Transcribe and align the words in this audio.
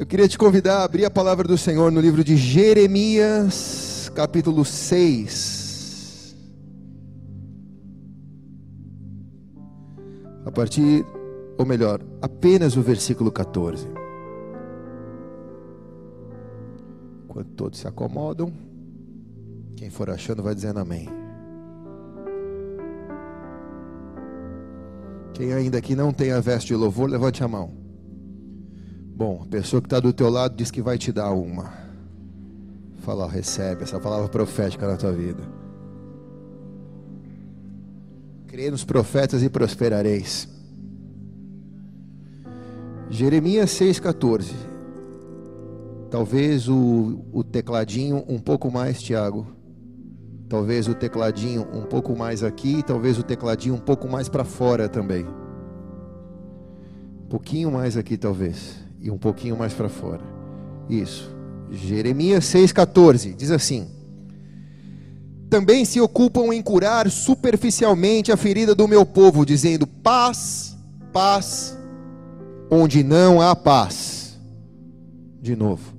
Eu 0.00 0.06
queria 0.06 0.26
te 0.26 0.38
convidar 0.38 0.78
a 0.78 0.84
abrir 0.84 1.04
a 1.04 1.10
palavra 1.10 1.46
do 1.46 1.58
Senhor 1.58 1.92
no 1.92 2.00
livro 2.00 2.24
de 2.24 2.34
Jeremias, 2.34 4.10
capítulo 4.14 4.64
6. 4.64 6.34
A 10.46 10.50
partir, 10.50 11.04
ou 11.58 11.66
melhor, 11.66 12.00
apenas 12.22 12.78
o 12.78 12.82
versículo 12.82 13.30
14. 13.30 13.86
Enquanto 17.24 17.50
todos 17.50 17.78
se 17.78 17.86
acomodam, 17.86 18.50
quem 19.76 19.90
for 19.90 20.08
achando 20.08 20.42
vai 20.42 20.54
dizendo 20.54 20.80
amém. 20.80 21.10
Quem 25.34 25.52
ainda 25.52 25.76
aqui 25.76 25.94
não 25.94 26.10
tem 26.10 26.32
a 26.32 26.40
veste 26.40 26.68
de 26.68 26.74
louvor, 26.76 27.10
levante 27.10 27.44
a 27.44 27.48
mão. 27.48 27.79
Bom, 29.20 29.42
a 29.42 29.46
pessoa 29.46 29.82
que 29.82 29.86
está 29.86 30.00
do 30.00 30.14
teu 30.14 30.30
lado 30.30 30.56
diz 30.56 30.70
que 30.70 30.80
vai 30.80 30.96
te 30.96 31.12
dar 31.12 31.30
uma. 31.32 31.74
Fala, 33.00 33.28
recebe 33.28 33.82
essa 33.82 34.00
palavra 34.00 34.30
profética 34.30 34.88
na 34.88 34.96
tua 34.96 35.12
vida. 35.12 35.42
Crê 38.46 38.70
nos 38.70 38.82
profetas 38.82 39.42
e 39.42 39.50
prosperareis. 39.50 40.48
Jeremias 43.10 43.68
6,14. 43.72 44.54
Talvez 46.10 46.66
o, 46.66 47.22
o 47.30 47.44
tecladinho 47.44 48.24
um 48.26 48.38
pouco 48.38 48.70
mais, 48.70 49.02
Tiago. 49.02 49.46
Talvez 50.48 50.88
o 50.88 50.94
tecladinho 50.94 51.68
um 51.74 51.82
pouco 51.82 52.16
mais 52.16 52.42
aqui, 52.42 52.82
talvez 52.82 53.18
o 53.18 53.22
tecladinho 53.22 53.74
um 53.74 53.80
pouco 53.80 54.08
mais 54.08 54.30
para 54.30 54.44
fora 54.44 54.88
também. 54.88 55.26
Um 57.22 57.28
pouquinho 57.28 57.70
mais 57.70 57.98
aqui, 57.98 58.16
talvez 58.16 58.88
e 59.00 59.10
um 59.10 59.18
pouquinho 59.18 59.56
mais 59.56 59.72
para 59.72 59.88
fora. 59.88 60.20
Isso. 60.88 61.30
Jeremias 61.70 62.44
6,14 62.46 63.34
diz 63.34 63.50
assim: 63.50 63.88
Também 65.48 65.84
se 65.84 66.00
ocupam 66.00 66.52
em 66.52 66.60
curar 66.62 67.10
superficialmente 67.10 68.32
a 68.32 68.36
ferida 68.36 68.74
do 68.74 68.88
meu 68.88 69.06
povo, 69.06 69.46
dizendo 69.46 69.86
paz, 69.86 70.76
paz, 71.12 71.78
onde 72.70 73.02
não 73.02 73.40
há 73.40 73.54
paz. 73.54 74.38
De 75.40 75.56
novo. 75.56 75.94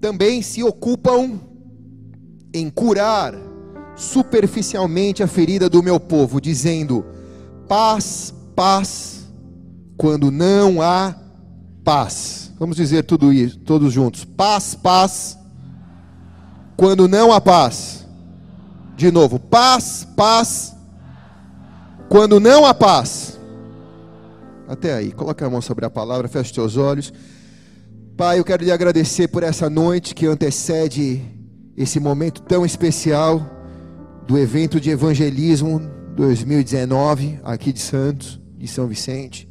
Também 0.00 0.42
se 0.42 0.62
ocupam 0.62 1.40
em 2.52 2.68
curar 2.68 3.34
superficialmente 3.96 5.22
a 5.22 5.26
ferida 5.26 5.68
do 5.68 5.82
meu 5.82 5.98
povo, 5.98 6.40
dizendo 6.40 7.04
paz, 7.66 8.32
paz, 8.54 9.28
quando 9.96 10.30
não 10.30 10.80
há 10.80 11.12
paz. 11.12 11.27
Vamos 12.58 12.76
dizer 12.76 13.04
tudo 13.04 13.32
isso, 13.32 13.58
todos 13.60 13.94
juntos. 13.94 14.22
Paz, 14.22 14.74
paz. 14.74 15.38
Quando 16.76 17.08
não 17.08 17.32
há 17.32 17.40
paz. 17.40 18.06
De 18.94 19.10
novo, 19.10 19.38
paz, 19.38 20.06
paz. 20.14 20.76
Quando 22.10 22.38
não 22.38 22.66
há 22.66 22.74
paz. 22.74 23.38
Até 24.68 24.92
aí, 24.92 25.12
coloque 25.12 25.42
a 25.42 25.48
mão 25.48 25.62
sobre 25.62 25.86
a 25.86 25.90
palavra, 25.90 26.28
feche 26.28 26.52
seus 26.52 26.76
olhos. 26.76 27.10
Pai, 28.18 28.38
eu 28.38 28.44
quero 28.44 28.62
lhe 28.62 28.70
agradecer 28.70 29.28
por 29.28 29.42
essa 29.42 29.70
noite 29.70 30.14
que 30.14 30.26
antecede 30.26 31.22
esse 31.74 31.98
momento 31.98 32.42
tão 32.42 32.66
especial 32.66 33.40
do 34.26 34.36
evento 34.36 34.78
de 34.78 34.90
evangelismo 34.90 35.80
2019 36.14 37.40
aqui 37.42 37.72
de 37.72 37.80
Santos, 37.80 38.38
de 38.58 38.68
São 38.68 38.86
Vicente. 38.86 39.47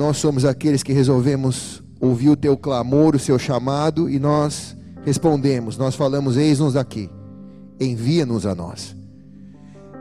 Nós 0.00 0.16
somos 0.16 0.46
aqueles 0.46 0.82
que 0.82 0.94
resolvemos 0.94 1.82
ouvir 2.00 2.30
o 2.30 2.36
teu 2.36 2.56
clamor, 2.56 3.14
o 3.14 3.18
seu 3.18 3.38
chamado, 3.38 4.08
e 4.08 4.18
nós 4.18 4.74
respondemos, 5.04 5.76
nós 5.76 5.94
falamos: 5.94 6.38
Eis-nos 6.38 6.74
aqui, 6.74 7.10
envia-nos 7.78 8.46
a 8.46 8.54
nós. 8.54 8.96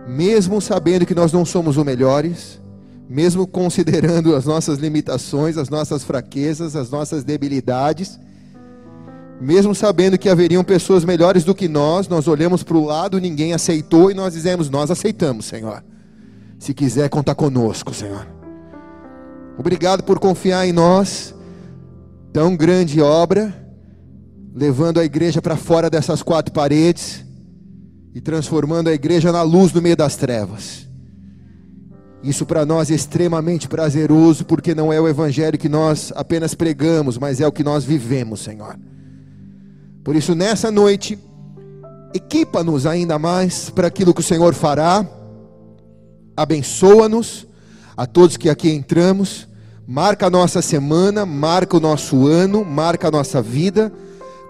Mesmo 0.08 0.62
sabendo 0.62 1.06
que 1.06 1.14
nós 1.14 1.34
não 1.34 1.44
somos 1.44 1.76
os 1.76 1.84
melhores, 1.84 2.62
mesmo 3.10 3.46
considerando 3.46 4.34
as 4.38 4.46
nossas 4.46 4.80
limitações, 4.80 5.58
as 5.58 5.68
nossas 5.68 6.02
fraquezas, 6.02 6.78
as 6.78 6.90
nossas 6.90 7.26
debilidades, 7.26 8.18
mesmo 9.42 9.76
sabendo 9.76 10.18
que 10.18 10.30
haveriam 10.30 10.64
pessoas 10.64 11.04
melhores 11.04 11.44
do 11.44 11.54
que 11.54 11.68
nós, 11.68 12.08
nós 12.08 12.26
olhamos 12.26 12.64
para 12.64 12.78
o 12.78 12.86
lado, 12.86 13.20
ninguém 13.20 13.54
aceitou 13.54 14.10
e 14.10 14.14
nós 14.14 14.34
dizemos: 14.34 14.70
Nós 14.70 14.90
aceitamos, 14.90 15.44
Senhor. 15.44 15.84
Se 16.58 16.74
quiser 16.74 17.10
contar 17.10 17.36
conosco, 17.36 17.94
Senhor. 17.94 18.39
Obrigado 19.60 20.04
por 20.04 20.20
confiar 20.20 20.66
em 20.66 20.72
nós. 20.72 21.36
Tão 22.32 22.56
grande 22.56 23.02
obra, 23.02 23.54
levando 24.56 25.02
a 25.02 25.04
igreja 25.04 25.42
para 25.42 25.58
fora 25.58 25.90
dessas 25.90 26.24
quatro 26.24 26.54
paredes 26.54 27.26
e 28.16 28.22
transformando 28.22 28.88
a 28.88 28.94
igreja 28.94 29.34
na 29.34 29.42
luz 29.42 29.74
no 29.74 29.82
meio 29.82 29.98
das 29.98 30.16
trevas. 30.16 30.88
Isso 32.24 32.46
para 32.46 32.66
nós 32.66 32.90
é 32.90 32.96
extremamente 32.96 33.68
prazeroso, 33.68 34.46
porque 34.46 34.74
não 34.74 34.94
é 34.94 35.02
o 35.02 35.10
evangelho 35.10 35.58
que 35.58 35.68
nós 35.68 36.14
apenas 36.16 36.56
pregamos, 36.56 37.18
mas 37.18 37.42
é 37.42 37.48
o 37.48 37.52
que 37.52 37.64
nós 37.64 37.84
vivemos, 37.84 38.40
Senhor. 38.40 38.80
Por 40.06 40.16
isso, 40.16 40.36
nessa 40.36 40.72
noite, 40.72 41.20
equipa-nos 42.14 42.86
ainda 42.86 43.20
mais 43.20 43.70
para 43.70 43.88
aquilo 43.88 44.14
que 44.14 44.22
o 44.22 44.24
Senhor 44.24 44.54
fará, 44.54 45.06
abençoa-nos, 46.38 47.46
a 47.98 48.06
todos 48.06 48.38
que 48.38 48.50
aqui 48.50 48.70
entramos, 48.70 49.49
Marca 49.92 50.28
a 50.28 50.30
nossa 50.30 50.62
semana, 50.62 51.26
marca 51.26 51.76
o 51.76 51.80
nosso 51.80 52.28
ano, 52.28 52.64
marca 52.64 53.08
a 53.08 53.12
nossa 53.12 53.42
vida 53.42 53.92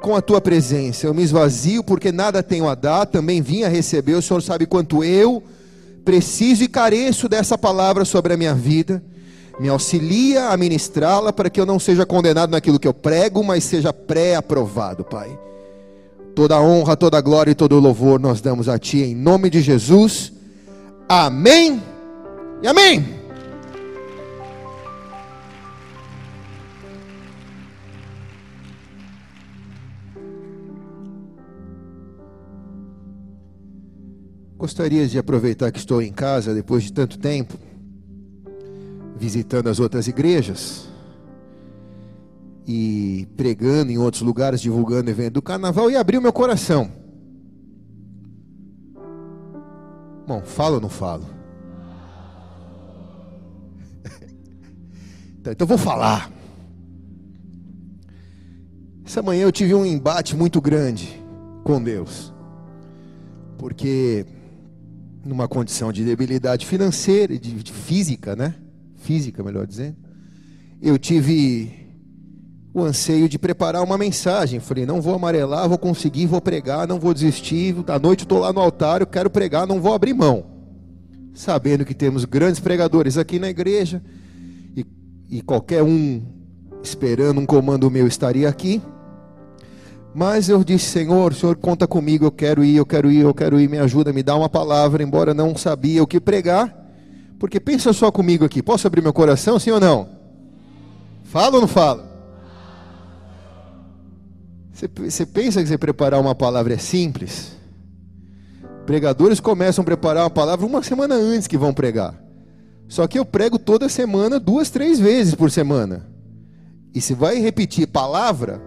com 0.02 0.14
a 0.14 0.22
tua 0.22 0.42
presença. 0.42 1.08
Eu 1.08 1.14
me 1.14 1.24
esvazio 1.24 1.82
porque 1.82 2.12
nada 2.12 2.44
tenho 2.44 2.68
a 2.68 2.76
dar, 2.76 3.06
também 3.06 3.42
vim 3.42 3.64
a 3.64 3.70
receber. 3.70 4.16
O 4.16 4.22
Senhor 4.22 4.42
sabe 4.42 4.66
quanto 4.66 5.02
eu 5.02 5.42
preciso 6.04 6.62
e 6.66 6.68
careço 6.68 7.30
dessa 7.30 7.58
palavra 7.58 8.04
sobre 8.04 8.34
a 8.34 8.38
minha 8.38 8.54
vida. 8.54 9.02
Me 9.62 9.70
auxilia 9.70 10.50
a 10.50 10.58
ministrá-la 10.58 11.32
para 11.32 11.50
que 11.50 11.62
eu 11.62 11.66
não 11.66 11.80
seja 11.80 12.06
condenado 12.06 12.52
naquilo 12.52 12.78
que 12.78 12.88
eu 12.88 12.94
prego, 12.94 13.42
mas 13.42 13.64
seja 13.64 13.94
pré-aprovado, 13.94 15.06
Pai. 15.06 15.40
Toda 16.36 16.60
honra, 16.60 16.98
toda 16.98 17.22
glória 17.22 17.52
e 17.52 17.56
todo 17.56 17.80
louvor 17.80 18.20
nós 18.20 18.42
damos 18.42 18.68
a 18.68 18.78
Ti 18.78 19.04
em 19.04 19.16
nome 19.16 19.50
de 19.50 19.62
Jesus. 19.62 20.34
Amém 21.08 21.82
e 22.62 22.68
amém. 22.68 23.19
Gostaria 34.60 35.08
de 35.08 35.18
aproveitar 35.18 35.72
que 35.72 35.80
estou 35.80 36.02
em 36.02 36.12
casa 36.12 36.54
depois 36.54 36.84
de 36.84 36.92
tanto 36.92 37.18
tempo, 37.18 37.58
visitando 39.16 39.70
as 39.70 39.80
outras 39.80 40.06
igrejas 40.06 40.90
e 42.68 43.26
pregando 43.38 43.90
em 43.90 43.98
outros 43.98 44.22
lugares, 44.22 44.60
divulgando 44.60 45.08
o 45.08 45.14
evento 45.14 45.36
do 45.36 45.42
carnaval 45.42 45.90
e 45.90 45.96
abrir 45.96 46.18
o 46.18 46.22
meu 46.22 46.34
coração. 46.34 46.92
Bom, 50.28 50.42
falo 50.44 50.76
ou 50.76 50.82
não 50.82 50.90
falo? 50.90 51.26
Então, 55.40 55.54
então 55.54 55.66
vou 55.66 55.78
falar. 55.78 56.30
Essa 59.06 59.22
manhã 59.22 59.44
eu 59.44 59.54
tive 59.54 59.74
um 59.74 59.86
embate 59.86 60.36
muito 60.36 60.60
grande 60.60 61.18
com 61.64 61.82
Deus. 61.82 62.34
Porque 63.58 64.26
numa 65.24 65.48
condição 65.48 65.92
de 65.92 66.04
debilidade 66.04 66.66
financeira, 66.66 67.38
de, 67.38 67.52
de 67.52 67.72
física, 67.74 68.36
né? 68.36 68.56
Física, 68.98 69.44
melhor 69.44 69.66
dizendo. 69.66 69.98
Eu 70.82 70.98
tive 70.98 71.80
o 72.74 72.84
anseio 72.84 73.28
de 73.28 73.38
preparar 73.38 73.84
uma 73.84 73.98
mensagem. 73.98 74.60
Falei, 74.60 74.86
não 74.86 75.02
vou 75.02 75.16
amarelar, 75.16 75.68
vou 75.68 75.78
conseguir, 75.78 76.26
vou 76.26 76.42
pregar, 76.42 76.88
não 76.88 77.00
vou 77.00 77.14
desistir. 77.14 77.76
À 77.88 78.00
noite 78.00 78.24
estou 78.24 78.40
lá 78.40 78.54
no 78.54 78.60
altar, 78.60 79.02
eu 79.02 79.08
quero 79.08 79.30
pregar, 79.30 79.68
não 79.68 79.82
vou 79.82 79.94
abrir 79.94 80.14
mão. 80.14 80.46
Sabendo 81.34 81.86
que 81.86 81.94
temos 81.94 82.26
grandes 82.26 82.60
pregadores 82.60 83.18
aqui 83.18 83.40
na 83.40 83.50
igreja 83.50 84.02
e, 84.76 84.86
e 85.30 85.42
qualquer 85.42 85.84
um 85.84 86.22
esperando 86.82 87.40
um 87.42 87.46
comando 87.46 87.90
meu 87.92 88.08
estaria 88.08 88.48
aqui. 88.48 88.82
Mas 90.20 90.50
eu 90.50 90.66
disse, 90.66 90.84
Senhor, 90.88 91.34
Senhor 91.34 91.56
conta 91.56 91.88
comigo, 91.88 92.26
eu 92.26 92.32
quero 92.32 92.62
ir, 92.62 92.76
eu 92.76 92.86
quero 92.86 93.10
ir, 93.10 93.22
eu 93.22 93.34
quero 93.34 93.58
ir, 93.58 93.70
me 93.70 93.78
ajuda, 93.78 94.12
me 94.12 94.22
dá 94.22 94.36
uma 94.36 94.50
palavra, 94.50 95.02
embora 95.02 95.34
não 95.34 95.56
sabia 95.56 96.04
o 96.04 96.08
que 96.08 96.20
pregar. 96.20 96.76
Porque 97.40 97.58
pensa 97.58 97.94
só 97.94 98.12
comigo 98.12 98.44
aqui, 98.44 98.62
posso 98.62 98.86
abrir 98.86 99.02
meu 99.02 99.14
coração, 99.14 99.58
sim 99.58 99.72
ou 99.72 99.80
não? 99.80 100.10
Fala 101.24 101.56
ou 101.56 101.62
não 101.62 101.70
fala? 101.70 102.06
Você, 104.74 104.90
você 104.90 105.26
pensa 105.26 105.62
que 105.62 105.70
você 105.70 105.78
preparar 105.78 106.20
uma 106.20 106.36
palavra 106.36 106.74
é 106.74 106.78
simples? 106.78 107.56
Pregadores 108.86 109.40
começam 109.40 109.84
a 109.84 109.86
preparar 109.86 110.24
uma 110.24 110.30
palavra 110.30 110.66
uma 110.66 110.84
semana 110.84 111.16
antes 111.16 111.48
que 111.48 111.58
vão 111.58 111.74
pregar. 111.74 112.14
Só 112.90 113.08
que 113.08 113.18
eu 113.18 113.24
prego 113.24 113.58
toda 113.58 113.88
semana, 113.88 114.38
duas, 114.38 114.70
três 114.70 115.00
vezes 115.00 115.34
por 115.34 115.50
semana. 115.50 116.06
E 116.94 117.00
se 117.00 117.14
vai 117.14 117.40
repetir 117.40 117.88
palavra, 117.88 118.62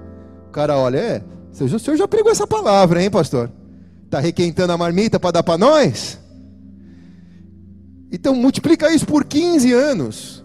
o 0.49 0.51
cara 0.51 0.79
olha, 0.79 0.97
é, 0.97 1.25
o 1.61 1.79
senhor 1.79 1.97
já 1.97 2.09
pregou 2.09 2.33
essa 2.33 2.47
palavra, 2.47 3.03
hein, 3.03 3.11
pastor? 3.11 3.51
Está 4.05 4.21
requentando 4.21 4.73
a 4.73 4.79
marmita 4.79 5.21
para 5.21 5.33
dar 5.33 5.43
para 5.43 5.59
nós? 5.59 6.19
Então 8.11 8.35
multiplica 8.35 8.93
isso 8.93 9.07
por 9.07 9.25
15 9.25 9.73
anos. 9.73 10.45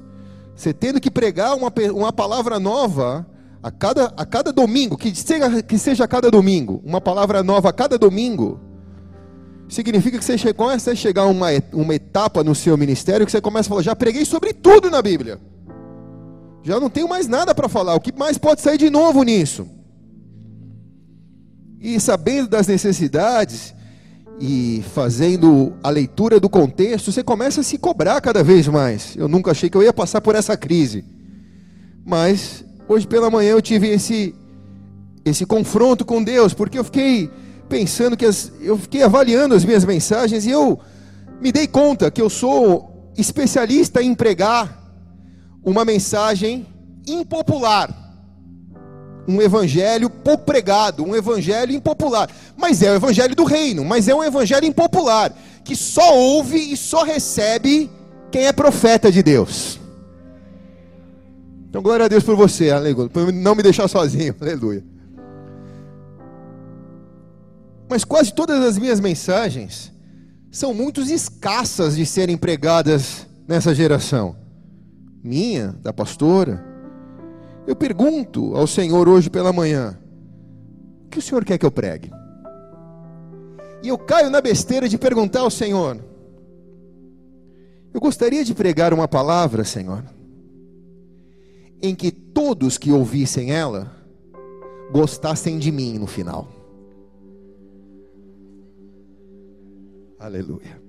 Você 0.56 0.74
tendo 0.74 1.00
que 1.00 1.12
pregar 1.12 1.56
uma, 1.56 1.72
uma 1.94 2.14
palavra 2.14 2.60
nova 2.60 3.28
a 3.62 3.70
cada, 3.70 4.14
a 4.18 4.26
cada 4.26 4.52
domingo, 4.52 4.98
que 4.98 5.14
seja, 5.14 5.62
que 5.62 5.78
seja 5.78 6.04
a 6.06 6.08
cada 6.08 6.32
domingo, 6.32 6.82
uma 6.86 7.02
palavra 7.02 7.44
nova 7.44 7.70
a 7.70 7.74
cada 7.74 7.98
domingo, 7.98 8.60
significa 9.68 10.18
que 10.18 10.24
você 10.24 10.54
começa 10.54 10.92
a 10.92 10.96
chegar 10.96 11.24
a 11.24 11.28
uma, 11.28 11.48
uma 11.74 11.94
etapa 11.94 12.44
no 12.44 12.56
seu 12.56 12.78
ministério 12.78 13.26
que 13.26 13.32
você 13.32 13.42
começa 13.42 13.68
a 13.68 13.70
falar, 13.70 13.82
já 13.82 13.96
preguei 13.96 14.26
sobre 14.26 14.54
tudo 14.54 14.90
na 14.90 15.02
Bíblia. 15.02 15.40
Já 16.64 16.80
não 16.80 16.90
tenho 16.90 17.08
mais 17.08 17.28
nada 17.28 17.54
para 17.54 17.70
falar. 17.70 17.96
O 17.96 18.00
que 18.00 18.12
mais 18.18 18.38
pode 18.38 18.62
sair 18.62 18.78
de 18.78 18.90
novo 18.90 19.24
nisso? 19.24 19.68
E 21.88 22.02
sabendo 22.02 22.50
das 22.50 22.68
necessidades 22.68 23.74
e 24.42 24.84
fazendo 24.94 25.72
a 25.82 25.90
leitura 25.90 26.38
do 26.38 26.50
contexto, 26.50 27.14
você 27.14 27.24
começa 27.24 27.62
a 27.62 27.64
se 27.64 27.78
cobrar 27.78 28.20
cada 28.20 28.44
vez 28.44 28.68
mais. 28.68 29.16
Eu 29.16 29.30
nunca 29.30 29.52
achei 29.52 29.70
que 29.70 29.78
eu 29.78 29.82
ia 29.82 29.94
passar 29.94 30.20
por 30.20 30.36
essa 30.36 30.58
crise. 30.58 31.06
Mas 32.06 32.66
hoje 32.90 33.08
pela 33.08 33.30
manhã 33.30 33.52
eu 33.52 33.62
tive 33.62 33.88
esse 33.88 34.36
esse 35.24 35.46
confronto 35.46 36.04
com 36.04 36.22
Deus, 36.22 36.54
porque 36.54 36.78
eu 36.78 36.84
fiquei 36.84 37.32
pensando 37.70 38.18
que 38.18 38.26
as, 38.26 38.52
eu 38.60 38.78
fiquei 38.78 39.02
avaliando 39.02 39.56
as 39.56 39.64
minhas 39.64 39.86
mensagens 39.86 40.46
e 40.46 40.50
eu 40.50 40.78
me 41.40 41.54
dei 41.54 41.68
conta 41.68 42.12
que 42.12 42.22
eu 42.22 42.30
sou 42.30 43.14
especialista 43.18 44.04
em 44.04 44.14
pregar 44.14 44.78
uma 45.64 45.86
mensagem 45.86 46.68
impopular 47.08 48.07
um 49.28 49.42
evangelho 49.42 50.10
pouco 50.10 50.46
pregado, 50.46 51.04
um 51.04 51.16
evangelho 51.16 51.74
impopular. 51.74 52.30
Mas 52.56 52.82
é 52.82 52.92
o 52.92 52.96
evangelho 52.96 53.36
do 53.36 53.44
reino, 53.44 53.84
mas 53.84 54.08
é 54.08 54.16
um 54.16 54.24
evangelho 54.24 54.66
impopular, 54.66 55.34
que 55.64 55.76
só 55.76 56.16
ouve 56.16 56.58
e 56.58 56.78
só 56.78 57.04
recebe 57.04 57.90
quem 58.32 58.46
é 58.46 58.54
profeta 58.54 59.12
de 59.12 59.22
Deus. 59.22 59.80
Então, 61.70 61.82
glória 61.82 62.06
a 62.06 62.08
Deus 62.08 62.24
por 62.24 62.36
você, 62.36 62.72
aleluia, 62.72 63.10
por 63.10 63.32
não 63.34 63.54
me 63.54 63.62
deixar 63.62 63.88
sozinho, 63.88 64.34
aleluia. 64.40 64.84
Mas 67.90 68.04
quase 68.04 68.34
todas 68.34 68.64
as 68.64 68.78
minhas 68.78 69.00
mensagens 69.00 69.92
são 70.52 70.74
muito 70.74 71.02
escassas 71.02 71.96
de 71.96 72.06
serem 72.06 72.38
pregadas 72.38 73.28
nessa 73.48 73.76
geração. 73.76 74.36
Minha, 75.24 75.76
da 75.82 75.92
pastora, 75.92 76.64
eu 77.68 77.76
pergunto 77.76 78.56
ao 78.56 78.66
Senhor 78.66 79.10
hoje 79.10 79.30
pela 79.30 79.52
manhã: 79.52 80.00
o 81.06 81.10
que 81.10 81.20
o 81.20 81.22
Senhor 81.22 81.44
quer 81.44 81.58
que 81.58 81.66
eu 81.66 81.72
pregue? 81.72 82.10
E 83.84 83.90
eu 83.90 83.98
caio 83.98 84.30
na 84.30 84.40
besteira 84.40 84.88
de 84.88 84.98
perguntar 84.98 85.42
ao 85.42 85.52
Senhor: 85.52 86.00
eu 87.94 88.00
gostaria 88.00 88.44
de 88.46 88.56
pregar 88.56 88.94
uma 88.94 89.08
palavra, 89.08 89.66
Senhor, 89.66 90.04
em 91.82 91.94
que 91.94 92.10
todos 92.10 92.78
que 92.78 92.92
ouvissem 92.92 93.52
ela 93.52 93.92
gostassem 94.92 95.60
de 95.60 95.70
mim 95.70 96.00
no 96.00 96.08
final. 96.08 96.48
Aleluia. 100.18 100.82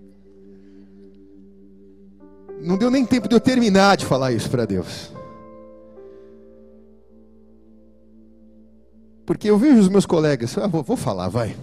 Não 2.61 2.79
deu 2.79 2.91
nem 2.91 3.05
tempo 3.05 3.29
de 3.29 3.35
eu 3.35 3.41
terminar 3.41 3.97
de 3.97 4.07
falar 4.07 4.33
isso 4.33 4.49
para 4.49 4.65
Deus. 4.65 5.13
Porque 9.29 9.51
eu 9.51 9.59
vejo 9.59 9.79
os 9.79 9.91
meus 9.91 10.07
colegas, 10.07 10.57
ah, 10.57 10.67
vou, 10.67 10.83
vou 10.83 10.97
falar, 10.97 11.29
vai. 11.29 11.55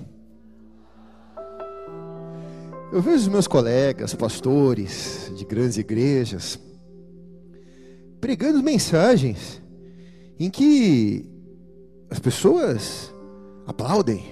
Eu 2.93 3.01
vejo 3.01 3.23
os 3.23 3.27
meus 3.27 3.47
colegas, 3.47 4.13
pastores 4.13 5.31
de 5.35 5.43
grandes 5.43 5.75
igrejas, 5.75 6.59
pregando 8.21 8.61
mensagens 8.61 9.63
em 10.39 10.47
que 10.47 11.27
as 12.07 12.19
pessoas 12.19 13.11
aplaudem. 13.65 14.23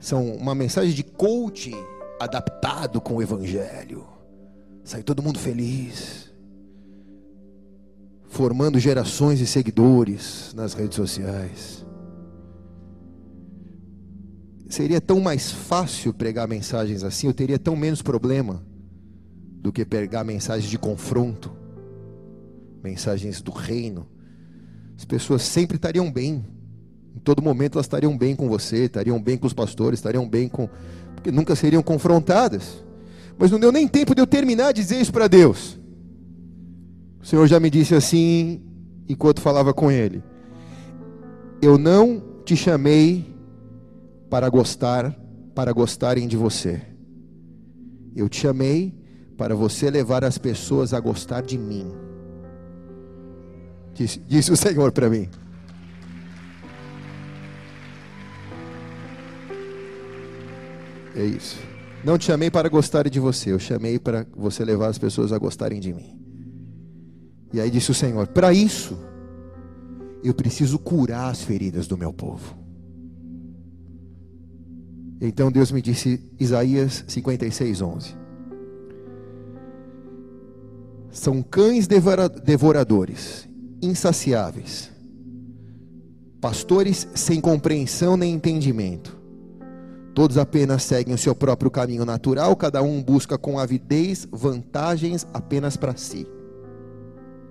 São 0.00 0.34
uma 0.34 0.52
mensagem 0.52 0.92
de 0.92 1.04
coaching 1.04 1.80
adaptado 2.18 3.00
com 3.00 3.14
o 3.14 3.22
evangelho. 3.22 4.04
Sai 4.82 5.04
todo 5.04 5.22
mundo 5.22 5.38
feliz. 5.38 6.32
Formando 8.26 8.80
gerações 8.80 9.38
de 9.38 9.46
seguidores 9.46 10.52
nas 10.56 10.74
redes 10.74 10.96
sociais 10.96 11.82
seria 14.72 15.02
tão 15.02 15.20
mais 15.20 15.50
fácil 15.50 16.14
pregar 16.14 16.48
mensagens 16.48 17.04
assim, 17.04 17.26
eu 17.26 17.34
teria 17.34 17.58
tão 17.58 17.76
menos 17.76 18.00
problema 18.00 18.64
do 19.60 19.70
que 19.70 19.84
pregar 19.84 20.24
mensagens 20.24 20.70
de 20.70 20.78
confronto, 20.78 21.52
mensagens 22.82 23.42
do 23.42 23.50
reino. 23.50 24.08
As 24.96 25.04
pessoas 25.04 25.42
sempre 25.42 25.76
estariam 25.76 26.10
bem, 26.10 26.46
em 27.14 27.18
todo 27.20 27.42
momento 27.42 27.76
elas 27.76 27.84
estariam 27.84 28.16
bem 28.16 28.34
com 28.34 28.48
você, 28.48 28.84
estariam 28.84 29.20
bem 29.20 29.36
com 29.36 29.46
os 29.46 29.52
pastores, 29.52 29.98
estariam 29.98 30.26
bem 30.26 30.48
com. 30.48 30.68
porque 31.14 31.30
nunca 31.30 31.54
seriam 31.54 31.82
confrontadas. 31.82 32.82
Mas 33.38 33.50
não 33.50 33.60
deu 33.60 33.70
nem 33.70 33.86
tempo 33.86 34.14
de 34.14 34.22
eu 34.22 34.26
terminar 34.26 34.72
de 34.72 34.80
dizer 34.80 35.00
isso 35.00 35.12
para 35.12 35.28
Deus. 35.28 35.78
O 37.20 37.26
Senhor 37.26 37.46
já 37.46 37.60
me 37.60 37.68
disse 37.68 37.94
assim, 37.94 38.62
enquanto 39.06 39.40
falava 39.42 39.74
com 39.74 39.90
Ele: 39.90 40.22
Eu 41.60 41.76
não 41.76 42.22
te 42.44 42.56
chamei 42.56 43.31
para 44.32 44.48
gostar, 44.48 45.14
para 45.54 45.72
gostarem 45.72 46.26
de 46.26 46.38
você. 46.38 46.80
Eu 48.16 48.30
te 48.30 48.40
chamei 48.40 48.98
para 49.36 49.54
você 49.54 49.90
levar 49.90 50.24
as 50.24 50.38
pessoas 50.38 50.94
a 50.94 51.00
gostar 51.00 51.42
de 51.42 51.58
mim. 51.58 51.92
Disse, 53.92 54.18
disse 54.20 54.50
o 54.50 54.56
Senhor 54.56 54.90
para 54.90 55.10
mim. 55.10 55.28
É 61.14 61.24
isso. 61.26 61.58
Não 62.02 62.16
te 62.16 62.24
chamei 62.24 62.50
para 62.50 62.70
gostarem 62.70 63.12
de 63.12 63.20
você, 63.20 63.52
eu 63.52 63.58
chamei 63.58 63.98
para 63.98 64.26
você 64.34 64.64
levar 64.64 64.86
as 64.86 64.96
pessoas 64.96 65.30
a 65.30 65.36
gostarem 65.36 65.78
de 65.78 65.92
mim. 65.92 66.18
E 67.52 67.60
aí 67.60 67.70
disse 67.70 67.90
o 67.90 67.94
Senhor: 67.94 68.26
para 68.28 68.50
isso, 68.50 68.98
eu 70.24 70.32
preciso 70.32 70.78
curar 70.78 71.28
as 71.28 71.42
feridas 71.42 71.86
do 71.86 71.98
meu 71.98 72.14
povo. 72.14 72.61
Então 75.24 75.52
Deus 75.52 75.70
me 75.70 75.80
disse, 75.80 76.20
Isaías 76.36 77.04
56, 77.06 77.80
11. 77.80 78.16
São 81.12 81.40
cães 81.40 81.86
devoradores, 81.86 83.48
insaciáveis, 83.80 84.90
pastores 86.40 87.06
sem 87.14 87.40
compreensão 87.40 88.16
nem 88.16 88.34
entendimento. 88.34 89.16
Todos 90.12 90.36
apenas 90.36 90.82
seguem 90.82 91.14
o 91.14 91.18
seu 91.18 91.36
próprio 91.36 91.70
caminho 91.70 92.04
natural, 92.04 92.56
cada 92.56 92.82
um 92.82 93.00
busca 93.00 93.38
com 93.38 93.60
avidez 93.60 94.26
vantagens 94.28 95.24
apenas 95.32 95.76
para 95.76 95.96
si. 95.96 96.26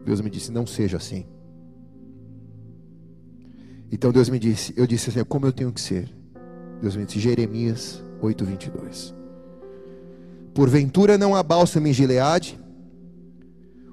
Deus 0.03 0.19
me 0.19 0.29
disse: 0.29 0.51
não 0.51 0.67
seja 0.67 0.97
assim. 0.97 1.25
Então 3.89 4.11
Deus 4.11 4.27
me 4.27 4.37
disse: 4.37 4.73
eu 4.75 4.85
disse 4.85 5.09
assim, 5.09 5.23
como 5.23 5.45
eu 5.45 5.53
tenho 5.53 5.71
que 5.71 5.79
ser? 5.79 6.20
Deus 6.81 6.95
me 6.95 7.05
disse, 7.05 7.19
Jeremias 7.19 8.03
8, 8.21 8.43
22. 8.43 9.13
Porventura 10.53 11.17
não 11.17 11.35
há 11.35 11.43
bálsamo 11.43 11.87
em 11.87 11.93
Gileade, 11.93 12.59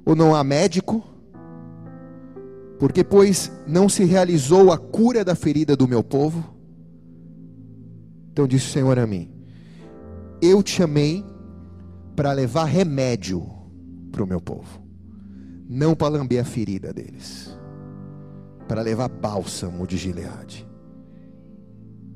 ou 0.04 0.16
não 0.16 0.35
há 0.35 0.42
médico, 0.42 1.04
porque 2.78 3.04
pois 3.04 3.52
não 3.66 3.88
se 3.88 4.04
realizou 4.04 4.73
a 4.73 4.78
cura 4.78 5.25
da 5.25 5.35
ferida 5.35 5.76
do 5.76 5.87
meu 5.87 6.02
povo? 6.02 6.57
Então 8.33 8.47
disse 8.47 8.68
o 8.68 8.73
Senhor 8.73 8.99
a 8.99 9.07
mim: 9.07 9.30
Eu 10.40 10.62
te 10.62 10.71
chamei 10.71 11.25
para 12.16 12.33
levar 12.33 12.64
remédio 12.64 13.47
para 14.11 14.23
o 14.23 14.26
meu 14.26 14.40
povo, 14.40 14.83
não 15.68 15.95
para 15.95 16.09
lamber 16.09 16.40
a 16.40 16.45
ferida 16.45 16.92
deles, 16.92 17.57
para 18.66 18.83
levar 18.83 19.09
bálsamo 19.09 19.87
de 19.87 19.97
Gileade. 19.97 20.67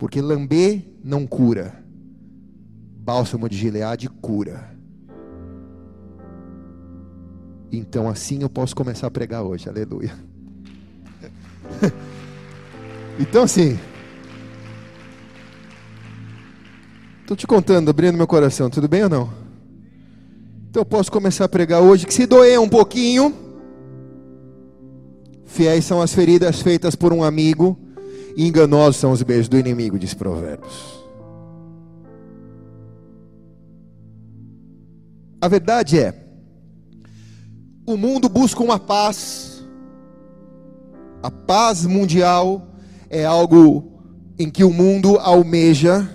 Porque 0.02 0.20
lamber 0.20 0.82
não 1.04 1.24
cura. 1.24 1.80
Bálsamo 3.04 3.48
de 3.48 3.56
Gileade 3.56 4.08
cura. 4.08 4.76
Então 7.70 8.08
assim 8.08 8.42
eu 8.42 8.50
posso 8.50 8.74
começar 8.74 9.06
a 9.06 9.10
pregar 9.12 9.44
hoje. 9.44 9.68
Aleluia. 9.68 10.12
então 13.16 13.44
assim, 13.44 13.78
Estou 17.20 17.36
te 17.36 17.46
contando, 17.46 17.88
abrindo 17.88 18.16
meu 18.16 18.26
coração, 18.26 18.68
tudo 18.68 18.88
bem 18.88 19.04
ou 19.04 19.08
não? 19.08 19.32
Então 20.68 20.80
eu 20.80 20.84
posso 20.84 21.12
começar 21.12 21.44
a 21.44 21.48
pregar 21.48 21.80
hoje, 21.80 22.08
que 22.08 22.12
se 22.12 22.26
doer 22.26 22.58
um 22.58 22.68
pouquinho, 22.68 23.32
Fiéis 25.46 25.84
são 25.84 26.02
as 26.02 26.12
feridas 26.12 26.60
feitas 26.60 26.96
por 26.96 27.12
um 27.12 27.22
amigo, 27.22 27.78
e 28.36 28.46
enganosos 28.46 28.96
são 28.96 29.12
os 29.12 29.22
beijos 29.22 29.48
do 29.48 29.58
inimigo, 29.58 29.98
diz 29.98 30.14
Provérbios. 30.14 31.02
A 35.40 35.48
verdade 35.48 35.98
é, 35.98 36.14
o 37.84 37.96
mundo 37.96 38.28
busca 38.28 38.62
uma 38.62 38.78
paz, 38.78 39.64
a 41.22 41.30
paz 41.30 41.84
mundial 41.84 42.68
é 43.10 43.24
algo 43.24 43.92
em 44.38 44.48
que 44.48 44.64
o 44.64 44.72
mundo 44.72 45.18
almeja, 45.18 46.08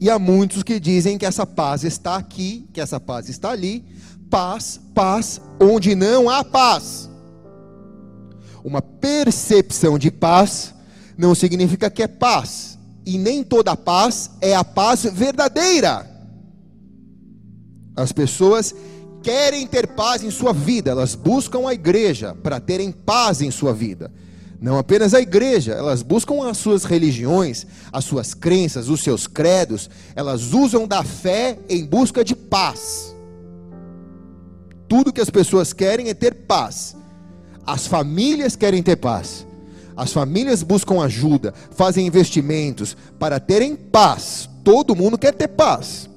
e 0.00 0.10
há 0.10 0.18
muitos 0.18 0.62
que 0.62 0.78
dizem 0.78 1.16
que 1.16 1.24
essa 1.24 1.46
paz 1.46 1.84
está 1.84 2.16
aqui, 2.16 2.68
que 2.72 2.80
essa 2.80 3.00
paz 3.00 3.28
está 3.28 3.50
ali, 3.50 3.84
paz, 4.28 4.80
paz, 4.94 5.40
onde 5.60 5.94
não 5.94 6.28
há 6.28 6.44
paz. 6.44 7.08
Uma 8.62 8.82
percepção 8.82 9.96
de 9.98 10.10
paz 10.10 10.74
não 11.16 11.34
significa 11.34 11.90
que 11.90 12.02
é 12.02 12.08
paz, 12.08 12.78
e 13.04 13.16
nem 13.18 13.42
toda 13.42 13.76
paz 13.76 14.30
é 14.40 14.54
a 14.54 14.64
paz 14.64 15.04
verdadeira. 15.04 16.06
As 17.96 18.12
pessoas 18.12 18.74
querem 19.22 19.66
ter 19.66 19.88
paz 19.88 20.22
em 20.22 20.30
sua 20.30 20.52
vida, 20.52 20.90
elas 20.90 21.14
buscam 21.14 21.68
a 21.68 21.74
igreja 21.74 22.34
para 22.42 22.60
terem 22.60 22.92
paz 22.92 23.40
em 23.40 23.50
sua 23.50 23.72
vida. 23.72 24.12
Não 24.60 24.78
apenas 24.78 25.14
a 25.14 25.20
igreja, 25.20 25.72
elas 25.72 26.02
buscam 26.02 26.48
as 26.48 26.56
suas 26.56 26.84
religiões, 26.84 27.66
as 27.92 28.04
suas 28.04 28.34
crenças, 28.34 28.88
os 28.88 29.00
seus 29.00 29.26
credos, 29.26 29.90
elas 30.14 30.52
usam 30.52 30.86
da 30.86 31.02
fé 31.02 31.58
em 31.68 31.84
busca 31.84 32.24
de 32.24 32.34
paz. 32.34 33.14
Tudo 34.88 35.12
que 35.12 35.20
as 35.20 35.30
pessoas 35.30 35.72
querem 35.72 36.08
é 36.08 36.14
ter 36.14 36.32
paz. 36.34 36.96
As 37.66 37.86
famílias 37.86 38.54
querem 38.56 38.82
ter 38.82 38.96
paz. 38.96 39.46
As 39.96 40.12
famílias 40.12 40.62
buscam 40.62 41.02
ajuda, 41.02 41.54
fazem 41.70 42.06
investimentos 42.06 42.94
para 43.18 43.40
terem 43.40 43.74
paz. 43.74 44.48
Todo 44.62 44.94
mundo 44.94 45.16
quer 45.16 45.32
ter 45.32 45.48
paz. 45.48 46.10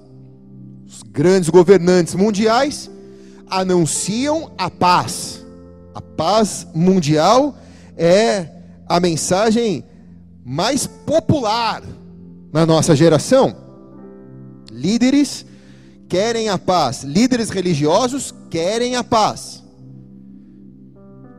Os 0.86 1.02
grandes 1.02 1.50
governantes 1.50 2.14
mundiais 2.14 2.92
anunciam 3.50 4.52
a 4.58 4.70
paz. 4.70 5.46
A 5.96 6.02
paz 6.02 6.68
mundial 6.76 7.58
é 7.96 8.48
a 8.88 9.00
mensagem 9.00 9.86
mais 10.44 10.86
popular 10.86 11.82
na 12.52 12.66
nossa 12.66 12.96
geração. 12.96 13.56
Líderes 14.72 15.46
querem 16.10 16.50
a 16.50 16.58
paz, 16.58 17.04
líderes 17.04 17.50
religiosos 17.50 18.34
querem 18.50 18.96
a 18.96 19.04
paz. 19.04 19.64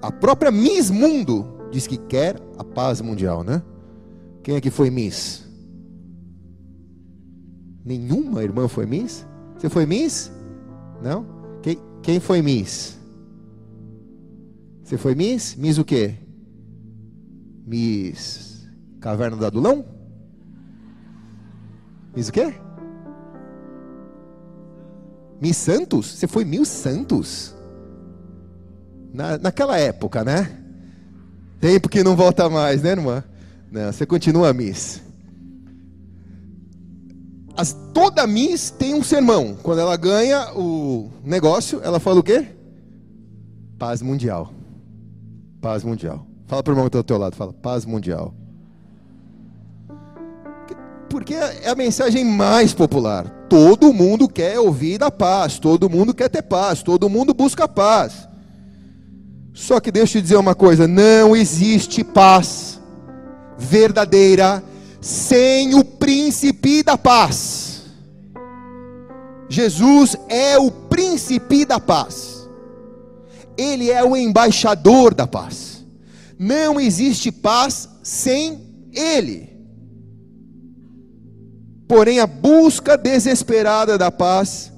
A 0.01 0.11
própria 0.11 0.51
Miss 0.51 0.91
Mundo 0.91 1.60
diz 1.71 1.87
que 1.87 1.97
quer 1.97 2.37
a 2.59 2.65
paz 2.65 3.01
mundial, 3.01 3.43
né? 3.45 3.63
Quem 4.43 4.57
é 4.57 4.61
que 4.61 4.71
foi 4.71 4.91
Miss? 4.91 5.49
Nenhuma 7.85 8.43
irmã 8.43 8.69
foi 8.69 8.87
Miss? 8.87 9.27
Você 9.57 9.69
foi 9.69 9.87
Miss? 9.87 10.31
Não? 11.03 11.27
Quem, 11.63 11.79
quem 12.03 12.21
foi 12.21 12.43
Miss? 12.43 12.99
Você 14.83 14.97
foi 14.99 15.15
Miss? 15.15 15.55
Miss 15.57 15.79
o 15.79 15.85
quê? 15.85 16.15
Miss 17.67 18.69
Caverna 19.01 19.37
do 19.37 19.47
Adulão? 19.47 19.85
Miss 22.15 22.29
o 22.29 22.33
quê? 22.33 22.55
Miss 25.41 25.57
Santos? 25.57 26.07
Você 26.07 26.27
foi 26.27 26.45
Miss 26.45 26.69
Santos? 26.69 27.55
Na, 29.13 29.39
naquela 29.39 29.79
época, 29.79 30.23
né? 30.23 30.60
Tempo 31.61 31.89
que 31.91 32.03
não 32.03 32.17
volta 32.17 32.49
mais, 32.49 32.83
né, 32.83 32.93
irmã? 32.93 33.23
Não, 33.71 33.93
você 33.93 34.07
continua 34.07 34.53
Miss. 34.55 35.03
As, 37.55 37.77
toda 37.93 38.27
Miss 38.27 38.71
tem 38.71 38.95
um 38.95 39.05
sermão. 39.05 39.57
Quando 39.63 39.81
ela 39.81 39.95
ganha 39.97 40.53
o 40.55 41.11
negócio, 41.23 41.81
ela 41.85 42.01
fala 42.01 42.21
o 42.21 42.23
quê? 42.23 42.47
Paz 43.79 44.01
mundial. 44.01 44.53
Paz 45.61 45.85
mundial. 45.85 46.27
Fala 46.47 46.63
para 46.63 46.71
o 46.71 46.75
irmão 46.75 46.85
que 46.87 46.89
está 46.89 46.99
do 46.99 47.05
teu 47.05 47.19
lado, 47.19 47.37
fala, 47.37 47.53
paz 47.53 47.85
mundial. 47.85 48.35
Porque 51.11 51.35
é 51.35 51.69
a 51.69 51.75
mensagem 51.75 52.25
mais 52.25 52.73
popular. 52.73 53.29
Todo 53.51 53.93
mundo 53.93 54.29
quer 54.29 54.59
ouvir 54.59 54.97
da 54.97 55.11
paz, 55.11 55.59
todo 55.59 55.91
mundo 55.91 56.15
quer 56.15 56.31
ter 56.31 56.43
paz, 56.43 56.83
todo 56.83 57.11
mundo 57.11 57.35
busca 57.35 57.69
paz. 57.69 58.30
Só 59.53 59.81
que 59.81 59.91
deixa 59.91 60.19
eu 60.19 60.23
te 60.23 60.25
dizer 60.25 60.37
uma 60.37 60.55
coisa: 60.55 60.87
não 60.87 61.35
existe 61.37 62.05
paz 62.05 62.81
verdadeira 63.59 64.63
sem 65.01 65.75
o 65.75 65.85
príncipe 65.85 66.83
da 66.83 66.97
paz. 66.97 67.83
Jesus 69.49 70.17
é 70.29 70.59
o 70.59 70.71
príncipe 70.71 71.65
da 71.65 71.81
paz. 71.81 72.49
Ele 73.57 73.91
é 73.91 74.03
o 74.05 74.17
embaixador 74.17 75.13
da 75.13 75.27
paz. 75.27 75.85
Não 76.39 76.81
existe 76.81 77.31
paz 77.33 77.89
sem 78.03 78.61
ele. 78.93 79.51
Porém, 81.89 82.21
a 82.21 82.27
busca 82.27 82.97
desesperada 82.97 83.99
da 83.99 84.13
paz 84.13 84.73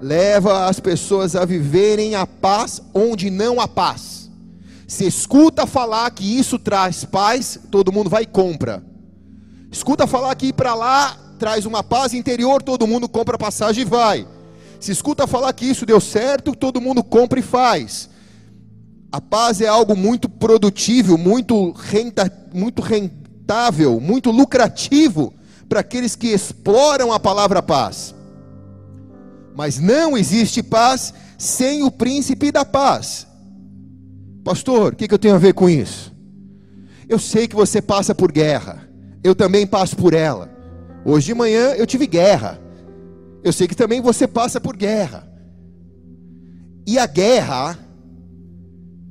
leva 0.00 0.66
as 0.66 0.78
pessoas 0.80 1.34
a 1.34 1.44
viverem 1.44 2.14
a 2.14 2.26
paz 2.26 2.82
onde 2.94 3.30
não 3.30 3.60
há 3.60 3.66
paz. 3.66 4.30
Se 4.86 5.06
escuta 5.06 5.66
falar 5.66 6.10
que 6.10 6.38
isso 6.38 6.58
traz 6.58 7.04
paz, 7.04 7.58
todo 7.70 7.92
mundo 7.92 8.08
vai 8.08 8.22
e 8.22 8.26
compra. 8.26 8.84
Escuta 9.70 10.06
falar 10.06 10.34
que 10.34 10.46
ir 10.46 10.52
para 10.52 10.74
lá 10.74 11.16
traz 11.38 11.66
uma 11.66 11.82
paz 11.82 12.14
interior, 12.14 12.62
todo 12.62 12.86
mundo 12.86 13.08
compra 13.08 13.36
passagem 13.36 13.82
e 13.82 13.84
vai. 13.84 14.26
Se 14.80 14.92
escuta 14.92 15.26
falar 15.26 15.52
que 15.52 15.64
isso 15.64 15.84
deu 15.84 16.00
certo, 16.00 16.54
todo 16.54 16.80
mundo 16.80 17.02
compra 17.02 17.40
e 17.40 17.42
faz. 17.42 18.08
A 19.10 19.20
paz 19.20 19.60
é 19.60 19.66
algo 19.66 19.96
muito 19.96 20.28
produtivo, 20.28 21.16
muito, 21.16 21.72
renta, 21.72 22.30
muito 22.52 22.82
rentável, 22.82 24.00
muito 24.00 24.30
lucrativo 24.30 25.32
para 25.68 25.80
aqueles 25.80 26.14
que 26.14 26.28
exploram 26.28 27.12
a 27.12 27.18
palavra 27.18 27.62
paz. 27.62 28.15
Mas 29.56 29.78
não 29.78 30.18
existe 30.18 30.62
paz 30.62 31.14
sem 31.38 31.82
o 31.82 31.90
príncipe 31.90 32.52
da 32.52 32.62
paz. 32.64 33.26
Pastor, 34.44 34.92
o 34.92 34.96
que, 34.96 35.08
que 35.08 35.14
eu 35.14 35.18
tenho 35.18 35.34
a 35.34 35.38
ver 35.38 35.54
com 35.54 35.68
isso? 35.68 36.14
Eu 37.08 37.18
sei 37.18 37.48
que 37.48 37.56
você 37.56 37.80
passa 37.80 38.14
por 38.14 38.30
guerra, 38.30 38.86
eu 39.24 39.34
também 39.34 39.66
passo 39.66 39.96
por 39.96 40.12
ela. 40.12 40.50
Hoje 41.04 41.26
de 41.26 41.34
manhã 41.34 41.70
eu 41.70 41.86
tive 41.86 42.06
guerra, 42.06 42.60
eu 43.42 43.52
sei 43.52 43.66
que 43.66 43.74
também 43.74 44.00
você 44.00 44.26
passa 44.26 44.60
por 44.60 44.76
guerra. 44.76 45.26
E 46.86 46.98
a 46.98 47.06
guerra 47.06 47.78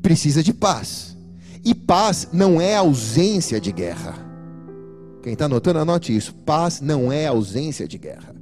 precisa 0.01 0.43
de 0.43 0.53
paz, 0.53 1.17
e 1.63 1.73
paz 1.73 2.29
não 2.31 2.61
é 2.61 2.75
ausência 2.75 3.59
de 3.59 3.71
guerra. 3.71 4.13
Quem 5.23 5.33
está 5.33 5.45
anotando, 5.45 5.79
anote 5.79 6.15
isso: 6.15 6.33
paz 6.33 6.81
não 6.81 7.11
é 7.11 7.25
ausência 7.25 7.87
de 7.87 7.97
guerra. 7.97 8.34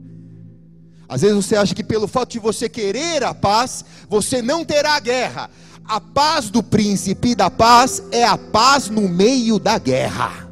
Às 1.13 1.21
vezes 1.21 1.35
você 1.35 1.55
acha 1.55 1.75
que 1.75 1.83
pelo 1.83 2.07
fato 2.07 2.31
de 2.31 2.39
você 2.39 2.67
querer 2.67 3.23
a 3.23 3.35
paz, 3.35 3.85
você 4.09 4.41
não 4.41 4.65
terá 4.65 4.99
guerra. 4.99 5.47
A 5.85 6.01
paz 6.01 6.49
do 6.49 6.63
príncipe 6.63 7.35
da 7.35 7.51
paz 7.51 8.01
é 8.11 8.23
a 8.23 8.35
paz 8.35 8.89
no 8.89 9.07
meio 9.07 9.59
da 9.59 9.77
guerra. 9.77 10.49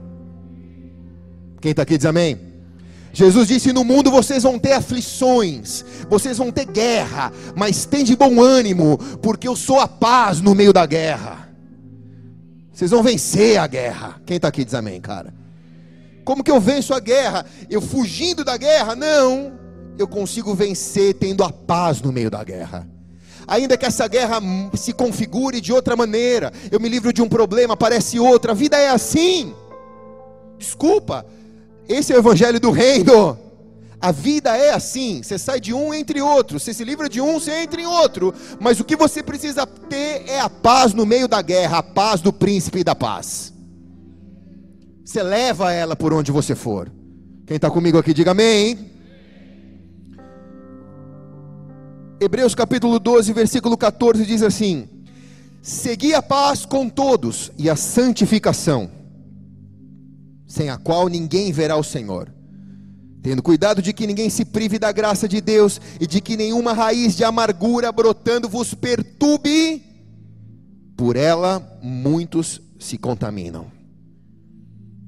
Quem 1.59 1.71
está 1.71 1.81
aqui 1.81 1.97
diz 1.97 2.05
amém? 2.05 2.39
Jesus 3.11 3.47
disse: 3.47 3.73
No 3.73 3.83
mundo 3.83 4.11
vocês 4.11 4.43
vão 4.43 4.59
ter 4.59 4.73
aflições, 4.73 5.83
vocês 6.07 6.37
vão 6.37 6.51
ter 6.51 6.65
guerra, 6.65 7.33
mas 7.55 7.85
tem 7.85 8.03
de 8.03 8.15
bom 8.15 8.39
ânimo, 8.39 8.99
porque 9.19 9.47
eu 9.47 9.55
sou 9.55 9.79
a 9.79 9.87
paz 9.87 10.41
no 10.41 10.53
meio 10.53 10.71
da 10.71 10.85
guerra. 10.85 11.49
Vocês 12.71 12.91
vão 12.91 13.01
vencer 13.01 13.57
a 13.57 13.65
guerra. 13.65 14.21
Quem 14.27 14.35
está 14.35 14.49
aqui 14.49 14.63
diz 14.63 14.75
amém, 14.75 15.01
cara? 15.01 15.33
Como 16.23 16.43
que 16.43 16.51
eu 16.51 16.61
venço 16.61 16.93
a 16.93 16.99
guerra? 16.99 17.47
Eu 17.67 17.81
fugindo 17.81 18.43
da 18.43 18.57
guerra? 18.57 18.95
Não 18.95 19.60
eu 19.97 20.07
consigo 20.07 20.53
vencer 20.53 21.13
tendo 21.13 21.43
a 21.43 21.51
paz 21.51 22.01
no 22.01 22.11
meio 22.11 22.29
da 22.29 22.43
guerra. 22.43 22.87
Ainda 23.47 23.77
que 23.77 23.85
essa 23.85 24.07
guerra 24.07 24.39
se 24.73 24.93
configure 24.93 25.59
de 25.59 25.73
outra 25.73 25.95
maneira, 25.95 26.53
eu 26.71 26.79
me 26.79 26.87
livro 26.87 27.11
de 27.11 27.21
um 27.21 27.27
problema, 27.27 27.73
aparece 27.73 28.19
outro, 28.19 28.51
a 28.51 28.53
vida 28.53 28.77
é 28.77 28.89
assim. 28.89 29.53
Desculpa, 30.57 31.25
esse 31.87 32.13
é 32.13 32.15
o 32.15 32.19
evangelho 32.19 32.59
do 32.59 32.71
reino. 32.71 33.37
A 33.99 34.11
vida 34.11 34.57
é 34.57 34.73
assim, 34.73 35.21
você 35.21 35.37
sai 35.37 35.59
de 35.59 35.73
um 35.73 35.93
entre 35.93 36.21
outro, 36.21 36.59
você 36.59 36.73
se 36.73 36.83
livra 36.83 37.07
de 37.07 37.21
um, 37.21 37.39
você 37.39 37.51
entra 37.61 37.79
em 37.79 37.85
outro. 37.85 38.33
Mas 38.59 38.79
o 38.79 38.83
que 38.83 38.95
você 38.95 39.21
precisa 39.21 39.67
ter 39.67 40.23
é 40.27 40.39
a 40.39 40.49
paz 40.49 40.93
no 40.93 41.05
meio 41.05 41.27
da 41.27 41.41
guerra, 41.41 41.79
a 41.79 41.83
paz 41.83 42.19
do 42.19 42.33
príncipe 42.33 42.83
da 42.83 42.95
paz. 42.95 43.53
Você 45.05 45.21
leva 45.21 45.71
ela 45.71 45.95
por 45.95 46.13
onde 46.13 46.31
você 46.31 46.55
for. 46.55 46.91
Quem 47.45 47.57
está 47.57 47.69
comigo 47.69 47.97
aqui, 47.97 48.13
diga 48.13 48.31
amém. 48.31 48.90
Hebreus 52.23 52.53
capítulo 52.53 52.99
12, 52.99 53.33
versículo 53.33 53.75
14 53.75 54.27
diz 54.27 54.43
assim: 54.43 54.87
Segui 55.59 56.13
a 56.13 56.21
paz 56.21 56.67
com 56.67 56.87
todos 56.87 57.51
e 57.57 57.67
a 57.67 57.75
santificação, 57.75 58.91
sem 60.45 60.69
a 60.69 60.77
qual 60.77 61.07
ninguém 61.07 61.51
verá 61.51 61.75
o 61.75 61.83
Senhor. 61.83 62.31
Tendo 63.23 63.41
cuidado 63.41 63.81
de 63.81 63.91
que 63.91 64.05
ninguém 64.05 64.29
se 64.29 64.45
prive 64.45 64.77
da 64.77 64.91
graça 64.91 65.27
de 65.27 65.41
Deus 65.41 65.81
e 65.99 66.05
de 66.05 66.21
que 66.21 66.37
nenhuma 66.37 66.73
raiz 66.73 67.17
de 67.17 67.23
amargura 67.23 67.91
brotando 67.91 68.47
vos 68.47 68.75
perturbe, 68.75 69.81
por 70.95 71.15
ela 71.15 71.79
muitos 71.81 72.61
se 72.79 72.99
contaminam. 72.99 73.65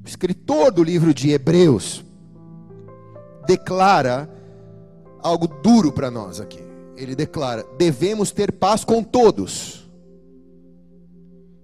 O 0.04 0.08
escritor 0.08 0.72
do 0.72 0.84
livro 0.84 1.14
de 1.14 1.30
Hebreus 1.30 2.04
declara 3.46 4.28
algo 5.22 5.48
duro 5.48 5.92
para 5.92 6.10
nós 6.10 6.40
aqui. 6.40 6.73
Ele 7.04 7.16
declara: 7.16 7.66
devemos 7.78 8.32
ter 8.32 8.52
paz 8.52 8.84
com 8.84 9.04
todos 9.04 9.84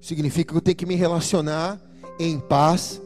Significa 0.10 0.54
que 0.54 0.58
eu 0.58 0.62
tenho 0.62 0.78
que 0.78 0.86
me 0.86 0.96
relacionar 0.96 1.80
em 2.20 2.40
paz 2.40 3.02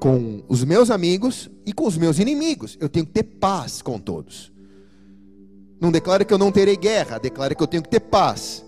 com 0.00 0.42
os 0.48 0.64
meus 0.64 0.90
amigos 0.90 1.50
e 1.66 1.72
com 1.72 1.86
os 1.86 1.96
meus 1.96 2.18
inimigos. 2.18 2.76
Eu 2.80 2.88
tenho 2.88 3.06
que 3.06 3.12
ter 3.12 3.22
paz 3.22 3.82
com 3.82 3.98
todos. 3.98 4.50
Não 5.80 5.92
declara 5.92 6.24
que 6.24 6.32
eu 6.32 6.38
não 6.38 6.50
terei 6.50 6.76
guerra, 6.76 7.18
declara 7.18 7.54
que 7.54 7.62
eu 7.62 7.66
tenho 7.66 7.82
que 7.82 7.88
ter 7.88 8.00
paz. 8.00 8.64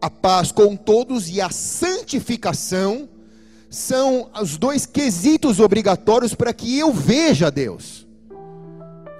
A 0.00 0.10
paz 0.10 0.50
com 0.50 0.76
todos 0.76 1.28
e 1.28 1.40
a 1.40 1.50
santificação 1.50 3.08
são 3.70 4.30
os 4.40 4.56
dois 4.56 4.84
quesitos 4.86 5.60
obrigatórios 5.60 6.34
para 6.34 6.52
que 6.52 6.78
eu 6.78 6.92
veja 6.92 7.50
Deus. 7.50 8.07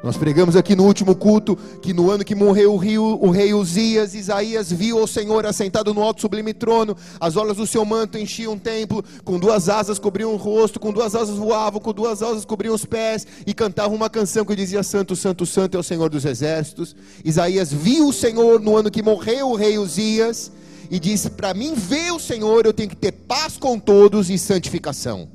Nós 0.03 0.17
pregamos 0.17 0.55
aqui 0.55 0.77
no 0.77 0.85
último 0.85 1.15
culto 1.17 1.59
que 1.83 1.93
no 1.93 2.09
ano 2.09 2.25
que 2.25 2.35
morreu 2.35 2.73
o, 2.75 3.27
o 3.27 3.31
rei 3.31 3.53
Uzias, 3.53 4.15
Isaías 4.15 4.71
viu 4.71 5.03
o 5.03 5.09
Senhor 5.09 5.45
assentado 5.45 5.93
no 5.93 6.03
alto 6.03 6.21
sublime 6.21 6.55
trono, 6.55 6.97
as 7.19 7.37
olas 7.37 7.57
do 7.57 7.67
seu 7.67 7.85
manto 7.85 8.17
enchiam 8.17 8.53
o 8.53 8.61
templo, 8.61 9.05
com 9.25 9.41
duas 9.41 9.69
asas 9.69 9.99
cobriam 9.99 10.33
o 10.33 10.37
rosto, 10.37 10.79
com 10.79 10.93
duas 10.93 11.17
asas 11.17 11.37
voavam, 11.37 11.81
com 11.81 11.93
duas 11.93 12.23
asas 12.23 12.45
cobriam 12.45 12.77
os 12.77 12.85
pés, 12.85 13.27
e 13.45 13.53
cantavam 13.53 13.97
uma 13.97 14.09
canção 14.09 14.45
que 14.45 14.55
dizia: 14.55 14.85
Santo, 14.85 15.17
Santo, 15.17 15.45
Santo 15.45 15.77
é 15.77 15.81
o 15.81 15.83
Senhor 15.83 16.09
dos 16.09 16.25
exércitos. 16.25 16.95
Isaías 17.25 17.73
viu 17.73 18.09
o 18.09 18.13
Senhor 18.13 18.61
no 18.61 18.77
ano 18.77 18.93
que 18.93 19.03
morreu 19.03 19.51
o 19.51 19.57
rei 19.57 19.79
Uzias, 19.79 20.53
e 20.93 21.01
disse: 21.01 21.29
Para 21.31 21.53
mim 21.53 21.75
ver 21.75 22.13
o 22.13 22.21
Senhor, 22.21 22.65
eu 22.65 22.73
tenho 22.73 22.89
que 22.89 22.97
ter 22.97 23.11
paz 23.11 23.57
com 23.57 23.77
todos 23.81 24.31
e 24.31 24.39
santificação. 24.39 25.29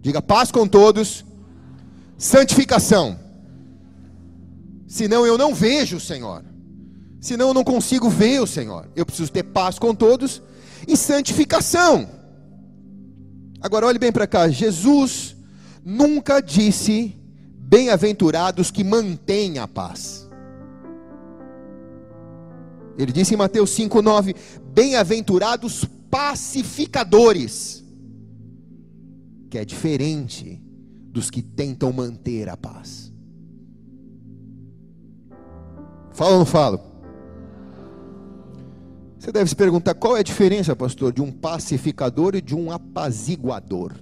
Diga 0.00 0.20
paz 0.20 0.50
com 0.50 0.66
todos, 0.66 1.24
santificação 2.16 3.27
senão 4.88 5.26
eu 5.26 5.36
não 5.36 5.54
vejo 5.54 5.98
o 5.98 6.00
Senhor, 6.00 6.42
senão 7.20 7.48
eu 7.48 7.54
não 7.54 7.62
consigo 7.62 8.08
ver 8.08 8.40
o 8.40 8.46
Senhor. 8.46 8.90
Eu 8.96 9.04
preciso 9.04 9.30
ter 9.30 9.42
paz 9.44 9.78
com 9.78 9.94
todos 9.94 10.42
e 10.88 10.96
santificação. 10.96 12.08
Agora 13.60 13.86
olhe 13.86 13.98
bem 13.98 14.10
para 14.10 14.26
cá, 14.26 14.48
Jesus 14.48 15.36
nunca 15.84 16.40
disse 16.40 17.14
bem-aventurados 17.58 18.70
que 18.70 18.82
mantêm 18.82 19.58
a 19.58 19.68
paz. 19.68 20.26
Ele 22.96 23.12
disse 23.12 23.34
em 23.34 23.36
Mateus 23.36 23.70
5:9, 23.70 24.34
bem-aventurados 24.72 25.84
pacificadores, 26.10 27.84
que 29.50 29.58
é 29.58 29.64
diferente 29.64 30.62
dos 31.12 31.30
que 31.30 31.42
tentam 31.42 31.92
manter 31.92 32.48
a 32.48 32.56
paz. 32.56 33.12
Fala 36.18 36.32
ou 36.32 36.38
não 36.38 36.44
falo? 36.44 36.80
Você 39.16 39.30
deve 39.30 39.48
se 39.48 39.54
perguntar 39.54 39.94
qual 39.94 40.16
é 40.16 40.20
a 40.20 40.24
diferença, 40.24 40.74
pastor, 40.74 41.12
de 41.12 41.22
um 41.22 41.30
pacificador 41.30 42.34
e 42.34 42.40
de 42.40 42.56
um 42.56 42.72
apaziguador. 42.72 43.92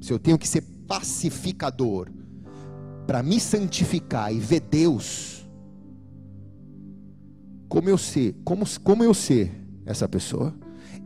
Se 0.00 0.10
eu 0.10 0.18
tenho 0.18 0.38
que 0.38 0.48
ser 0.48 0.62
pacificador 0.88 2.08
para 3.06 3.22
me 3.22 3.38
santificar 3.38 4.32
e 4.32 4.38
ver 4.38 4.60
Deus, 4.60 5.46
como 7.68 7.90
eu 7.90 7.98
ser, 7.98 8.34
como, 8.46 8.64
como 8.82 9.04
eu 9.04 9.12
ser 9.12 9.52
essa 9.84 10.08
pessoa, 10.08 10.54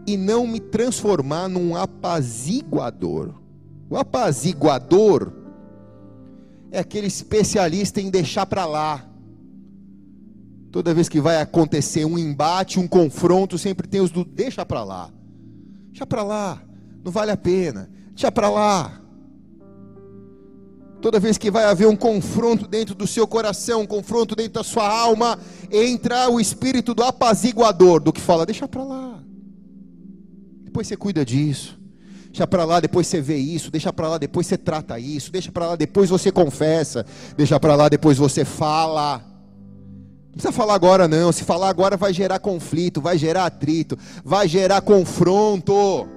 e 0.06 0.16
não 0.16 0.46
me 0.46 0.60
transformar 0.60 1.48
num 1.48 1.74
apaziguador. 1.74 3.34
O 3.90 3.96
apaziguador 3.96 5.39
é 6.70 6.78
aquele 6.78 7.06
especialista 7.06 8.00
em 8.00 8.10
deixar 8.10 8.46
para 8.46 8.64
lá. 8.64 9.06
Toda 10.70 10.94
vez 10.94 11.08
que 11.08 11.20
vai 11.20 11.40
acontecer 11.40 12.04
um 12.04 12.16
embate, 12.16 12.78
um 12.78 12.86
confronto, 12.86 13.58
sempre 13.58 13.88
tem 13.88 14.00
os 14.00 14.10
do 14.10 14.24
deixa 14.24 14.64
para 14.64 14.84
lá. 14.84 15.10
Deixa 15.88 16.06
para 16.06 16.22
lá, 16.22 16.62
não 17.04 17.10
vale 17.10 17.32
a 17.32 17.36
pena. 17.36 17.90
Deixa 18.10 18.30
para 18.30 18.48
lá. 18.48 19.00
Toda 21.00 21.18
vez 21.18 21.38
que 21.38 21.50
vai 21.50 21.64
haver 21.64 21.88
um 21.88 21.96
confronto 21.96 22.68
dentro 22.68 22.94
do 22.94 23.06
seu 23.06 23.26
coração, 23.26 23.80
um 23.80 23.86
confronto 23.86 24.36
dentro 24.36 24.52
da 24.52 24.62
sua 24.62 24.86
alma, 24.86 25.38
entra 25.72 26.30
o 26.30 26.38
espírito 26.38 26.94
do 26.94 27.02
apaziguador, 27.02 28.00
do 28.00 28.12
que 28.12 28.20
fala, 28.20 28.44
deixa 28.44 28.68
para 28.68 28.84
lá. 28.84 29.22
Depois 30.62 30.86
você 30.86 30.96
cuida 30.96 31.24
disso. 31.24 31.79
Deixa 32.30 32.46
para 32.46 32.64
lá, 32.64 32.78
depois 32.78 33.08
você 33.08 33.20
vê 33.20 33.36
isso, 33.36 33.72
deixa 33.72 33.92
para 33.92 34.08
lá, 34.08 34.18
depois 34.18 34.46
você 34.46 34.56
trata 34.56 34.98
isso, 35.00 35.32
deixa 35.32 35.50
para 35.50 35.66
lá, 35.66 35.76
depois 35.76 36.08
você 36.08 36.30
confessa, 36.30 37.04
deixa 37.36 37.58
para 37.58 37.74
lá, 37.74 37.88
depois 37.88 38.16
você 38.18 38.44
fala. 38.44 39.20
Não 40.26 40.32
precisa 40.34 40.52
falar 40.52 40.74
agora 40.74 41.08
não, 41.08 41.32
se 41.32 41.42
falar 41.42 41.68
agora 41.68 41.96
vai 41.96 42.12
gerar 42.12 42.38
conflito, 42.38 43.00
vai 43.00 43.18
gerar 43.18 43.46
atrito, 43.46 43.98
vai 44.24 44.46
gerar 44.46 44.80
confronto. 44.80 46.08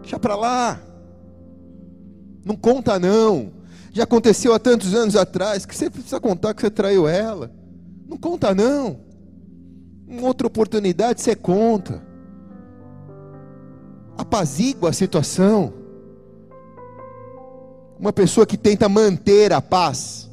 Deixa 0.00 0.18
para 0.18 0.34
lá. 0.34 0.80
Não 2.44 2.56
conta 2.56 2.98
não. 2.98 3.52
Já 3.92 4.02
aconteceu 4.02 4.52
há 4.52 4.58
tantos 4.58 4.94
anos 4.94 5.14
atrás 5.14 5.64
que 5.64 5.76
você 5.76 5.88
precisa 5.88 6.20
contar 6.20 6.54
que 6.54 6.60
você 6.60 6.70
traiu 6.70 7.06
ela. 7.06 7.52
Não 8.08 8.18
conta 8.18 8.52
não. 8.52 8.98
Em 10.08 10.20
outra 10.20 10.48
oportunidade 10.48 11.20
você 11.20 11.36
conta 11.36 12.02
apazigua 14.16 14.90
a 14.90 14.92
situação. 14.92 15.72
Uma 17.98 18.12
pessoa 18.12 18.46
que 18.46 18.56
tenta 18.56 18.88
manter 18.88 19.52
a 19.52 19.60
paz 19.60 20.28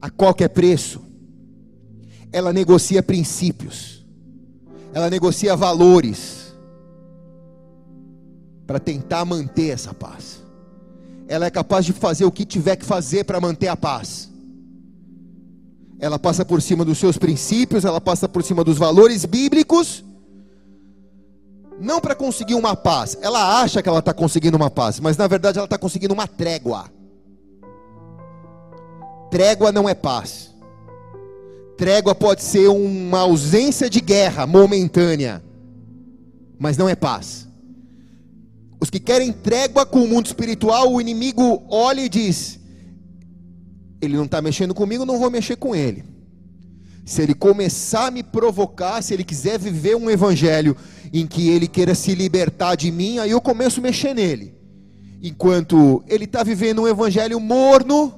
a 0.00 0.08
qualquer 0.08 0.48
preço, 0.48 1.00
ela 2.32 2.52
negocia 2.52 3.02
princípios, 3.02 4.06
ela 4.92 5.10
negocia 5.10 5.56
valores 5.56 6.54
para 8.66 8.78
tentar 8.78 9.24
manter 9.24 9.70
essa 9.70 9.92
paz. 9.92 10.40
Ela 11.28 11.46
é 11.46 11.50
capaz 11.50 11.84
de 11.84 11.92
fazer 11.92 12.24
o 12.24 12.32
que 12.32 12.44
tiver 12.44 12.76
que 12.76 12.84
fazer 12.84 13.24
para 13.24 13.40
manter 13.40 13.68
a 13.68 13.76
paz. 13.76 14.30
Ela 15.98 16.18
passa 16.18 16.44
por 16.44 16.62
cima 16.62 16.84
dos 16.84 16.96
seus 16.96 17.18
princípios, 17.18 17.84
ela 17.84 18.00
passa 18.00 18.26
por 18.26 18.42
cima 18.42 18.64
dos 18.64 18.78
valores 18.78 19.26
bíblicos 19.26 20.02
não 21.80 21.98
para 21.98 22.14
conseguir 22.14 22.54
uma 22.54 22.76
paz. 22.76 23.16
Ela 23.22 23.62
acha 23.62 23.82
que 23.82 23.88
ela 23.88 24.00
está 24.00 24.12
conseguindo 24.12 24.56
uma 24.56 24.70
paz, 24.70 25.00
mas 25.00 25.16
na 25.16 25.26
verdade 25.26 25.58
ela 25.58 25.64
está 25.64 25.78
conseguindo 25.78 26.12
uma 26.12 26.28
trégua. 26.28 26.90
Trégua 29.30 29.72
não 29.72 29.88
é 29.88 29.94
paz. 29.94 30.54
Trégua 31.78 32.14
pode 32.14 32.42
ser 32.42 32.68
uma 32.68 33.20
ausência 33.20 33.88
de 33.88 34.00
guerra 34.02 34.46
momentânea, 34.46 35.42
mas 36.58 36.76
não 36.76 36.88
é 36.88 36.94
paz. 36.94 37.48
Os 38.78 38.90
que 38.90 39.00
querem 39.00 39.32
trégua 39.32 39.86
com 39.86 40.02
o 40.04 40.08
mundo 40.08 40.26
espiritual, 40.26 40.92
o 40.92 41.00
inimigo 41.00 41.62
olha 41.70 42.02
e 42.02 42.08
diz: 42.08 42.60
Ele 44.02 44.16
não 44.16 44.26
está 44.26 44.42
mexendo 44.42 44.74
comigo, 44.74 45.06
não 45.06 45.18
vou 45.18 45.30
mexer 45.30 45.56
com 45.56 45.74
ele. 45.74 46.04
Se 47.10 47.22
ele 47.22 47.34
começar 47.34 48.06
a 48.06 48.10
me 48.12 48.22
provocar, 48.22 49.02
se 49.02 49.12
ele 49.12 49.24
quiser 49.24 49.58
viver 49.58 49.96
um 49.96 50.08
evangelho 50.08 50.76
em 51.12 51.26
que 51.26 51.48
ele 51.48 51.66
queira 51.66 51.92
se 51.92 52.14
libertar 52.14 52.76
de 52.76 52.92
mim, 52.92 53.18
aí 53.18 53.32
eu 53.32 53.40
começo 53.40 53.80
a 53.80 53.82
mexer 53.82 54.14
nele. 54.14 54.54
Enquanto 55.20 56.04
ele 56.06 56.22
está 56.22 56.44
vivendo 56.44 56.82
um 56.82 56.86
evangelho 56.86 57.40
morno, 57.40 58.14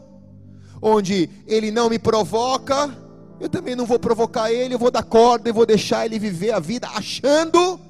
onde 0.83 1.31
ele 1.46 1.70
não 1.70 1.88
me 1.88 1.98
provoca, 1.98 2.94
eu 3.40 3.48
também 3.48 3.74
não 3.74 3.87
vou 3.87 3.98
provocar 3.98 4.52
ele, 4.52 4.74
eu 4.74 4.78
vou 4.78 4.90
dar 4.90 5.02
corda 5.02 5.48
e 5.48 5.52
vou 5.52 5.64
deixar 5.64 6.05
ele 6.05 6.18
viver 6.18 6.50
a 6.50 6.61
vida 6.61 6.87
achando 6.88 7.81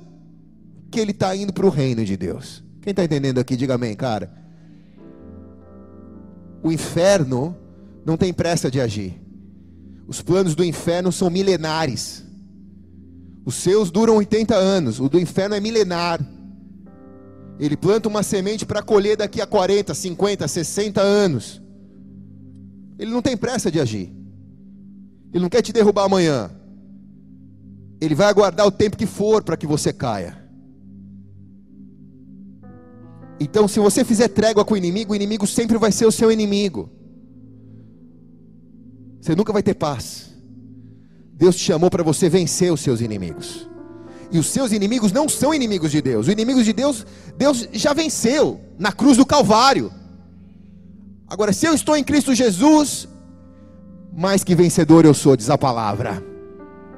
que 0.88 1.00
ele 1.00 1.10
está 1.10 1.34
indo 1.34 1.52
para 1.52 1.66
o 1.66 1.68
reino 1.68 2.04
de 2.04 2.16
Deus. 2.16 2.62
Quem 2.80 2.92
está 2.92 3.02
entendendo 3.02 3.40
aqui, 3.40 3.56
diga 3.56 3.74
amém, 3.74 3.96
cara. 3.96 4.32
O 6.62 6.70
inferno 6.70 7.56
não 8.06 8.16
tem 8.16 8.32
pressa 8.32 8.70
de 8.70 8.80
agir. 8.80 9.20
Os 10.06 10.20
planos 10.20 10.54
do 10.54 10.64
inferno 10.64 11.12
são 11.12 11.30
milenares. 11.30 12.24
Os 13.44 13.56
seus 13.56 13.90
duram 13.90 14.16
80 14.16 14.54
anos, 14.54 15.00
o 15.00 15.08
do 15.08 15.18
inferno 15.18 15.54
é 15.54 15.60
milenar. 15.60 16.20
Ele 17.58 17.76
planta 17.76 18.08
uma 18.08 18.22
semente 18.22 18.64
para 18.64 18.82
colher 18.82 19.16
daqui 19.16 19.40
a 19.40 19.46
40, 19.46 19.94
50, 19.94 20.48
60 20.48 21.00
anos. 21.00 21.62
Ele 22.98 23.10
não 23.10 23.22
tem 23.22 23.36
pressa 23.36 23.70
de 23.70 23.80
agir. 23.80 24.12
Ele 25.32 25.42
não 25.42 25.48
quer 25.48 25.62
te 25.62 25.72
derrubar 25.72 26.04
amanhã. 26.04 26.50
Ele 28.00 28.14
vai 28.14 28.26
aguardar 28.26 28.66
o 28.66 28.70
tempo 28.70 28.96
que 28.96 29.06
for 29.06 29.42
para 29.42 29.56
que 29.56 29.66
você 29.66 29.92
caia. 29.92 30.42
Então, 33.40 33.66
se 33.66 33.80
você 33.80 34.04
fizer 34.04 34.28
trégua 34.28 34.64
com 34.64 34.74
o 34.74 34.76
inimigo, 34.76 35.12
o 35.12 35.16
inimigo 35.16 35.46
sempre 35.46 35.78
vai 35.78 35.90
ser 35.90 36.06
o 36.06 36.12
seu 36.12 36.30
inimigo. 36.30 36.90
Você 39.22 39.36
nunca 39.36 39.52
vai 39.52 39.62
ter 39.62 39.74
paz. 39.74 40.32
Deus 41.32 41.54
te 41.54 41.62
chamou 41.62 41.88
para 41.88 42.02
você 42.02 42.28
vencer 42.28 42.72
os 42.72 42.80
seus 42.80 43.00
inimigos. 43.00 43.68
E 44.32 44.38
os 44.38 44.48
seus 44.48 44.72
inimigos 44.72 45.12
não 45.12 45.28
são 45.28 45.54
inimigos 45.54 45.92
de 45.92 46.02
Deus. 46.02 46.26
Os 46.26 46.32
inimigos 46.32 46.64
de 46.64 46.72
Deus, 46.72 47.06
Deus 47.38 47.68
já 47.72 47.92
venceu 47.92 48.60
na 48.76 48.90
cruz 48.90 49.16
do 49.16 49.24
Calvário. 49.24 49.92
Agora, 51.28 51.52
se 51.52 51.66
eu 51.66 51.72
estou 51.72 51.96
em 51.96 52.02
Cristo 52.02 52.34
Jesus, 52.34 53.06
mais 54.12 54.42
que 54.42 54.56
vencedor 54.56 55.04
eu 55.04 55.14
sou, 55.14 55.36
diz 55.36 55.48
a 55.50 55.56
palavra. 55.56 56.20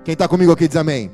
Quem 0.03 0.15
está 0.15 0.27
comigo 0.27 0.51
aqui 0.51 0.67
diz 0.67 0.79
amém. 0.79 1.11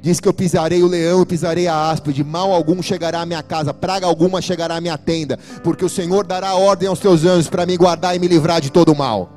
Diz 0.00 0.20
que 0.20 0.28
eu 0.28 0.34
pisarei 0.34 0.82
o 0.82 0.86
leão 0.86 1.22
e 1.22 1.26
pisarei 1.26 1.66
a 1.66 1.90
áspide, 1.90 2.22
mal 2.22 2.52
algum 2.52 2.80
chegará 2.80 3.22
à 3.22 3.26
minha 3.26 3.42
casa, 3.42 3.74
praga 3.74 4.06
alguma 4.06 4.40
chegará 4.40 4.76
à 4.76 4.80
minha 4.80 4.98
tenda, 4.98 5.38
porque 5.64 5.84
o 5.84 5.88
Senhor 5.88 6.24
dará 6.24 6.54
ordem 6.54 6.88
aos 6.88 7.00
teus 7.00 7.24
anjos 7.24 7.48
para 7.48 7.66
me 7.66 7.76
guardar 7.76 8.14
e 8.14 8.18
me 8.20 8.28
livrar 8.28 8.60
de 8.60 8.70
todo 8.70 8.94
mal. 8.94 9.33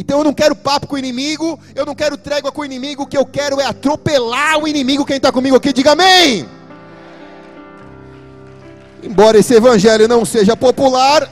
Então 0.00 0.16
eu 0.16 0.24
não 0.24 0.32
quero 0.32 0.56
papo 0.56 0.86
com 0.86 0.94
o 0.94 0.98
inimigo, 0.98 1.60
eu 1.74 1.84
não 1.84 1.94
quero 1.94 2.16
trégua 2.16 2.50
com 2.50 2.62
o 2.62 2.64
inimigo, 2.64 3.02
o 3.02 3.06
que 3.06 3.18
eu 3.18 3.26
quero 3.26 3.60
é 3.60 3.66
atropelar 3.66 4.58
o 4.58 4.66
inimigo. 4.66 5.04
Quem 5.04 5.18
está 5.18 5.30
comigo 5.30 5.54
aqui, 5.54 5.74
diga 5.74 5.92
amém. 5.92 6.48
Embora 9.02 9.36
esse 9.36 9.52
evangelho 9.52 10.08
não 10.08 10.24
seja 10.24 10.56
popular, 10.56 11.30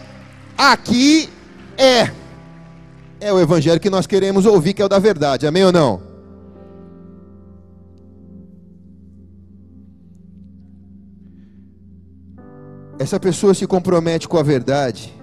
aqui 0.56 1.30
é. 1.78 2.10
É 3.18 3.32
o 3.32 3.40
evangelho 3.40 3.80
que 3.80 3.88
nós 3.88 4.06
queremos 4.06 4.44
ouvir, 4.44 4.74
que 4.74 4.82
é 4.82 4.84
o 4.84 4.88
da 4.88 4.98
verdade, 4.98 5.46
amém 5.46 5.64
ou 5.64 5.72
não? 5.72 6.02
Essa 12.98 13.18
pessoa 13.18 13.54
se 13.54 13.66
compromete 13.66 14.28
com 14.28 14.36
a 14.36 14.42
verdade 14.42 15.14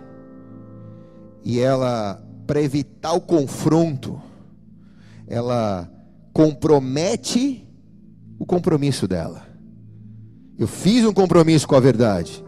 e 1.44 1.60
ela 1.60 2.25
para 2.46 2.62
evitar 2.62 3.14
o 3.14 3.22
confronto, 3.22 4.22
ela 5.28 5.90
compromete 6.32 7.68
o 8.38 8.46
compromisso 8.46 9.08
dela. 9.08 9.46
Eu 10.58 10.68
fiz 10.68 11.06
um 11.06 11.14
compromisso 11.14 11.68
com 11.68 11.76
a 11.76 11.80
verdade, 11.80 12.44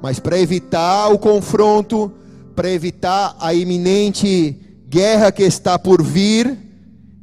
mas 0.00 0.18
para 0.18 0.38
evitar 0.38 1.08
o 1.08 1.18
confronto, 1.18 2.12
para 2.54 2.70
evitar 2.70 3.36
a 3.40 3.52
iminente 3.52 4.58
guerra 4.88 5.32
que 5.32 5.42
está 5.42 5.78
por 5.78 6.02
vir, 6.02 6.58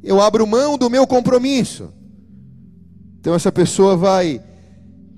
eu 0.03 0.21
abro 0.21 0.47
mão 0.47 0.77
do 0.77 0.89
meu 0.89 1.05
compromisso. 1.05 1.93
Então 3.19 3.33
essa 3.33 3.51
pessoa 3.51 3.95
vai 3.95 4.41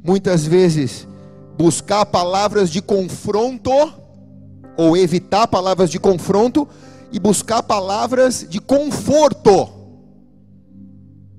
muitas 0.04 0.46
vezes 0.46 1.08
buscar 1.58 2.06
palavras 2.06 2.70
de 2.70 2.82
confronto 2.82 3.72
ou 4.78 4.98
evitar 4.98 5.48
palavras 5.48 5.90
de 5.90 6.00
confronto 6.00 6.68
e 7.12 7.19
buscar 7.19 7.62
palavras 7.63 8.45
de 8.50 8.60
conforto. 8.60 9.69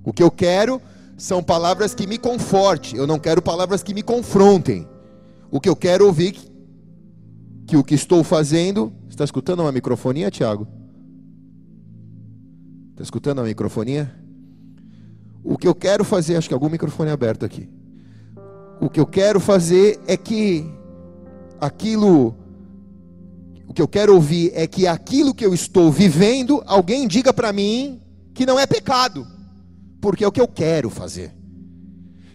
O 0.04 0.12
que 0.12 0.22
eu 0.22 0.30
quero 0.30 0.80
são 1.16 1.42
palavras 1.42 1.94
que 1.94 2.06
me 2.06 2.18
confortem, 2.18 2.98
eu 2.98 3.06
não 3.06 3.18
quero 3.18 3.40
palavras 3.40 3.82
que 3.82 3.94
me 3.94 4.02
confrontem. 4.02 4.88
O 5.50 5.60
que 5.60 5.68
eu 5.68 5.76
quero 5.76 6.06
ouvir 6.06 6.32
que, 6.32 6.50
que 7.66 7.76
o 7.76 7.84
que 7.84 7.94
estou 7.94 8.24
fazendo. 8.24 8.92
Está 9.08 9.24
escutando 9.24 9.60
uma 9.60 9.70
microfonia, 9.70 10.30
Tiago? 10.30 10.66
Está 12.90 13.02
escutando 13.02 13.40
a 13.40 13.44
microfonia? 13.44 14.12
O 15.44 15.58
que 15.58 15.68
eu 15.68 15.74
quero 15.74 16.04
fazer, 16.04 16.36
acho 16.36 16.48
que 16.48 16.54
algum 16.54 16.68
microfone 16.68 17.10
é 17.10 17.12
aberto 17.12 17.44
aqui. 17.44 17.68
O 18.80 18.88
que 18.88 18.98
eu 18.98 19.06
quero 19.06 19.38
fazer 19.38 20.00
é 20.06 20.16
que 20.16 20.66
aquilo 21.60 22.34
o 23.72 23.74
que 23.74 23.80
eu 23.80 23.88
quero 23.88 24.14
ouvir 24.14 24.52
é 24.54 24.66
que 24.66 24.86
aquilo 24.86 25.32
que 25.32 25.46
eu 25.46 25.54
estou 25.54 25.90
vivendo, 25.90 26.62
alguém 26.66 27.08
diga 27.08 27.32
para 27.32 27.54
mim 27.54 28.02
que 28.34 28.44
não 28.44 28.60
é 28.60 28.66
pecado, 28.66 29.26
porque 29.98 30.22
é 30.22 30.28
o 30.28 30.30
que 30.30 30.42
eu 30.42 30.46
quero 30.46 30.90
fazer. 30.90 31.34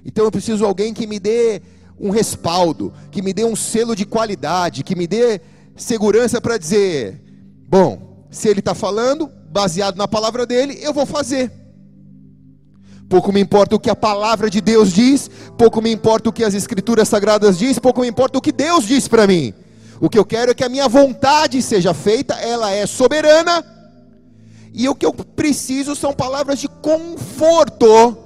Então 0.04 0.26
eu 0.26 0.32
preciso 0.32 0.58
de 0.58 0.64
alguém 0.64 0.96
que 0.96 1.06
me 1.06 1.20
dê 1.20 1.62
um 2.00 2.10
respaldo, 2.10 2.92
que 3.12 3.22
me 3.22 3.34
dê 3.34 3.46
um 3.46 3.56
selo 3.56 3.96
de 3.96 4.04
qualidade, 4.04 4.84
que 4.84 4.96
me 4.96 5.06
dê 5.06 5.40
segurança 5.76 6.42
para 6.42 6.58
dizer: 6.58 7.22
bom, 7.70 8.26
se 8.32 8.48
ele 8.48 8.60
está 8.60 8.74
falando, 8.74 9.30
baseado 9.52 9.96
na 9.96 10.08
palavra 10.08 10.44
dele, 10.44 10.80
eu 10.82 10.92
vou 10.92 11.06
fazer. 11.06 11.52
Pouco 13.08 13.32
me 13.32 13.40
importa 13.40 13.76
o 13.76 13.80
que 13.80 13.92
a 13.92 13.96
palavra 13.96 14.50
de 14.50 14.60
Deus 14.60 14.92
diz, 14.92 15.30
pouco 15.56 15.84
me 15.84 15.92
importa 15.92 16.30
o 16.30 16.34
que 16.34 16.44
as 16.44 16.56
escrituras 16.56 17.08
sagradas 17.08 17.60
diz, 17.60 17.78
pouco 17.78 18.02
me 18.02 18.08
importa 18.08 18.40
o 18.40 18.42
que 18.42 18.52
Deus 18.52 18.88
diz 18.88 19.08
para 19.08 19.28
mim. 19.28 19.54
O 20.00 20.10
que 20.10 20.18
eu 20.18 20.26
quero 20.26 20.52
é 20.52 20.54
que 20.54 20.64
a 20.64 20.70
minha 20.70 20.88
vontade 20.88 21.62
seja 21.62 21.94
feita, 21.94 22.36
ela 22.36 22.72
é 22.72 22.86
soberana. 22.86 23.66
E 24.74 24.88
o 24.88 24.96
que 24.96 25.06
eu 25.06 25.14
preciso 25.14 25.96
são 25.96 26.14
palavras 26.14 26.60
de 26.60 26.68
conforto. 26.68 28.18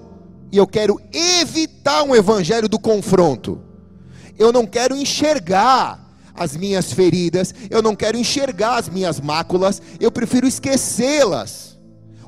E 0.52 0.58
eu 0.58 0.68
quero 0.68 1.00
evitar 1.14 2.04
um 2.04 2.14
evangelho 2.14 2.68
do 2.68 2.78
confronto. 2.78 3.62
Eu 4.38 4.52
não 4.52 4.66
quero 4.66 4.96
enxergar 4.96 6.00
as 6.34 6.56
minhas 6.58 6.92
feridas, 6.92 7.54
eu 7.70 7.82
não 7.82 7.96
quero 7.96 8.18
enxergar 8.18 8.78
as 8.78 8.90
minhas 8.90 9.20
máculas, 9.20 9.82
eu 10.00 10.12
prefiro 10.12 10.48
esquecê-las. 10.48 11.78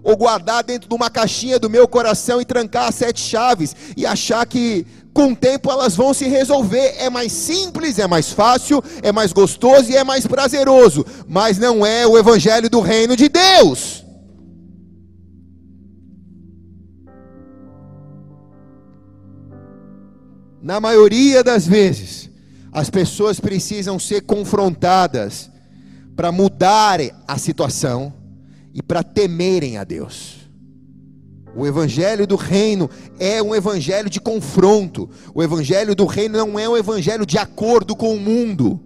Ou 0.03 0.15
guardar 0.15 0.63
dentro 0.63 0.88
de 0.88 0.95
uma 0.95 1.10
caixinha 1.10 1.58
do 1.58 1.69
meu 1.69 1.88
coração 1.88 2.39
e 2.39 2.45
trancar 2.45 2.89
as 2.89 2.95
sete 2.95 3.21
chaves 3.21 3.75
e 3.95 4.06
achar 4.06 4.45
que 4.45 4.86
com 5.13 5.32
o 5.32 5.36
tempo 5.36 5.71
elas 5.71 5.95
vão 5.95 6.13
se 6.13 6.28
resolver. 6.28 6.95
É 6.97 7.10
mais 7.10 7.32
simples, 7.32 7.99
é 7.99 8.08
mais 8.08 8.32
fácil, 8.32 8.84
é 9.02 9.12
mais 9.12 9.32
gostoso 9.32 9.91
e 9.91 9.95
é 9.95 10.04
mais 10.04 10.26
prazeroso, 10.26 11.06
mas 11.28 11.58
não 11.58 11.86
é 11.86 12.06
o 12.08 12.17
evangelho 12.17 12.69
do 12.69 12.82
reino 12.82 13.15
de 13.15 13.30
Deus. 13.30 14.04
Na 20.62 20.80
maioria 20.80 21.43
das 21.43 21.67
vezes, 21.67 22.30
as 22.71 22.89
pessoas 22.89 23.39
precisam 23.39 23.99
ser 23.99 24.21
confrontadas 24.21 25.52
para 26.15 26.32
mudarem 26.32 27.12
a 27.28 27.38
situação 27.38 28.13
e 28.73 28.82
para 28.82 29.04
temerem 29.04 29.78
a 29.78 29.84
Deus. 29.84 30.42
O 31.55 31.67
evangelho 31.67 32.25
do 32.25 32.35
reino 32.35 32.89
é 33.19 33.41
um 33.41 33.53
evangelho 33.53 34.09
de 34.09 34.19
confronto. 34.19 35.09
O 35.33 35.43
evangelho 35.43 35.95
do 35.95 36.05
reino 36.05 36.37
não 36.37 36.57
é 36.57 36.67
um 36.67 36.75
evangelho 36.75 37.25
de 37.25 37.37
acordo 37.37 37.95
com 37.95 38.13
o 38.15 38.19
mundo. 38.19 38.79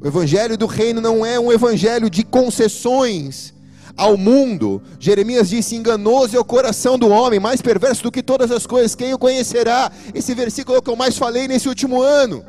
O 0.00 0.06
evangelho 0.06 0.56
do 0.56 0.66
reino 0.66 1.00
não 1.00 1.24
é 1.24 1.40
um 1.40 1.50
evangelho 1.50 2.10
de 2.10 2.24
concessões 2.24 3.54
ao 3.96 4.18
mundo. 4.18 4.82
Jeremias 4.98 5.48
disse: 5.48 5.76
enganoso 5.76 6.36
é 6.36 6.40
o 6.40 6.44
coração 6.44 6.98
do 6.98 7.08
homem, 7.08 7.40
mais 7.40 7.62
perverso 7.62 8.02
do 8.02 8.12
que 8.12 8.22
todas 8.22 8.50
as 8.50 8.66
coisas. 8.66 8.94
Quem 8.94 9.14
o 9.14 9.18
conhecerá? 9.18 9.90
Esse 10.14 10.34
versículo 10.34 10.76
é 10.76 10.78
o 10.78 10.82
que 10.82 10.90
eu 10.90 10.96
mais 10.96 11.16
falei 11.16 11.48
nesse 11.48 11.68
último 11.68 12.02
ano. 12.02 12.44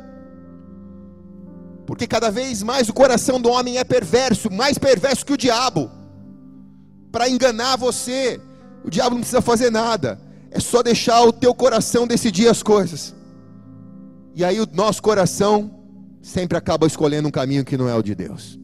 Porque 1.86 2.06
cada 2.06 2.30
vez 2.30 2.62
mais 2.62 2.88
o 2.88 2.92
coração 2.92 3.40
do 3.40 3.50
homem 3.50 3.78
é 3.78 3.84
perverso, 3.84 4.50
mais 4.50 4.78
perverso 4.78 5.26
que 5.26 5.32
o 5.32 5.36
diabo, 5.36 5.90
para 7.10 7.28
enganar 7.28 7.76
você 7.76 8.40
o 8.84 8.90
diabo 8.90 9.14
não 9.14 9.20
precisa 9.20 9.40
fazer 9.40 9.70
nada. 9.70 10.20
É 10.50 10.60
só 10.60 10.82
deixar 10.82 11.22
o 11.22 11.32
teu 11.32 11.54
coração 11.54 12.06
decidir 12.06 12.48
as 12.48 12.62
coisas. 12.62 13.14
E 14.34 14.44
aí 14.44 14.60
o 14.60 14.68
nosso 14.72 15.02
coração 15.02 15.70
sempre 16.20 16.56
acaba 16.56 16.86
escolhendo 16.86 17.28
um 17.28 17.30
caminho 17.30 17.64
que 17.64 17.76
não 17.76 17.88
é 17.88 17.94
o 17.94 18.02
de 18.02 18.14
Deus. 18.14 18.58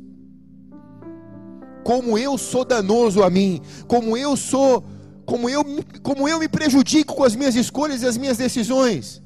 Como 1.85 2.19
eu 2.19 2.37
sou 2.37 2.65
danoso 2.65 3.23
a 3.23 3.31
mim, 3.31 3.61
como 3.87 4.17
eu 4.17 4.37
sou, 4.37 4.85
como 5.25 5.49
eu, 5.49 5.65
como 6.03 6.29
eu 6.29 6.39
me 6.39 6.49
prejudico 6.49 7.15
com 7.15 7.25
as 7.25 7.35
minhas 7.35 7.55
escolhas 7.55 8.03
e 8.03 8.07
as 8.07 8.17
minhas 8.17 8.37
decisões. 8.37 9.23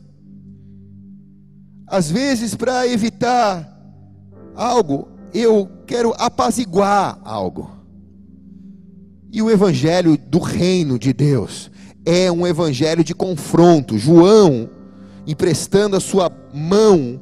Às 1.87 2.11
vezes, 2.11 2.55
para 2.55 2.87
evitar 2.87 3.69
algo, 4.55 5.09
eu 5.35 5.69
quero 5.87 6.15
apaziguar 6.19 7.19
algo. 7.25 7.82
E 9.33 9.41
o 9.41 9.51
evangelho 9.51 10.19
do 10.19 10.39
reino 10.39 10.99
de 10.99 11.15
Deus 11.15 11.71
é 12.05 12.31
um 12.31 12.47
evangelho 12.47 13.03
de 13.03 13.15
confronto. 13.15 13.97
João, 13.97 14.69
emprestando 15.27 15.97
a 15.97 16.01
sua 16.01 16.31
mão 16.53 17.19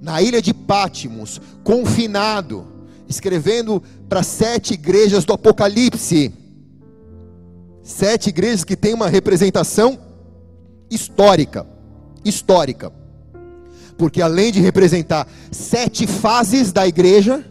na 0.00 0.22
ilha 0.22 0.40
de 0.40 0.54
Pátimos, 0.54 1.40
confinado, 1.64 2.64
escrevendo 3.08 3.82
para 4.08 4.22
sete 4.22 4.74
igrejas 4.74 5.24
do 5.24 5.32
Apocalipse. 5.32 6.32
Sete 7.82 8.28
igrejas 8.28 8.62
que 8.62 8.76
têm 8.76 8.94
uma 8.94 9.08
representação 9.08 9.98
histórica. 10.88 11.66
Histórica. 12.24 12.92
Porque 13.96 14.22
além 14.22 14.52
de 14.52 14.60
representar 14.60 15.26
sete 15.50 16.06
fases 16.06 16.70
da 16.70 16.86
igreja, 16.86 17.44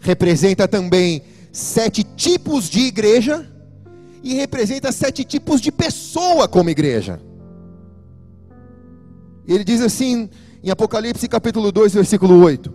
representa 0.00 0.66
também 0.66 1.22
sete 1.56 2.04
tipos 2.04 2.68
de 2.68 2.80
igreja 2.80 3.50
e 4.22 4.34
representa 4.34 4.92
sete 4.92 5.24
tipos 5.24 5.58
de 5.58 5.72
pessoa 5.72 6.46
como 6.46 6.68
igreja. 6.68 7.18
Ele 9.48 9.64
diz 9.64 9.80
assim 9.80 10.28
em 10.62 10.68
Apocalipse 10.68 11.26
capítulo 11.26 11.72
2, 11.72 11.94
versículo 11.94 12.44
8: 12.44 12.70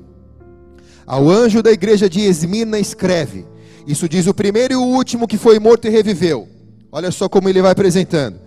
Ao 1.06 1.30
anjo 1.30 1.62
da 1.62 1.72
igreja 1.72 2.10
de 2.10 2.22
Esmirna 2.22 2.80
escreve: 2.80 3.46
Isso 3.86 4.10
diz 4.10 4.26
o 4.26 4.34
primeiro 4.34 4.74
e 4.74 4.78
o 4.78 4.82
último 4.84 5.28
que 5.28 5.38
foi 5.38 5.60
morto 5.60 5.86
e 5.86 5.92
reviveu. 5.92 6.50
Olha 6.92 7.12
só 7.12 7.30
como 7.30 7.48
ele 7.50 7.62
vai 7.62 7.74
apresentando. 7.74 8.40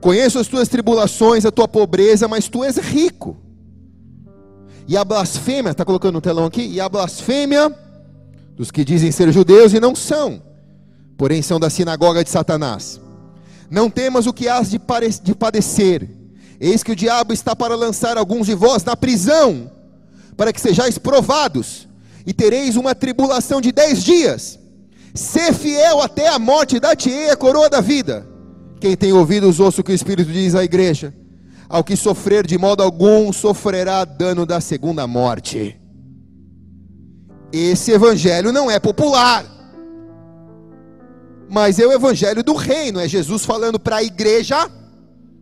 Conheço 0.00 0.40
as 0.40 0.48
tuas 0.48 0.68
tribulações, 0.68 1.44
a 1.44 1.52
tua 1.52 1.68
pobreza, 1.68 2.26
mas 2.26 2.48
tu 2.48 2.64
és 2.64 2.76
rico. 2.76 3.36
E 4.88 4.96
a 4.96 5.04
blasfêmia, 5.04 5.70
está 5.70 5.84
colocando 5.84 6.14
no 6.14 6.20
telão 6.20 6.44
aqui, 6.44 6.66
e 6.66 6.80
a 6.80 6.88
blasfêmia 6.88 7.85
dos 8.56 8.70
que 8.70 8.84
dizem 8.84 9.12
ser 9.12 9.30
judeus 9.30 9.74
e 9.74 9.80
não 9.80 9.94
são, 9.94 10.42
porém 11.16 11.42
são 11.42 11.60
da 11.60 11.68
sinagoga 11.68 12.24
de 12.24 12.30
Satanás. 12.30 13.00
Não 13.70 13.90
temas 13.90 14.26
o 14.26 14.32
que 14.32 14.48
has 14.48 14.70
de, 14.70 14.80
de 15.22 15.34
padecer, 15.34 16.08
eis 16.58 16.82
que 16.82 16.92
o 16.92 16.96
diabo 16.96 17.32
está 17.32 17.54
para 17.54 17.76
lançar 17.76 18.16
alguns 18.16 18.46
de 18.46 18.54
vós 18.54 18.82
na 18.82 18.96
prisão, 18.96 19.70
para 20.36 20.52
que 20.52 20.60
sejais 20.60 20.96
provados, 20.96 21.86
e 22.26 22.32
tereis 22.32 22.76
uma 22.76 22.94
tribulação 22.94 23.60
de 23.60 23.70
dez 23.70 24.02
dias. 24.02 24.58
Ser 25.14 25.54
fiel 25.54 26.00
até 26.00 26.28
a 26.28 26.38
morte, 26.38 26.80
dar-te-ei 26.80 27.30
a 27.30 27.36
coroa 27.36 27.70
da 27.70 27.80
vida. 27.80 28.26
Quem 28.80 28.96
tem 28.96 29.12
ouvidos, 29.12 29.60
ouça 29.60 29.80
o 29.80 29.84
que 29.84 29.92
o 29.92 29.94
Espírito 29.94 30.30
diz 30.30 30.54
à 30.54 30.64
igreja. 30.64 31.14
Ao 31.68 31.82
que 31.82 31.96
sofrer 31.96 32.46
de 32.46 32.58
modo 32.58 32.82
algum, 32.82 33.32
sofrerá 33.32 34.04
dano 34.04 34.44
da 34.44 34.60
segunda 34.60 35.06
morte. 35.06 35.80
Esse 37.52 37.92
evangelho 37.92 38.52
não 38.52 38.70
é 38.70 38.78
popular, 38.78 39.44
mas 41.48 41.78
é 41.78 41.86
o 41.86 41.92
evangelho 41.92 42.42
do 42.42 42.54
reino. 42.54 42.98
É 42.98 43.08
Jesus 43.08 43.44
falando 43.44 43.78
para 43.78 43.96
a 43.96 44.02
igreja, 44.02 44.70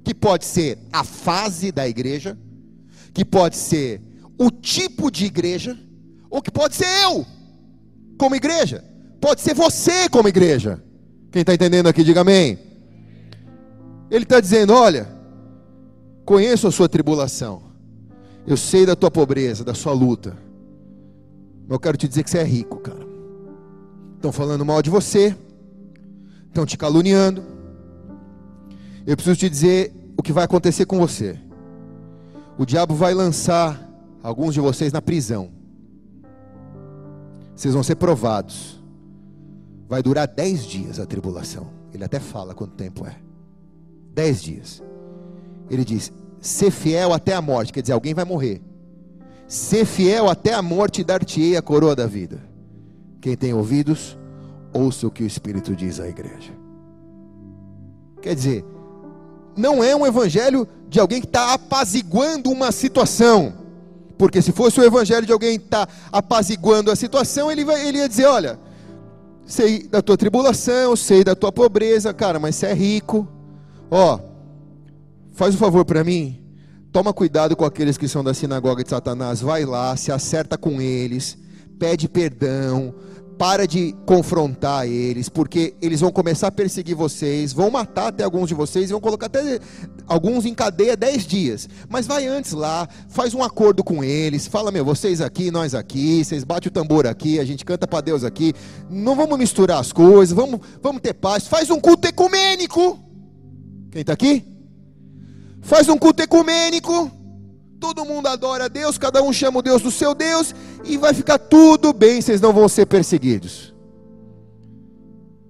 que 0.02 0.14
pode 0.14 0.44
ser 0.44 0.78
a 0.92 1.02
fase 1.02 1.72
da 1.72 1.88
igreja, 1.88 2.38
que 3.12 3.24
pode 3.24 3.56
ser 3.56 4.00
o 4.38 4.50
tipo 4.50 5.10
de 5.10 5.24
igreja, 5.24 5.78
ou 6.28 6.42
que 6.42 6.50
pode 6.50 6.74
ser 6.74 6.88
eu, 7.04 7.24
como 8.18 8.34
igreja, 8.34 8.84
pode 9.20 9.40
ser 9.40 9.54
você, 9.54 10.08
como 10.08 10.28
igreja. 10.28 10.82
Quem 11.30 11.40
está 11.40 11.54
entendendo 11.54 11.88
aqui, 11.88 12.04
diga 12.04 12.20
amém. 12.20 12.58
Ele 14.10 14.24
está 14.24 14.40
dizendo: 14.40 14.72
Olha, 14.72 15.08
conheço 16.24 16.66
a 16.66 16.72
sua 16.72 16.88
tribulação, 16.88 17.62
eu 18.46 18.56
sei 18.56 18.84
da 18.84 18.94
tua 18.94 19.10
pobreza, 19.10 19.64
da 19.64 19.74
sua 19.74 19.92
luta, 19.92 20.36
eu 21.68 21.79
quero 21.79 21.96
te 21.96 22.09
dizer 22.09 22.22
que 22.22 22.31
você 22.31 22.38
é 22.38 22.44
rico, 22.44 22.79
cara. 22.79 23.07
Estão 24.16 24.33
falando 24.33 24.64
mal 24.64 24.81
de 24.83 24.90
você, 24.90 25.37
estão 26.46 26.64
te 26.64 26.77
caluniando. 26.77 27.42
Eu 29.07 29.16
preciso 29.16 29.37
te 29.37 29.50
dizer 29.50 29.94
o 30.16 30.22
que 30.22 30.33
vai 30.33 30.44
acontecer 30.44 30.87
com 30.87 30.98
você. 30.98 31.38
O 32.57 32.64
diabo 32.64 32.94
vai 32.94 33.12
lançar 33.12 33.81
alguns 34.22 34.55
de 34.55 34.61
vocês 34.61 34.92
na 34.92 35.03
prisão. 35.03 35.50
Vocês 37.55 37.74
vão 37.74 37.83
ser 37.83 37.96
provados. 37.96 38.83
Vai 39.88 40.03
durar 40.03 40.27
dez 40.27 40.64
dias 40.64 40.98
a 40.98 41.07
tribulação. 41.07 41.68
Ele 41.92 42.05
até 42.05 42.18
fala 42.18 42.55
quanto 42.55 42.74
tempo 42.74 43.07
é 43.07 43.24
dez 44.14 44.40
dias. 44.40 44.83
Ele 45.68 45.85
diz: 45.85 46.12
ser 46.40 46.70
fiel 46.70 47.12
até 47.12 47.35
a 47.35 47.42
morte, 47.42 47.72
quer 47.72 47.81
dizer, 47.81 47.92
alguém 47.92 48.14
vai 48.14 48.24
morrer. 48.24 48.62
Ser 49.46 49.85
fiel 49.85 50.28
até 50.28 50.54
a 50.54 50.62
morte 50.62 51.04
dar-te-ei 51.04 51.57
a 51.57 51.62
coroa 51.62 51.94
da 51.94 52.07
vida. 52.07 52.40
Quem 53.20 53.37
tem 53.37 53.54
ouvidos, 53.54 54.18
ouça 54.72 55.07
o 55.07 55.11
que 55.11 55.22
o 55.22 55.26
Espírito 55.26 55.74
diz 55.74 56.00
à 56.00 56.09
igreja. 56.09 56.52
Quer 58.20 58.35
dizer, 58.35 58.64
não 59.57 59.83
é 59.83 59.94
um 59.94 60.07
evangelho 60.07 60.66
de 60.88 60.98
alguém 60.98 61.20
que 61.20 61.26
está 61.26 61.54
apaziguando 61.54 62.50
uma 62.50 62.72
situação. 62.72 63.52
Porque 64.16 64.40
se 64.40 64.52
fosse 64.52 64.80
o 64.80 64.85
evangelho 64.85 65.26
de 65.26 65.33
alguém 65.33 65.59
que 65.59 65.66
está 65.66 65.87
apaziguando 66.11 66.90
a 66.90 66.96
situação, 66.96 67.50
ele, 67.50 67.64
vai, 67.64 67.87
ele 67.87 67.98
ia 67.98 68.09
dizer: 68.09 68.26
Olha, 68.26 68.59
sei 69.44 69.87
da 69.88 70.00
tua 70.00 70.16
tribulação, 70.16 70.94
sei 70.94 71.24
da 71.24 71.35
tua 71.35 71.50
pobreza, 71.50 72.14
cara, 72.14 72.38
mas 72.38 72.54
você 72.54 72.66
é 72.66 72.74
rico, 72.74 73.28
Ó, 73.90 74.18
faz 75.33 75.54
um 75.54 75.59
favor 75.59 75.85
para 75.85 76.02
mim. 76.02 76.43
Toma 76.94 77.12
cuidado 77.12 77.57
com 77.57 77.64
aqueles 77.64 77.98
que 77.98 78.07
são 78.07 78.22
da 78.22 78.33
sinagoga 78.33 78.85
de 78.85 78.90
Satanás. 78.90 79.40
Vai 79.40 79.64
lá, 79.64 79.96
se 79.96 80.12
acerta 80.12 80.57
com 80.57 80.80
eles, 80.80 81.37
pede 81.76 82.09
perdão, 82.09 82.94
para 83.37 83.66
de 83.66 83.92
confrontar 84.07 84.87
eles, 84.87 85.28
porque 85.28 85.74
eles 85.83 86.00
vão 86.00 86.12
começar 86.12 86.46
a 86.46 86.52
perseguir 86.52 86.94
vocês, 86.94 87.52
vão 87.52 87.68
matar 87.68 88.07
até 88.07 88.22
alguns 88.22 88.46
de 88.46 88.54
vocês, 88.54 88.90
vão 88.90 89.00
colocar 89.00 89.26
até 89.26 89.59
alguns 90.07 90.46
em 90.46 90.54
cadeia 90.54 90.96
10 90.96 91.26
dias. 91.26 91.68
Mas 91.88 92.07
vai 92.07 92.28
antes 92.28 92.52
lá, 92.52 92.88
faz 93.09 93.35
um 93.35 93.42
acordo 93.42 93.83
com 93.83 94.04
eles, 94.04 94.46
fala, 94.46 94.70
meu, 94.70 94.85
vocês 94.85 95.20
aqui, 95.20 95.50
nós 95.50 95.74
aqui, 95.74 96.24
vocês 96.24 96.44
batem 96.44 96.68
o 96.68 96.72
tambor 96.72 97.09
aqui, 97.09 97.40
a 97.40 97.44
gente 97.44 97.64
canta 97.64 97.88
para 97.88 98.02
Deus 98.02 98.22
aqui. 98.22 98.52
Não 98.88 99.16
vamos 99.16 99.37
misturar 99.37 99.80
as 99.80 99.90
coisas, 99.90 100.33
vamos, 100.33 100.61
vamos 100.80 101.02
ter 101.02 101.14
paz. 101.14 101.48
Faz 101.48 101.70
um 101.70 101.80
culto 101.80 102.07
ecumênico. 102.07 103.00
Quem 103.90 104.02
está 104.02 104.12
aqui? 104.12 104.53
Faz 105.64 105.88
um 105.88 105.98
culto 105.98 106.22
ecumênico. 106.22 107.11
Todo 107.81 108.05
mundo 108.05 108.29
adora 108.29 108.66
a 108.66 108.68
Deus, 108.68 108.96
cada 108.96 109.22
um 109.22 109.33
chama 109.33 109.59
o 109.59 109.62
Deus 109.62 109.83
do 109.83 109.90
seu 109.90 110.14
Deus 110.14 110.55
e 110.85 110.96
vai 110.96 111.12
ficar 111.12 111.38
tudo 111.38 111.92
bem, 111.92 112.20
vocês 112.20 112.40
não 112.40 112.53
vão 112.53 112.68
ser 112.68 112.87
perseguidos. 112.87 113.74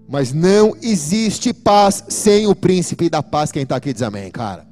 Mas 0.08 0.32
não 0.32 0.74
existe 0.82 1.52
paz 1.52 2.04
sem 2.08 2.46
o 2.46 2.54
príncipe 2.54 3.08
da 3.08 3.22
paz. 3.22 3.52
Quem 3.52 3.62
está 3.62 3.76
aqui 3.76 3.92
diz 3.92 4.02
amém, 4.02 4.30
cara. 4.30 4.66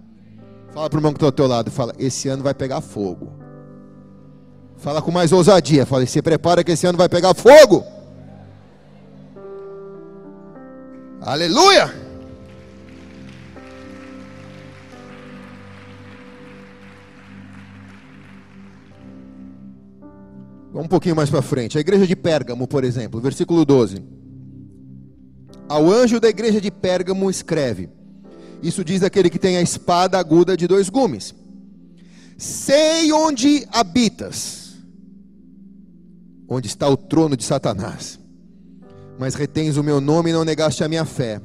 Fala 0.73 0.89
para 0.89 0.97
o 0.97 1.01
irmão 1.01 1.13
que 1.13 1.19
está 1.19 1.27
ao 1.27 1.33
teu 1.33 1.47
lado, 1.47 1.71
fala, 1.71 1.95
esse 1.99 2.29
ano 2.29 2.43
vai 2.43 2.55
pegar 2.55 2.81
fogo. 2.81 3.33
Fala 4.79 5.01
com 5.01 5.11
mais 5.11 5.33
ousadia, 5.33 5.87
fala, 5.87 6.05
se 6.07 6.21
prepara 6.21 6.65
que 6.65 6.73
esse 6.73 6.87
ano 6.87 6.99
vai 6.99 7.09
pegar 7.09 7.35
fogo. 7.35 7.85
Aleluia! 11.21 12.02
Vamos 20.73 20.87
um 20.87 20.89
pouquinho 20.89 21.15
mais 21.15 21.29
para 21.29 21.43
frente. 21.43 21.77
A 21.77 21.81
igreja 21.83 22.07
de 22.07 22.17
Pérgamo, 22.17 22.67
por 22.67 22.83
exemplo, 22.83 23.21
versículo 23.21 23.65
12. 23.65 24.03
Ao 25.69 25.91
anjo 25.91 26.19
da 26.19 26.31
igreja 26.31 26.61
de 26.63 26.71
Pérgamo 26.71 27.31
escreve: 27.31 27.91
Isso 28.63 28.83
diz 28.83 29.03
aquele 29.03 29.29
que 29.29 29.39
tem 29.39 29.59
a 29.59 29.63
espada 29.63 30.19
aguda 30.19 30.57
de 30.57 30.67
dois 30.67 30.89
gumes. 30.89 31.35
Sei 32.39 33.13
onde 33.13 33.69
habitas, 33.71 34.77
onde 36.49 36.69
está 36.69 36.89
o 36.89 36.97
trono 36.97 37.37
de 37.37 37.45
Satanás, 37.45 38.19
mas 39.19 39.35
retens 39.35 39.77
o 39.77 39.83
meu 39.83 40.01
nome 40.01 40.31
e 40.31 40.33
não 40.33 40.45
negaste 40.45 40.83
a 40.83 40.89
minha 40.89 41.05
fé, 41.05 41.41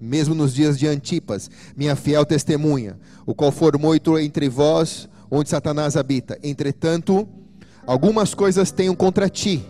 mesmo 0.00 0.34
nos 0.34 0.54
dias 0.54 0.78
de 0.78 0.86
Antipas, 0.88 1.50
minha 1.76 1.94
fiel 1.94 2.24
testemunha, 2.24 2.98
o 3.26 3.34
qual 3.34 3.52
formou 3.52 3.94
entre 3.94 4.48
vós 4.48 5.06
onde 5.30 5.50
Satanás 5.50 5.96
habita. 5.96 6.38
Entretanto, 6.42 7.28
algumas 7.86 8.34
coisas 8.34 8.70
tenho 8.70 8.94
contra 8.96 9.28
ti, 9.28 9.64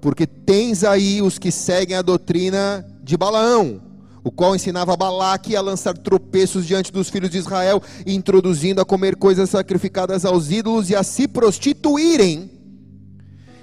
porque 0.00 0.26
tens 0.26 0.84
aí 0.84 1.20
os 1.22 1.38
que 1.38 1.50
seguem 1.50 1.96
a 1.96 2.02
doutrina 2.02 2.86
de 3.02 3.16
Balaão, 3.16 3.80
o 4.22 4.30
qual 4.30 4.54
ensinava 4.54 4.96
Balaque 4.96 5.56
a 5.56 5.60
lançar 5.60 5.96
tropeços 5.96 6.66
diante 6.66 6.92
dos 6.92 7.08
filhos 7.08 7.30
de 7.30 7.38
Israel, 7.38 7.82
introduzindo 8.06 8.80
a 8.80 8.84
comer 8.84 9.16
coisas 9.16 9.50
sacrificadas 9.50 10.24
aos 10.24 10.50
ídolos 10.50 10.90
e 10.90 10.96
a 10.96 11.02
se 11.02 11.26
prostituírem. 11.26 12.50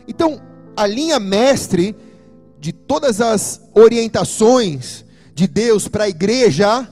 Então, 0.08 0.42
a 0.76 0.88
linha 0.88 1.20
mestre 1.20 1.96
de 2.60 2.72
todas 2.74 3.22
as 3.22 3.62
orientações 3.74 5.06
de 5.34 5.48
Deus 5.48 5.88
para 5.88 6.06
a 6.06 6.10
igreja, 6.10 6.88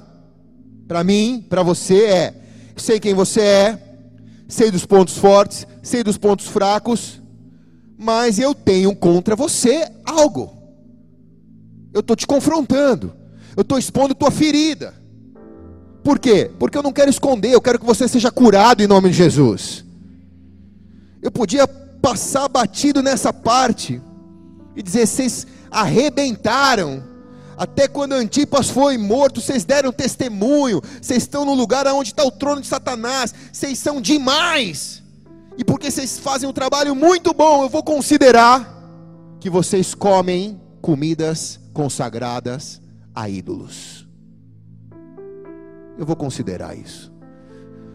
para 0.88 1.04
mim, 1.04 1.44
para 1.50 1.63
você 1.63 2.04
é: 2.04 2.34
sei 2.78 3.00
quem 3.00 3.13
você 3.13 3.42
é, 3.42 3.83
sei 4.54 4.70
dos 4.70 4.86
pontos 4.86 5.18
fortes, 5.18 5.68
sei 5.82 6.04
dos 6.04 6.18
pontos 6.18 6.48
fracos, 6.48 7.20
mas 7.98 8.38
eu 8.38 8.54
tenho 8.54 8.96
contra 8.96 9.36
você 9.36 9.92
algo. 10.06 10.54
Eu 11.92 12.02
estou 12.02 12.16
te 12.16 12.28
confrontando, 12.28 13.13
eu 13.58 13.62
estou 13.62 13.80
expondo 13.80 14.13
tua 14.13 14.30
ferida. 14.30 14.94
Por 16.04 16.20
quê? 16.20 16.52
Porque 16.60 16.78
eu 16.78 16.84
não 16.84 16.94
quero 16.94 17.10
esconder, 17.10 17.52
eu 17.52 17.62
quero 17.62 17.80
que 17.80 17.86
você 17.86 18.08
seja 18.08 18.30
curado 18.30 18.84
em 18.84 18.88
nome 18.88 19.10
de 19.10 19.16
Jesus. 19.16 19.84
Eu 21.22 21.32
podia 21.32 21.68
passar 21.68 22.48
batido 22.48 23.02
nessa 23.02 23.34
parte 23.34 24.00
e 24.76 24.84
dizer: 24.84 25.08
vocês 25.08 25.48
arrebentaram 25.72 27.04
até 27.58 27.88
quando 27.88 28.13
Antipas 28.13 28.70
foi 28.70 28.98
morto, 28.98 29.42
vocês 29.42 29.63
deram 29.63 29.92
testemunho. 29.92 30.82
Vocês 31.02 31.24
estão 31.24 31.46
no 31.46 31.54
lugar 31.54 31.88
onde 31.88 32.10
está 32.10 32.24
o 32.24 32.32
trono 32.32 32.62
de 32.62 32.68
Satanás. 32.68 33.34
Vocês 33.52 33.78
são 33.80 34.02
demais. 34.02 35.04
E 35.58 35.63
porque 35.63 35.92
vocês 35.92 36.18
fazem 36.18 36.50
um 36.50 36.54
trabalho 36.54 36.96
muito 36.96 37.34
bom, 37.34 37.63
eu 37.63 37.70
vou 37.70 37.84
considerar 37.84 38.74
que 39.39 39.50
vocês 39.50 39.94
comem 39.94 40.60
comidas 40.82 41.60
consagradas 41.74 42.82
a 43.13 43.30
ídolos. 43.30 44.08
Eu 45.98 46.06
vou 46.06 46.16
considerar 46.16 46.76
isso. 46.76 47.13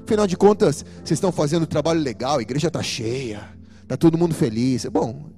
Afinal 0.04 0.26
de 0.26 0.36
contas, 0.36 0.84
vocês 1.04 1.18
estão 1.18 1.32
fazendo 1.32 1.64
um 1.64 1.66
trabalho 1.66 2.00
legal, 2.00 2.38
a 2.38 2.42
igreja 2.42 2.68
está 2.68 2.82
cheia, 2.82 3.48
está 3.82 3.96
todo 3.96 4.16
mundo 4.16 4.34
feliz. 4.34 4.86
Bom, 4.86 5.30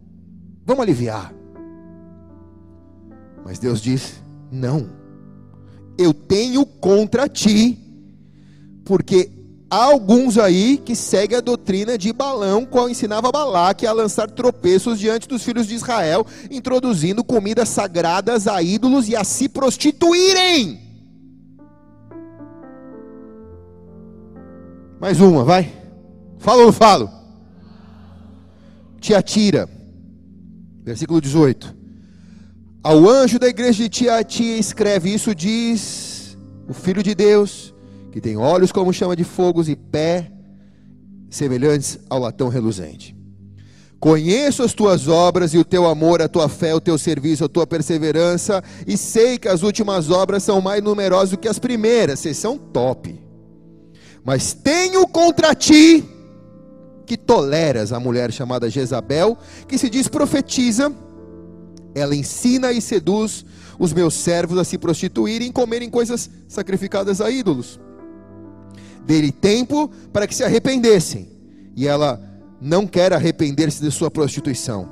vamos 0.65 0.83
aliviar. 0.83 1.40
Mas 3.45 3.59
Deus 3.59 3.81
diz: 3.81 4.23
não, 4.51 4.91
eu 5.99 6.13
tenho 6.13 6.65
contra 6.65 7.29
ti, 7.29 7.79
porque 8.85 9.31
há 9.71 9.85
alguns 9.85 10.39
aí 10.39 10.77
que 10.79 10.97
seguem 10.97 11.39
a 11.39 11.41
doutrina 11.41 11.97
de 11.97 12.13
Balão, 12.13 12.65
qual 12.65 12.89
ensinava 12.89 13.31
Balaque 13.31 13.87
a 13.87 13.93
lançar 13.93 14.31
tropeços 14.31 14.99
diante 14.99 15.29
dos 15.29 15.43
filhos 15.43 15.67
de 15.67 15.75
Israel, 15.75 16.27
introduzindo 16.51 17.23
comidas 17.23 17.69
sagradas 17.69 18.47
a 18.49 18.63
ídolos 18.63 19.09
e 19.09 19.17
a 19.17 19.25
se 19.25 19.49
prostituírem. 19.49 20.81
Mais 25.01 25.21
uma, 25.21 25.45
vai. 25.45 25.73
Fala 26.39 26.61
ou 26.61 26.67
não 26.67 26.73
falo? 26.73 27.11
Tiatira, 29.01 29.69
versículo 30.83 31.21
18. 31.21 31.80
Ao 32.83 33.07
anjo 33.07 33.39
da 33.39 33.47
igreja 33.47 33.83
de 33.83 33.89
Tiatira 33.91 34.59
escreve: 34.59 35.13
Isso 35.13 35.35
diz 35.35 36.39
o 36.67 36.73
Filho 36.73 37.03
de 37.03 37.15
Deus, 37.15 37.75
que 38.11 38.21
tem 38.21 38.39
olhos 38.39 38.73
como 38.73 38.93
chama 38.93 39.15
de 39.15 39.25
fogos 39.25 39.69
e 39.69 39.77
pé 39.77 40.33
semelhantes 41.29 41.99
ao 42.09 42.19
latão 42.19 42.49
reluzente. 42.49 43.15
Conheço 44.01 44.63
as 44.63 44.73
tuas 44.73 45.09
obras 45.09 45.53
e 45.53 45.59
o 45.59 45.65
teu 45.65 45.87
amor, 45.87 46.23
a 46.23 46.29
tua 46.29 46.49
fé, 46.49 46.75
o 46.75 46.81
teu 46.81 46.97
serviço, 46.97 47.45
a 47.45 47.49
tua 47.49 47.67
perseverança, 47.67 48.65
e 48.87 48.97
sei 48.97 49.37
que 49.37 49.47
as 49.47 49.63
últimas 49.63 50.11
obras 50.11 50.43
são 50.43 50.59
mais 50.59 50.83
numerosas 50.83 51.31
do 51.31 51.37
que 51.37 51.49
as 51.49 51.59
primeiras. 51.59 52.21
Vocês 52.21 52.39
são 52.39 52.57
top. 52.57 53.21
Mas 54.25 54.55
tenho 54.55 55.07
contra 55.07 55.55
ti 55.55 56.03
que 57.05 57.17
toleras 57.17 57.93
a 57.93 58.01
mulher 58.01 58.33
chamada 58.33 58.71
Jezabel, 58.71 59.37
que 59.69 59.77
se 59.77 59.91
diz 59.91 60.09
profetiza, 60.09 60.91
ela 61.95 62.15
ensina 62.15 62.73
e 62.73 62.81
seduz 62.81 63.45
os 63.79 63.93
meus 63.93 64.15
servos 64.15 64.59
a 64.59 64.65
se 64.65 64.79
prostituírem 64.79 65.49
e 65.49 65.53
comerem 65.53 65.89
coisas 65.89 66.31
sacrificadas 66.47 67.21
a 67.21 67.31
ídolos. 67.31 67.81
Dele 69.05 69.33
tempo 69.33 69.91
para 70.13 70.27
que 70.27 70.35
se 70.35 70.45
arrependessem, 70.45 71.29
e 71.75 71.87
ela 71.87 72.21
não 72.61 72.87
quer 72.87 73.13
arrepender-se 73.13 73.81
de 73.81 73.91
sua 73.91 74.11
prostituição. 74.11 74.89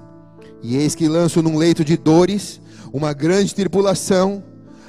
E 0.62 0.76
eis 0.76 0.94
que 0.94 1.06
lanço 1.06 1.42
num 1.42 1.56
leito 1.56 1.84
de 1.84 1.96
dores 1.96 2.60
uma 2.92 3.12
grande 3.12 3.54
tribulação 3.54 4.42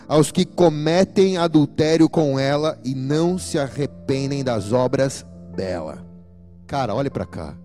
aos 0.08 0.32
que 0.32 0.46
cometem 0.46 1.38
adultério 1.38 2.10
com 2.10 2.40
ela 2.40 2.80
e 2.84 2.96
não 2.96 3.38
se 3.38 3.60
arrependem 3.60 4.44
das 4.44 4.72
obras 4.72 5.26
dela. 5.56 6.04
Cara, 6.66 6.96
olhe 6.96 7.10
para 7.10 7.26
cá. 7.26 7.56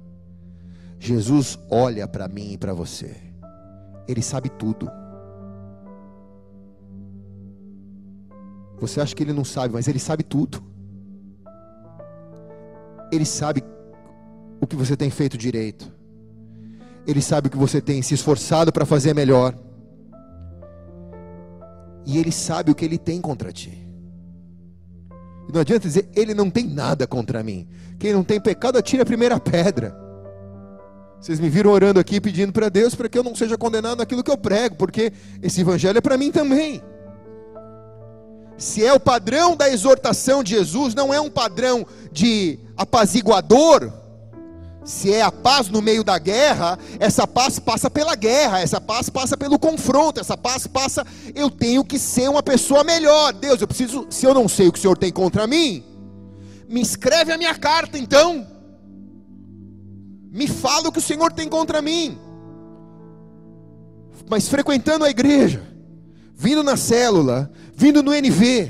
Jesus 0.98 1.58
olha 1.70 2.06
para 2.06 2.28
mim 2.28 2.52
e 2.52 2.58
para 2.58 2.74
você. 2.74 3.23
Ele 4.06 4.22
sabe 4.22 4.48
tudo. 4.48 4.90
Você 8.80 9.00
acha 9.00 9.14
que 9.14 9.22
ele 9.22 9.32
não 9.32 9.44
sabe, 9.44 9.72
mas 9.72 9.88
ele 9.88 9.98
sabe 9.98 10.22
tudo. 10.22 10.62
Ele 13.10 13.24
sabe 13.24 13.62
o 14.60 14.66
que 14.66 14.76
você 14.76 14.96
tem 14.96 15.10
feito 15.10 15.38
direito. 15.38 15.92
Ele 17.06 17.22
sabe 17.22 17.48
o 17.48 17.50
que 17.50 17.56
você 17.56 17.80
tem 17.80 18.02
se 18.02 18.14
esforçado 18.14 18.72
para 18.72 18.84
fazer 18.84 19.14
melhor. 19.14 19.54
E 22.06 22.18
ele 22.18 22.32
sabe 22.32 22.70
o 22.70 22.74
que 22.74 22.84
ele 22.84 22.98
tem 22.98 23.20
contra 23.20 23.52
ti. 23.52 23.80
Não 25.52 25.60
adianta 25.60 25.86
dizer, 25.86 26.08
ele 26.16 26.34
não 26.34 26.50
tem 26.50 26.66
nada 26.66 27.06
contra 27.06 27.42
mim. 27.42 27.68
Quem 27.98 28.12
não 28.12 28.24
tem 28.24 28.40
pecado, 28.40 28.76
atire 28.76 29.02
a 29.02 29.06
primeira 29.06 29.38
pedra. 29.38 30.03
Vocês 31.24 31.40
me 31.40 31.48
viram 31.48 31.70
orando 31.70 31.98
aqui 31.98 32.20
pedindo 32.20 32.52
para 32.52 32.68
Deus 32.68 32.94
para 32.94 33.08
que 33.08 33.16
eu 33.16 33.24
não 33.24 33.34
seja 33.34 33.56
condenado 33.56 33.96
naquilo 33.96 34.22
que 34.22 34.30
eu 34.30 34.36
prego, 34.36 34.76
porque 34.76 35.10
esse 35.42 35.62
evangelho 35.62 35.96
é 35.96 36.00
para 36.02 36.18
mim 36.18 36.30
também. 36.30 36.82
Se 38.58 38.84
é 38.84 38.92
o 38.92 39.00
padrão 39.00 39.56
da 39.56 39.70
exortação 39.70 40.44
de 40.44 40.50
Jesus, 40.50 40.94
não 40.94 41.14
é 41.14 41.18
um 41.18 41.30
padrão 41.30 41.86
de 42.12 42.58
apaziguador, 42.76 43.90
se 44.84 45.14
é 45.14 45.22
a 45.22 45.32
paz 45.32 45.70
no 45.70 45.80
meio 45.80 46.04
da 46.04 46.18
guerra, 46.18 46.78
essa 47.00 47.26
paz 47.26 47.58
passa 47.58 47.88
pela 47.88 48.14
guerra, 48.14 48.60
essa 48.60 48.78
paz 48.78 49.08
passa 49.08 49.34
pelo 49.34 49.58
confronto, 49.58 50.20
essa 50.20 50.36
paz 50.36 50.66
passa. 50.66 51.06
Eu 51.34 51.50
tenho 51.50 51.82
que 51.82 51.98
ser 51.98 52.28
uma 52.28 52.42
pessoa 52.42 52.84
melhor. 52.84 53.32
Deus, 53.32 53.62
eu 53.62 53.66
preciso. 53.66 54.06
Se 54.10 54.26
eu 54.26 54.34
não 54.34 54.46
sei 54.46 54.68
o 54.68 54.72
que 54.72 54.78
o 54.78 54.82
Senhor 54.82 54.98
tem 54.98 55.10
contra 55.10 55.46
mim, 55.46 55.82
me 56.68 56.82
escreve 56.82 57.32
a 57.32 57.38
minha 57.38 57.54
carta 57.54 57.96
então. 57.96 58.53
Me 60.34 60.48
fala 60.48 60.88
o 60.88 60.92
que 60.92 60.98
o 60.98 61.02
Senhor 61.02 61.32
tem 61.32 61.48
contra 61.48 61.80
mim. 61.80 62.18
Mas 64.28 64.48
frequentando 64.48 65.04
a 65.04 65.10
igreja, 65.10 65.62
vindo 66.34 66.64
na 66.64 66.76
célula, 66.76 67.48
vindo 67.76 68.02
no 68.02 68.12
NV, 68.12 68.68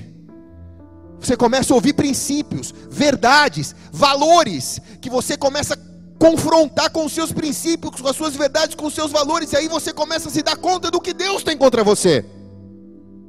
você 1.19 1.39
começa 1.39 1.73
a 1.73 1.77
ouvir 1.77 1.95
princípios, 1.95 2.75
verdades, 2.91 3.75
valores, 3.91 4.79
que 5.01 5.09
você 5.09 5.39
começa 5.39 5.73
a 5.73 5.79
confrontar 6.19 6.91
com 6.91 7.07
os 7.07 7.15
seus 7.15 7.33
princípios, 7.33 7.99
com 7.99 8.09
as 8.09 8.17
suas 8.17 8.37
verdades, 8.37 8.75
com 8.75 8.85
os 8.85 8.95
seus 8.95 9.11
valores, 9.11 9.51
e 9.53 9.57
aí 9.57 9.67
você 9.67 9.91
começa 9.91 10.29
a 10.29 10.31
se 10.31 10.43
dar 10.43 10.59
conta 10.59 10.91
do 10.91 11.01
que 11.01 11.15
Deus 11.15 11.43
tem 11.43 11.57
contra 11.57 11.83
você. 11.83 12.27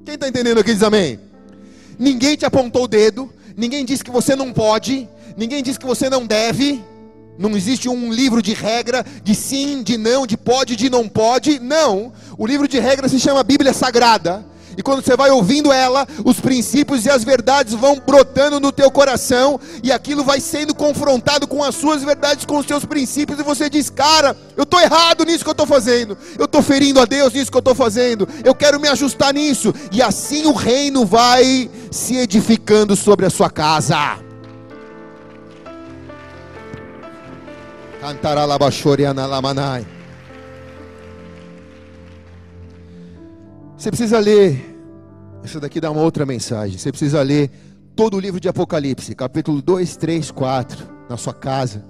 Quem 0.03 0.15
está 0.15 0.27
entendendo 0.27 0.59
aqui 0.59 0.73
diz 0.73 0.83
amém? 0.83 1.17
Ninguém 1.97 2.35
te 2.35 2.45
apontou 2.45 2.83
o 2.83 2.87
dedo, 2.87 3.31
ninguém 3.55 3.85
disse 3.85 4.03
que 4.03 4.11
você 4.11 4.35
não 4.35 4.51
pode, 4.51 5.07
ninguém 5.37 5.63
disse 5.63 5.79
que 5.79 5.85
você 5.85 6.09
não 6.09 6.27
deve. 6.27 6.83
Não 7.37 7.55
existe 7.55 7.89
um 7.89 8.11
livro 8.11 8.41
de 8.41 8.53
regra 8.53 9.05
de 9.23 9.35
sim, 9.35 9.83
de 9.83 9.97
não, 9.97 10.25
de 10.25 10.37
pode, 10.37 10.75
de 10.75 10.89
não 10.89 11.07
pode. 11.07 11.59
Não. 11.59 12.13
O 12.37 12.45
livro 12.45 12.67
de 12.67 12.79
regra 12.79 13.09
se 13.09 13.19
chama 13.19 13.43
Bíblia 13.43 13.73
Sagrada. 13.73 14.45
E 14.77 14.81
quando 14.81 15.03
você 15.03 15.15
vai 15.15 15.31
ouvindo 15.31 15.71
ela, 15.71 16.07
os 16.23 16.39
princípios 16.39 17.05
e 17.05 17.09
as 17.09 17.23
verdades 17.23 17.73
vão 17.73 18.01
brotando 18.05 18.59
no 18.59 18.71
teu 18.71 18.91
coração, 18.91 19.59
e 19.81 19.91
aquilo 19.91 20.23
vai 20.23 20.41
sendo 20.41 20.75
confrontado 20.75 21.47
com 21.47 21.63
as 21.63 21.75
suas 21.75 22.03
verdades, 22.03 22.45
com 22.45 22.57
os 22.57 22.65
seus 22.65 22.83
princípios, 22.83 23.39
e 23.39 23.43
você 23.43 23.69
diz: 23.69 23.89
Cara, 23.89 24.35
eu 24.57 24.63
estou 24.63 24.79
errado 24.79 25.23
nisso 25.23 25.43
que 25.43 25.49
eu 25.49 25.53
estou 25.53 25.67
fazendo, 25.67 26.17
eu 26.37 26.45
estou 26.45 26.61
ferindo 26.61 26.99
a 26.99 27.05
Deus 27.05 27.33
nisso 27.33 27.51
que 27.51 27.57
eu 27.57 27.59
estou 27.59 27.75
fazendo, 27.75 28.27
eu 28.43 28.53
quero 28.53 28.79
me 28.79 28.89
ajustar 28.89 29.33
nisso, 29.33 29.73
e 29.91 30.01
assim 30.01 30.45
o 30.45 30.51
reino 30.51 31.05
vai 31.05 31.69
se 31.89 32.17
edificando 32.17 32.95
sobre 32.95 33.25
a 33.25 33.29
sua 33.29 33.49
casa. 33.49 34.24
Cantará 38.05 38.45
lamanai. 38.45 39.83
Você 43.75 43.89
precisa 43.89 44.19
ler, 44.19 44.63
isso 45.43 45.59
daqui 45.59 45.81
dá 45.81 45.89
uma 45.89 46.01
outra 46.01 46.23
mensagem. 46.23 46.77
Você 46.77 46.91
precisa 46.91 47.23
ler 47.23 47.49
todo 47.95 48.15
o 48.15 48.19
livro 48.19 48.39
de 48.39 48.47
Apocalipse, 48.47 49.15
capítulo 49.15 49.59
2, 49.59 49.97
3, 49.97 50.29
4, 50.29 50.87
na 51.09 51.17
sua 51.17 51.33
casa. 51.33 51.83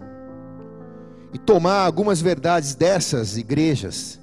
E 1.34 1.38
tomar 1.38 1.86
algumas 1.86 2.22
verdades 2.22 2.76
dessas 2.76 3.36
igrejas 3.36 4.18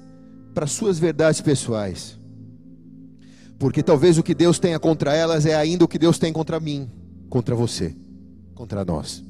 para 0.51 0.65
suas 0.65 0.97
verdades 0.97 1.41
pessoais. 1.41 2.19
Porque 3.59 3.83
talvez 3.83 4.17
o 4.17 4.23
que 4.23 4.33
Deus 4.33 4.57
tenha 4.57 4.79
contra 4.79 5.13
elas 5.13 5.45
é 5.45 5.53
ainda 5.53 5.85
o 5.85 5.87
que 5.87 5.99
Deus 5.99 6.17
tem 6.17 6.33
contra 6.33 6.59
mim, 6.59 6.89
contra 7.29 7.53
você, 7.53 7.95
contra 8.55 8.83
nós. 8.83 9.23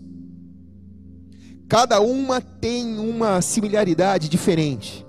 Cada 1.74 2.00
uma 2.00 2.40
tem 2.40 3.00
uma 3.00 3.42
similaridade 3.42 4.30
diferente. 4.30 5.04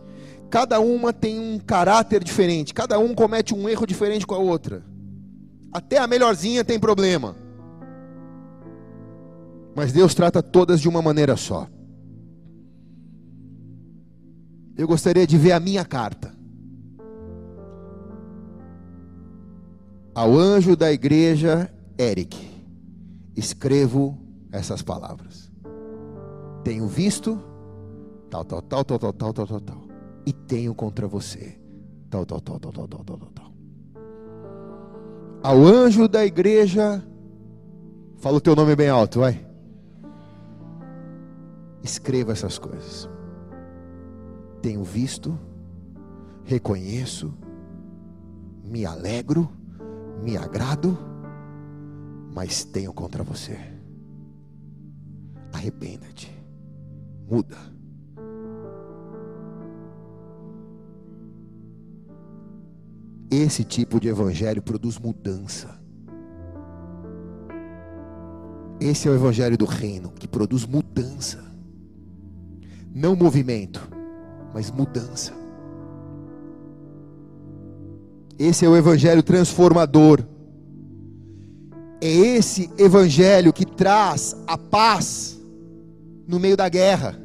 Cada 0.48 0.80
uma 0.80 1.12
tem 1.12 1.38
um 1.38 1.58
caráter 1.58 2.24
diferente, 2.24 2.72
cada 2.72 2.98
um 2.98 3.14
comete 3.14 3.54
um 3.54 3.68
erro 3.68 3.86
diferente 3.86 4.26
com 4.26 4.34
a 4.34 4.38
outra. 4.38 4.82
Até 5.70 5.98
a 5.98 6.06
melhorzinha 6.06 6.64
tem 6.64 6.80
problema. 6.80 7.36
Mas 9.76 9.92
Deus 9.92 10.14
trata 10.14 10.42
todas 10.42 10.80
de 10.80 10.88
uma 10.88 11.02
maneira 11.02 11.36
só. 11.36 11.68
Eu 14.74 14.86
gostaria 14.86 15.26
de 15.26 15.36
ver 15.36 15.52
a 15.52 15.60
minha 15.60 15.84
carta. 15.84 16.34
Ao 20.14 20.34
anjo 20.34 20.74
da 20.74 20.90
igreja, 20.90 21.70
Eric, 21.98 22.34
escrevo 23.36 24.18
essas 24.50 24.80
palavras. 24.80 25.43
Tenho 26.64 26.88
visto 26.88 27.38
tal, 28.30 28.44
tal, 28.44 28.62
tal, 28.62 28.84
tal, 28.84 28.98
tal, 28.98 29.12
tal, 29.12 29.46
tal, 29.46 29.60
tal, 29.60 29.82
e 30.26 30.32
tenho 30.32 30.74
contra 30.74 31.06
você. 31.06 31.60
Tal, 32.10 32.26
tal, 32.26 32.40
tal, 32.40 32.58
tal, 32.58 32.72
tal, 32.72 32.88
tal, 32.88 33.04
tal, 33.04 33.18
tal. 33.18 33.54
Ao 35.42 35.58
anjo 35.62 36.08
da 36.08 36.24
igreja, 36.24 37.04
fala 38.16 38.38
o 38.38 38.40
teu 38.40 38.56
nome 38.56 38.74
bem 38.74 38.88
alto, 38.88 39.20
vai. 39.20 39.46
Escreva 41.82 42.32
essas 42.32 42.58
coisas. 42.58 43.08
Tenho 44.62 44.82
visto, 44.82 45.38
reconheço, 46.44 47.34
me 48.64 48.86
alegro 48.86 49.50
me 50.24 50.36
agrado, 50.38 50.96
mas 52.34 52.64
tenho 52.64 52.92
contra 52.92 53.22
você. 53.22 53.58
Arrependa-te, 55.52 56.32
muda. 57.28 57.56
Esse 63.30 63.64
tipo 63.64 63.98
de 63.98 64.08
evangelho 64.08 64.62
produz 64.62 64.98
mudança. 64.98 65.82
Esse 68.80 69.08
é 69.08 69.10
o 69.10 69.14
evangelho 69.14 69.56
do 69.56 69.64
reino 69.64 70.10
que 70.10 70.28
produz 70.28 70.66
mudança. 70.66 71.42
Não 72.94 73.16
movimento, 73.16 73.88
mas 74.52 74.70
mudança. 74.70 75.32
Esse 78.38 78.64
é 78.64 78.68
o 78.68 78.76
evangelho 78.76 79.22
transformador. 79.22 80.22
É 82.00 82.08
esse 82.08 82.70
evangelho 82.76 83.52
que 83.52 83.64
traz 83.64 84.36
a 84.46 84.58
paz 84.58 85.40
no 86.26 86.38
meio 86.38 86.56
da 86.56 86.68
guerra. 86.68 87.18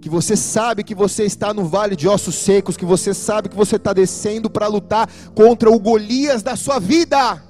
Que 0.00 0.08
você 0.08 0.36
sabe 0.36 0.82
que 0.82 0.94
você 0.94 1.24
está 1.24 1.54
no 1.54 1.64
vale 1.64 1.94
de 1.94 2.08
ossos 2.08 2.34
secos, 2.34 2.76
que 2.76 2.84
você 2.84 3.14
sabe 3.14 3.48
que 3.48 3.56
você 3.56 3.76
está 3.76 3.92
descendo 3.92 4.50
para 4.50 4.66
lutar 4.66 5.08
contra 5.34 5.70
o 5.70 5.78
Golias 5.78 6.42
da 6.42 6.56
sua 6.56 6.80
vida. 6.80 7.42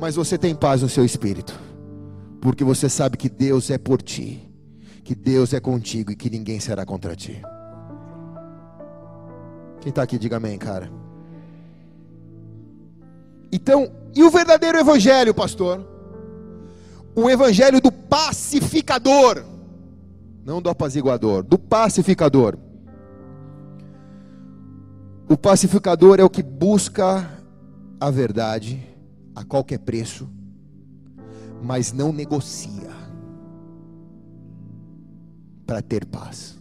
Mas 0.00 0.14
você 0.14 0.38
tem 0.38 0.54
paz 0.54 0.82
no 0.82 0.88
seu 0.88 1.04
espírito, 1.04 1.58
porque 2.40 2.64
você 2.64 2.88
sabe 2.88 3.16
que 3.16 3.28
Deus 3.28 3.70
é 3.70 3.78
por 3.78 4.00
ti, 4.00 4.48
que 5.04 5.14
Deus 5.14 5.52
é 5.52 5.60
contigo 5.60 6.12
e 6.12 6.16
que 6.16 6.30
ninguém 6.30 6.60
será 6.60 6.84
contra 6.84 7.16
ti. 7.16 7.42
Quem 9.80 9.90
está 9.90 10.02
aqui, 10.02 10.18
diga 10.18 10.36
amém, 10.36 10.56
cara. 10.56 10.88
Então, 13.52 13.92
e 14.14 14.22
o 14.22 14.30
verdadeiro 14.30 14.78
evangelho, 14.78 15.34
pastor? 15.34 15.91
O 17.14 17.28
evangelho 17.28 17.80
do 17.80 17.92
pacificador, 17.92 19.44
não 20.44 20.62
do 20.62 20.70
apaziguador, 20.70 21.42
do 21.42 21.58
pacificador. 21.58 22.56
O 25.28 25.36
pacificador 25.36 26.18
é 26.20 26.24
o 26.24 26.30
que 26.30 26.42
busca 26.42 27.28
a 28.00 28.10
verdade 28.10 28.86
a 29.34 29.44
qualquer 29.44 29.78
preço, 29.78 30.28
mas 31.62 31.92
não 31.92 32.12
negocia 32.12 32.90
para 35.66 35.80
ter 35.80 36.04
paz. 36.06 36.58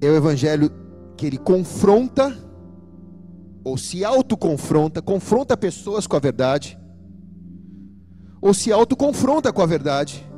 É 0.00 0.08
o 0.08 0.16
evangelho 0.16 0.70
que 1.16 1.26
ele 1.26 1.38
confronta 1.38 2.36
ou 3.64 3.78
se 3.78 4.04
autoconfronta, 4.04 5.00
confronta 5.00 5.56
pessoas 5.56 6.06
com 6.06 6.16
a 6.16 6.20
verdade, 6.20 6.78
ou 8.42 8.52
se 8.52 8.72
autoconfronta 8.72 9.52
com 9.52 9.62
a 9.62 9.66
verdade, 9.66 10.28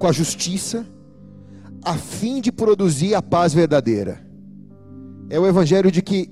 com 0.00 0.08
a 0.08 0.12
justiça, 0.12 0.84
a 1.80 1.94
fim 1.94 2.40
de 2.40 2.50
produzir 2.50 3.14
a 3.14 3.22
paz 3.22 3.54
verdadeira. 3.54 4.20
É 5.30 5.38
o 5.38 5.46
evangelho 5.46 5.92
de 5.92 6.02
que 6.02 6.28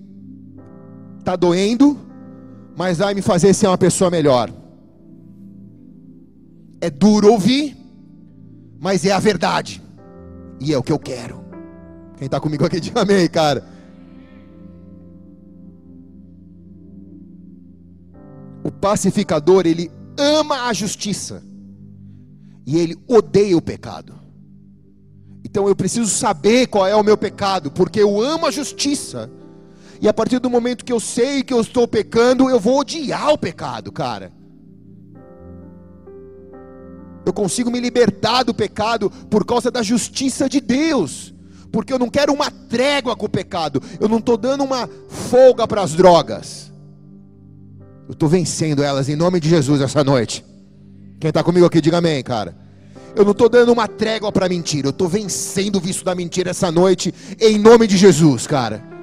está 1.20 1.36
doendo, 1.36 1.96
mas 2.76 2.98
vai 2.98 3.14
me 3.14 3.22
fazer 3.22 3.54
ser 3.54 3.68
uma 3.68 3.78
pessoa 3.78 4.10
melhor. 4.10 4.52
É 6.80 6.90
duro 6.90 7.30
ouvir, 7.30 7.76
mas 8.80 9.04
é 9.04 9.12
a 9.12 9.20
verdade, 9.20 9.80
e 10.60 10.72
é 10.72 10.78
o 10.78 10.82
que 10.82 10.92
eu 10.92 10.98
quero. 10.98 11.44
Quem 12.16 12.26
está 12.26 12.40
comigo 12.40 12.66
aqui, 12.66 12.80
diga 12.80 13.02
amém, 13.02 13.28
cara. 13.28 13.64
O 18.64 18.70
pacificador, 18.72 19.64
ele 19.64 19.92
ama 20.18 20.66
a 20.66 20.72
justiça, 20.72 21.42
e 22.66 22.78
ele 22.78 22.96
odeia 23.06 23.56
o 23.56 23.62
pecado. 23.62 24.14
Então 25.44 25.68
eu 25.68 25.76
preciso 25.76 26.10
saber 26.10 26.66
qual 26.66 26.86
é 26.86 26.94
o 26.94 27.04
meu 27.04 27.16
pecado, 27.16 27.70
porque 27.70 28.00
eu 28.00 28.20
amo 28.20 28.46
a 28.46 28.50
justiça 28.50 29.30
e 30.00 30.08
a 30.08 30.14
partir 30.14 30.38
do 30.38 30.50
momento 30.50 30.84
que 30.84 30.92
eu 30.92 31.00
sei 31.00 31.42
que 31.42 31.52
eu 31.52 31.60
estou 31.60 31.88
pecando, 31.88 32.50
eu 32.50 32.60
vou 32.60 32.80
odiar 32.80 33.30
o 33.30 33.38
pecado, 33.38 33.90
cara. 33.90 34.32
Eu 37.24 37.32
consigo 37.32 37.70
me 37.70 37.80
libertar 37.80 38.44
do 38.44 38.54
pecado 38.54 39.10
por 39.10 39.44
causa 39.44 39.70
da 39.70 39.82
justiça 39.82 40.48
de 40.48 40.60
Deus. 40.60 41.34
Porque 41.72 41.92
eu 41.92 41.98
não 41.98 42.08
quero 42.08 42.32
uma 42.32 42.50
trégua 42.50 43.16
com 43.16 43.26
o 43.26 43.28
pecado. 43.28 43.82
Eu 43.98 44.08
não 44.08 44.18
estou 44.18 44.36
dando 44.36 44.62
uma 44.62 44.88
folga 45.08 45.66
para 45.66 45.82
as 45.82 45.94
drogas. 45.94 46.65
Eu 48.06 48.12
estou 48.12 48.28
vencendo 48.28 48.82
elas 48.82 49.08
em 49.08 49.16
nome 49.16 49.40
de 49.40 49.48
Jesus 49.48 49.80
essa 49.80 50.02
noite. 50.04 50.44
Quem 51.18 51.28
está 51.28 51.42
comigo 51.42 51.66
aqui, 51.66 51.80
diga 51.80 51.98
amém, 51.98 52.22
cara. 52.22 52.56
Eu 53.14 53.24
não 53.24 53.32
estou 53.32 53.48
dando 53.48 53.72
uma 53.72 53.88
trégua 53.88 54.30
para 54.30 54.48
mentira. 54.48 54.88
Eu 54.88 54.90
estou 54.90 55.08
vencendo 55.08 55.76
o 55.76 55.80
vício 55.80 56.04
da 56.04 56.14
mentira 56.14 56.50
essa 56.50 56.70
noite 56.70 57.12
em 57.40 57.58
nome 57.58 57.86
de 57.86 57.96
Jesus, 57.96 58.46
cara 58.46 58.95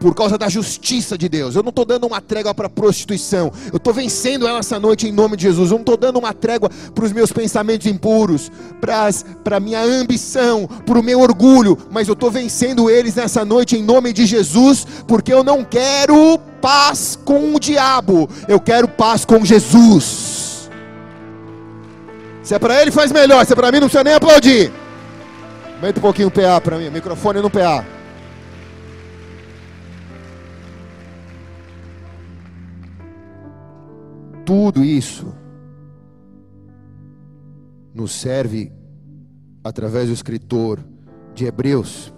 por 0.00 0.14
causa 0.14 0.38
da 0.38 0.48
justiça 0.48 1.16
de 1.16 1.28
Deus. 1.28 1.54
Eu 1.54 1.62
não 1.62 1.68
estou 1.68 1.84
dando 1.84 2.06
uma 2.06 2.20
trégua 2.20 2.54
para 2.54 2.66
a 2.66 2.70
prostituição. 2.70 3.52
Eu 3.70 3.76
estou 3.76 3.92
vencendo 3.92 4.48
ela 4.48 4.58
essa 4.60 4.80
noite 4.80 5.06
em 5.06 5.12
nome 5.12 5.36
de 5.36 5.42
Jesus. 5.42 5.70
Eu 5.70 5.76
não 5.76 5.82
estou 5.82 5.96
dando 5.96 6.18
uma 6.18 6.32
trégua 6.32 6.70
para 6.94 7.04
os 7.04 7.12
meus 7.12 7.30
pensamentos 7.30 7.86
impuros, 7.86 8.50
para 8.80 9.56
a 9.56 9.60
minha 9.60 9.82
ambição, 9.82 10.66
para 10.86 10.98
o 10.98 11.02
meu 11.02 11.20
orgulho. 11.20 11.76
Mas 11.90 12.08
eu 12.08 12.14
estou 12.14 12.30
vencendo 12.30 12.88
eles 12.88 13.14
nessa 13.14 13.44
noite 13.44 13.76
em 13.76 13.82
nome 13.82 14.12
de 14.12 14.24
Jesus, 14.24 14.86
porque 15.06 15.32
eu 15.32 15.44
não 15.44 15.62
quero 15.62 16.38
paz 16.62 17.18
com 17.22 17.54
o 17.54 17.60
diabo. 17.60 18.28
Eu 18.48 18.58
quero 18.58 18.88
paz 18.88 19.26
com 19.26 19.44
Jesus. 19.44 20.70
Se 22.42 22.54
é 22.54 22.58
para 22.58 22.80
ele, 22.80 22.90
faz 22.90 23.12
melhor. 23.12 23.44
Se 23.44 23.52
é 23.52 23.56
para 23.56 23.70
mim, 23.70 23.80
não 23.80 23.86
precisa 23.86 24.02
nem 24.02 24.14
aplaudir. 24.14 24.72
Aumenta 25.76 25.98
um 25.98 26.02
pouquinho 26.02 26.28
o 26.28 26.30
PA 26.30 26.58
para 26.60 26.78
mim. 26.78 26.88
Microfone 26.88 27.40
no 27.40 27.50
PA. 27.50 27.99
Tudo 34.50 34.82
isso 34.82 35.32
nos 37.94 38.10
serve, 38.10 38.72
através 39.62 40.08
do 40.08 40.12
escritor 40.12 40.84
de 41.32 41.44
Hebreus, 41.44 42.12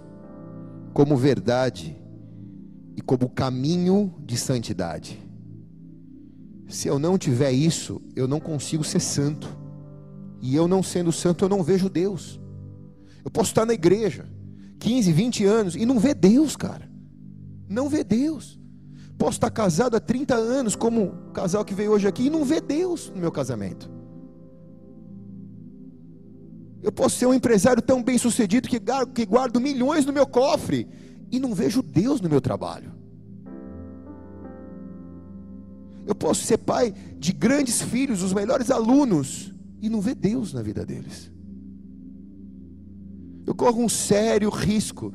como 0.94 1.14
verdade 1.14 1.94
e 2.96 3.02
como 3.02 3.28
caminho 3.28 4.14
de 4.24 4.38
santidade. 4.38 5.22
Se 6.68 6.88
eu 6.88 6.98
não 6.98 7.18
tiver 7.18 7.52
isso, 7.52 8.00
eu 8.16 8.26
não 8.26 8.40
consigo 8.40 8.82
ser 8.82 9.00
santo. 9.00 9.54
E 10.40 10.56
eu 10.56 10.66
não 10.66 10.82
sendo 10.82 11.12
santo, 11.12 11.44
eu 11.44 11.50
não 11.50 11.62
vejo 11.62 11.90
Deus. 11.90 12.40
Eu 13.22 13.30
posso 13.30 13.50
estar 13.50 13.66
na 13.66 13.74
igreja 13.74 14.26
15, 14.78 15.12
20 15.12 15.44
anos 15.44 15.76
e 15.76 15.84
não 15.84 15.98
ver 15.98 16.14
Deus, 16.14 16.56
cara. 16.56 16.90
Não 17.68 17.90
ver 17.90 18.04
Deus. 18.04 18.58
Posso 19.22 19.36
estar 19.36 19.50
casado 19.50 19.96
há 19.96 20.00
30 20.00 20.34
anos, 20.34 20.74
como 20.74 21.04
o 21.04 21.30
casal 21.30 21.64
que 21.64 21.74
veio 21.74 21.92
hoje 21.92 22.08
aqui, 22.08 22.24
e 22.24 22.30
não 22.30 22.44
ver 22.44 22.60
Deus 22.60 23.08
no 23.14 23.20
meu 23.20 23.30
casamento. 23.30 23.88
Eu 26.82 26.90
posso 26.90 27.18
ser 27.18 27.26
um 27.26 27.32
empresário 27.32 27.80
tão 27.80 28.02
bem 28.02 28.18
sucedido 28.18 28.68
que 28.68 29.24
guardo 29.24 29.60
milhões 29.60 30.04
no 30.04 30.12
meu 30.12 30.26
cofre 30.26 30.88
e 31.30 31.38
não 31.38 31.54
vejo 31.54 31.84
Deus 31.84 32.20
no 32.20 32.28
meu 32.28 32.40
trabalho. 32.40 32.90
Eu 36.04 36.16
posso 36.16 36.42
ser 36.42 36.58
pai 36.58 36.92
de 37.16 37.32
grandes 37.32 37.80
filhos, 37.80 38.24
os 38.24 38.32
melhores 38.32 38.72
alunos, 38.72 39.54
e 39.80 39.88
não 39.88 40.00
ver 40.00 40.16
Deus 40.16 40.52
na 40.52 40.62
vida 40.62 40.84
deles. 40.84 41.30
Eu 43.46 43.54
corro 43.54 43.84
um 43.84 43.88
sério 43.88 44.50
risco 44.50 45.14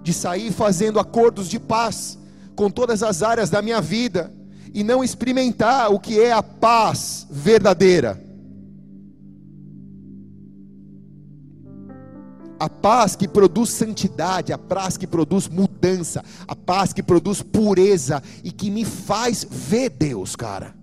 de 0.00 0.12
sair 0.12 0.52
fazendo 0.52 1.00
acordos 1.00 1.48
de 1.48 1.58
paz 1.58 2.21
com 2.54 2.70
todas 2.70 3.02
as 3.02 3.22
áreas 3.22 3.50
da 3.50 3.62
minha 3.62 3.80
vida 3.80 4.32
e 4.74 4.82
não 4.82 5.04
experimentar 5.04 5.92
o 5.92 6.00
que 6.00 6.20
é 6.20 6.32
a 6.32 6.42
paz 6.42 7.26
verdadeira. 7.30 8.20
A 12.58 12.68
paz 12.68 13.16
que 13.16 13.26
produz 13.26 13.70
santidade, 13.70 14.52
a 14.52 14.58
paz 14.58 14.96
que 14.96 15.06
produz 15.06 15.48
mudança, 15.48 16.24
a 16.46 16.54
paz 16.54 16.92
que 16.92 17.02
produz 17.02 17.42
pureza 17.42 18.22
e 18.44 18.52
que 18.52 18.70
me 18.70 18.84
faz 18.84 19.44
ver 19.50 19.90
Deus, 19.90 20.36
cara. 20.36 20.74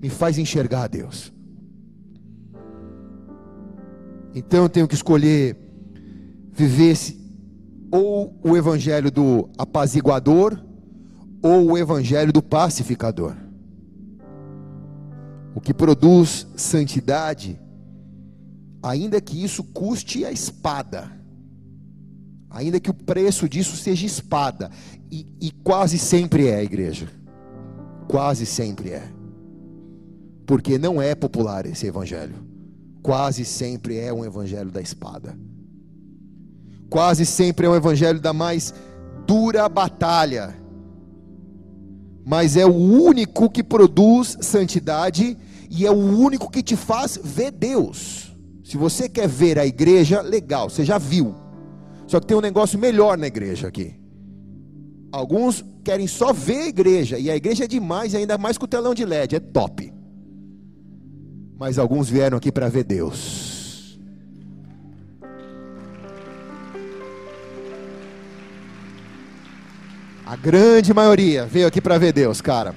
Me 0.00 0.10
faz 0.10 0.38
enxergar 0.38 0.88
Deus. 0.88 1.32
Então 4.34 4.64
eu 4.64 4.68
tenho 4.68 4.88
que 4.88 4.94
escolher 4.94 5.56
viver 6.52 6.90
esse, 6.90 7.21
ou 7.92 8.34
o 8.42 8.56
evangelho 8.56 9.10
do 9.10 9.50
apaziguador, 9.58 10.58
ou 11.42 11.72
o 11.72 11.78
evangelho 11.78 12.32
do 12.32 12.42
pacificador. 12.42 13.34
O 15.54 15.60
que 15.60 15.74
produz 15.74 16.46
santidade, 16.56 17.60
ainda 18.82 19.20
que 19.20 19.44
isso 19.44 19.62
custe 19.62 20.24
a 20.24 20.32
espada. 20.32 21.12
Ainda 22.48 22.80
que 22.80 22.90
o 22.90 22.94
preço 22.94 23.46
disso 23.46 23.76
seja 23.76 24.06
espada. 24.06 24.70
E, 25.10 25.26
e 25.40 25.50
quase 25.50 25.98
sempre 25.98 26.48
é, 26.48 26.62
igreja. 26.62 27.08
Quase 28.08 28.46
sempre 28.46 28.90
é. 28.90 29.02
Porque 30.46 30.78
não 30.78 31.00
é 31.00 31.14
popular 31.14 31.66
esse 31.66 31.86
evangelho. 31.86 32.34
Quase 33.02 33.44
sempre 33.44 33.98
é 33.98 34.12
um 34.12 34.24
evangelho 34.24 34.70
da 34.70 34.80
espada. 34.80 35.36
Quase 36.92 37.24
sempre 37.24 37.66
é 37.66 37.70
um 37.70 37.74
evangelho 37.74 38.20
da 38.20 38.34
mais 38.34 38.74
dura 39.26 39.66
batalha. 39.66 40.54
Mas 42.22 42.54
é 42.54 42.66
o 42.66 42.74
único 42.74 43.48
que 43.48 43.62
produz 43.62 44.36
santidade 44.42 45.38
e 45.70 45.86
é 45.86 45.90
o 45.90 45.94
único 45.94 46.50
que 46.50 46.62
te 46.62 46.76
faz 46.76 47.18
ver 47.24 47.50
Deus. 47.50 48.36
Se 48.62 48.76
você 48.76 49.08
quer 49.08 49.26
ver 49.26 49.58
a 49.58 49.64
igreja, 49.64 50.20
legal, 50.20 50.68
você 50.68 50.84
já 50.84 50.98
viu. 50.98 51.34
Só 52.06 52.20
que 52.20 52.26
tem 52.26 52.36
um 52.36 52.42
negócio 52.42 52.78
melhor 52.78 53.16
na 53.16 53.26
igreja 53.26 53.68
aqui. 53.68 53.98
Alguns 55.10 55.64
querem 55.82 56.06
só 56.06 56.30
ver 56.30 56.60
a 56.60 56.68
igreja, 56.68 57.18
e 57.18 57.30
a 57.30 57.36
igreja 57.36 57.64
é 57.64 57.68
demais, 57.68 58.14
ainda 58.14 58.36
mais 58.36 58.58
com 58.58 58.66
o 58.66 58.68
telão 58.68 58.94
de 58.94 59.06
LED, 59.06 59.36
é 59.36 59.40
top. 59.40 59.90
Mas 61.58 61.78
alguns 61.78 62.10
vieram 62.10 62.36
aqui 62.36 62.52
para 62.52 62.68
ver 62.68 62.84
Deus. 62.84 63.51
A 70.24 70.36
grande 70.36 70.94
maioria 70.94 71.46
veio 71.46 71.66
aqui 71.66 71.80
para 71.80 71.98
ver 71.98 72.12
Deus, 72.12 72.40
cara. 72.40 72.74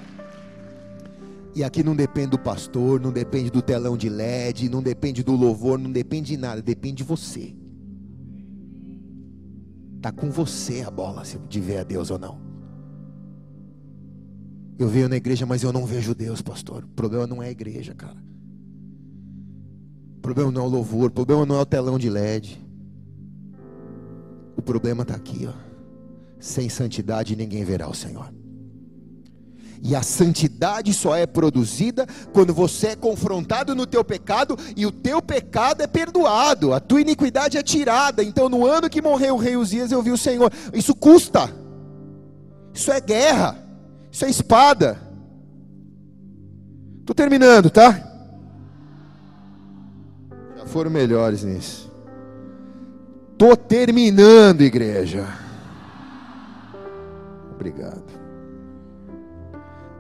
E 1.56 1.64
aqui 1.64 1.84
não 1.84 1.96
depende 1.96 2.32
do 2.32 2.40
pastor, 2.40 3.00
não 3.00 3.12
depende 3.12 3.50
do 3.50 3.62
telão 3.62 3.96
de 3.96 4.10
LED, 4.10 4.68
não 4.68 4.84
depende 4.84 5.24
do 5.24 5.34
louvor, 5.34 5.78
não 5.80 5.92
depende 5.92 6.34
de 6.34 6.38
nada, 6.38 6.62
depende 6.62 6.98
de 6.98 7.04
você. 7.04 7.56
Está 9.96 10.12
com 10.12 10.30
você 10.30 10.82
a 10.82 10.92
bola 10.92 11.24
de 11.48 11.60
ver 11.62 11.78
a 11.78 11.84
Deus 11.84 12.12
ou 12.12 12.20
não. 12.20 12.40
Eu 14.78 14.90
venho 14.90 15.08
na 15.08 15.16
igreja, 15.16 15.46
mas 15.46 15.64
eu 15.64 15.72
não 15.72 15.86
vejo 15.86 16.14
Deus, 16.14 16.42
pastor. 16.42 16.84
O 16.84 16.90
problema 16.90 17.26
não 17.26 17.42
é 17.42 17.48
a 17.48 17.52
igreja, 17.52 17.94
cara. 17.96 18.18
O 20.18 20.22
problema 20.22 20.52
não 20.52 20.64
é 20.64 20.66
o 20.66 20.70
louvor, 20.70 21.08
o 21.08 21.14
problema 21.14 21.46
não 21.46 21.56
é 21.56 21.62
o 21.62 21.66
telão 21.66 21.98
de 21.98 22.10
LED. 22.10 22.62
O 24.58 24.62
problema 24.62 25.04
está 25.04 25.16
aqui, 25.16 25.48
ó. 25.48 25.75
Sem 26.40 26.70
santidade 26.70 27.36
ninguém 27.36 27.64
verá 27.64 27.90
o 27.90 27.94
Senhor. 27.94 28.32
E 29.82 29.96
a 29.96 30.02
santidade 30.02 30.92
só 30.94 31.16
é 31.16 31.28
produzida 31.28 32.08
quando 32.34 32.54
você 32.54 32.88
é 32.88 32.96
confrontado 32.96 33.76
no 33.76 33.86
teu 33.86 34.04
pecado 34.04 34.58
e 34.76 34.84
o 34.84 34.92
teu 34.92 35.22
pecado 35.22 35.82
é 35.82 35.86
perdoado, 35.86 36.74
a 36.74 36.80
tua 36.80 37.02
iniquidade 37.02 37.56
é 37.56 37.62
tirada. 37.62 38.24
Então, 38.24 38.50
no 38.50 38.66
ano 38.66 38.90
que 38.90 39.00
morreu 39.00 39.36
o 39.36 39.38
rei 39.38 39.56
Uzias, 39.56 39.92
eu 39.92 40.02
vi 40.02 40.10
o 40.10 40.18
Senhor. 40.18 40.52
Isso 40.74 40.96
custa. 40.96 41.54
Isso 42.74 42.92
é 42.92 43.00
guerra. 43.00 43.64
Isso 44.12 44.26
é 44.26 44.30
espada. 44.30 45.00
Estou 47.02 47.14
terminando, 47.14 47.70
tá? 47.70 47.92
Já 50.58 50.66
foram 50.66 50.90
melhores 50.90 51.44
nisso. 51.44 51.92
Estou 53.34 53.56
terminando, 53.56 54.62
igreja. 54.62 55.45
Obrigado. 57.56 58.04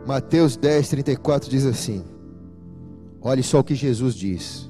Mateus 0.06 0.56
10, 0.56 0.90
34 0.90 1.50
diz 1.50 1.66
assim: 1.66 2.04
Olhe 3.22 3.42
só 3.42 3.60
o 3.60 3.64
que 3.64 3.74
Jesus 3.74 4.14
diz. 4.14 4.70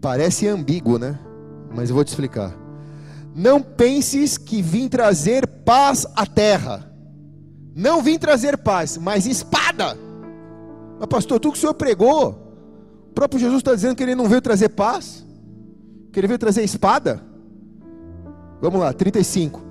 Parece 0.00 0.46
ambíguo, 0.46 0.98
né? 0.98 1.18
Mas 1.74 1.88
eu 1.88 1.94
vou 1.94 2.04
te 2.04 2.08
explicar. 2.08 2.54
Não 3.34 3.62
penses 3.62 4.36
que 4.36 4.60
vim 4.60 4.88
trazer 4.88 5.46
paz 5.46 6.06
à 6.14 6.26
terra. 6.26 6.92
Não 7.74 8.02
vim 8.02 8.18
trazer 8.18 8.58
paz, 8.58 8.98
mas 8.98 9.26
espada. 9.26 9.96
Mas 10.98 11.08
pastor, 11.08 11.38
tudo 11.38 11.52
que 11.52 11.58
o 11.58 11.60
senhor 11.60 11.74
pregou, 11.74 12.30
o 13.10 13.12
próprio 13.14 13.40
Jesus 13.40 13.58
está 13.58 13.74
dizendo 13.74 13.94
que 13.94 14.02
ele 14.02 14.14
não 14.14 14.28
veio 14.28 14.42
trazer 14.42 14.70
paz, 14.70 15.24
que 16.12 16.18
ele 16.18 16.26
veio 16.26 16.38
trazer 16.38 16.64
espada. 16.64 17.22
Vamos 18.60 18.80
lá, 18.80 18.92
35. 18.92 19.67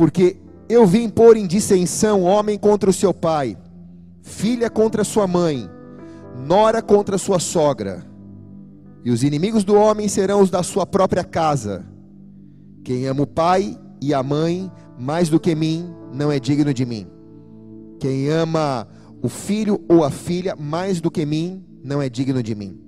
Porque 0.00 0.38
eu 0.66 0.86
vim 0.86 1.10
pôr 1.10 1.36
em 1.36 1.46
dissensão 1.46 2.22
homem 2.22 2.56
contra 2.56 2.88
o 2.88 2.92
seu 2.92 3.12
pai, 3.12 3.54
filha 4.22 4.70
contra 4.70 5.04
sua 5.04 5.26
mãe, 5.26 5.68
nora 6.38 6.80
contra 6.80 7.18
sua 7.18 7.38
sogra. 7.38 8.02
E 9.04 9.10
os 9.10 9.22
inimigos 9.22 9.62
do 9.62 9.74
homem 9.74 10.08
serão 10.08 10.40
os 10.40 10.48
da 10.48 10.62
sua 10.62 10.86
própria 10.86 11.22
casa. 11.22 11.84
Quem 12.82 13.06
ama 13.06 13.24
o 13.24 13.26
pai 13.26 13.78
e 14.00 14.14
a 14.14 14.22
mãe 14.22 14.72
mais 14.98 15.28
do 15.28 15.38
que 15.38 15.54
mim, 15.54 15.94
não 16.14 16.32
é 16.32 16.40
digno 16.40 16.72
de 16.72 16.86
mim. 16.86 17.06
Quem 17.98 18.30
ama 18.30 18.88
o 19.20 19.28
filho 19.28 19.84
ou 19.86 20.02
a 20.02 20.10
filha 20.10 20.56
mais 20.56 20.98
do 20.98 21.10
que 21.10 21.26
mim, 21.26 21.62
não 21.84 22.00
é 22.00 22.08
digno 22.08 22.42
de 22.42 22.54
mim. 22.54 22.80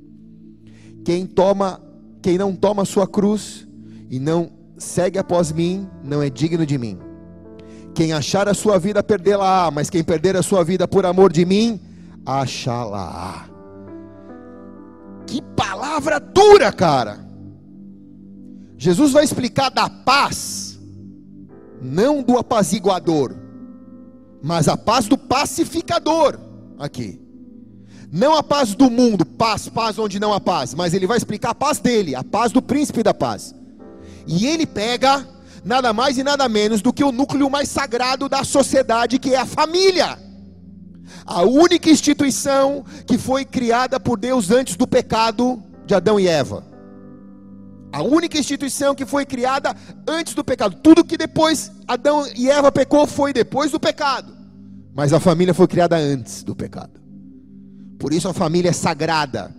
Quem 1.05 1.27
toma, 1.27 1.79
quem 2.23 2.39
não 2.39 2.57
toma 2.57 2.87
sua 2.87 3.07
cruz 3.07 3.69
e 4.09 4.19
não 4.19 4.62
segue 4.83 5.19
após 5.19 5.53
mim, 5.53 5.89
não 6.03 6.23
é 6.23 6.29
digno 6.29 6.67
de 6.67 6.77
mim. 6.77 6.99
Quem 7.95 8.13
achar 8.13 8.49
a 8.49 8.55
sua 8.55 8.79
vida, 8.79 9.03
perdê-la-á, 9.03 9.71
mas 9.71 9.89
quem 9.89 10.03
perder 10.03 10.37
a 10.37 10.43
sua 10.43 10.65
vida 10.65 10.89
por 10.89 11.07
amor 11.07 11.33
de 11.33 11.45
mim, 11.45 11.81
achá-la-á. 12.25 13.49
Que 15.27 15.41
palavra 15.57 16.19
dura, 16.19 16.73
cara. 16.73 17.21
Jesus 18.77 19.13
vai 19.13 19.25
explicar 19.25 19.71
da 19.71 19.89
paz, 19.89 20.79
não 21.81 22.23
do 22.23 22.37
apaziguador, 22.37 23.35
mas 24.43 24.69
a 24.69 24.77
paz 24.77 25.07
do 25.07 25.17
pacificador 25.17 26.39
aqui. 26.79 27.21
Não 28.11 28.35
a 28.35 28.43
paz 28.43 28.75
do 28.75 28.91
mundo, 28.91 29.25
paz, 29.25 29.69
paz 29.69 29.99
onde 29.99 30.21
não 30.21 30.35
há 30.35 30.41
paz, 30.41 30.75
mas 30.75 30.93
ele 30.93 31.07
vai 31.07 31.17
explicar 31.17 31.51
a 31.51 31.55
paz 31.55 31.79
dele, 31.79 32.15
a 32.15 32.23
paz 32.23 32.53
do 32.53 32.61
príncipe 32.61 33.03
da 33.03 33.15
paz. 33.15 33.55
E 34.27 34.47
ele 34.47 34.67
pega 34.67 35.27
nada 35.65 35.93
mais 35.93 36.19
e 36.19 36.23
nada 36.23 36.49
menos 36.49 36.83
do 36.83 36.93
que 36.93 37.05
o 37.05 37.13
núcleo 37.13 37.49
mais 37.49 37.69
sagrado 37.69 38.29
da 38.29 38.45
sociedade, 38.45 39.19
que 39.19 39.35
é 39.35 39.39
a 39.39 39.47
família. 39.47 40.19
A 41.25 41.43
única 41.43 41.91
instituição 41.91 42.85
que 43.07 43.17
foi 43.17 43.45
criada 43.45 44.01
por 44.01 44.19
Deus 44.19 44.51
antes 44.51 44.77
do 44.77 44.87
pecado 44.87 45.63
de 45.87 45.95
Adão 45.95 46.19
e 46.19 46.27
Eva. 46.27 46.65
A 47.93 48.03
única 48.03 48.39
instituição 48.39 48.95
que 48.95 49.05
foi 49.05 49.27
criada 49.27 49.77
antes 50.09 50.35
do 50.35 50.43
pecado. 50.43 50.77
Tudo 50.83 51.05
que 51.05 51.17
depois 51.17 51.71
Adão 51.87 52.27
e 52.35 52.51
Eva 52.51 52.73
pecou 52.73 53.07
foi 53.07 53.33
depois 53.33 53.71
do 53.71 53.79
pecado. 53.79 54.35
Mas 54.95 55.13
a 55.13 55.21
família 55.21 55.53
foi 55.53 55.69
criada 55.69 55.97
antes 55.97 56.43
do 56.43 56.57
pecado. 56.57 57.01
Por 57.99 58.13
isso 58.13 58.29
a 58.29 58.35
família 58.35 58.71
é 58.71 58.73
sagrada 58.73 59.55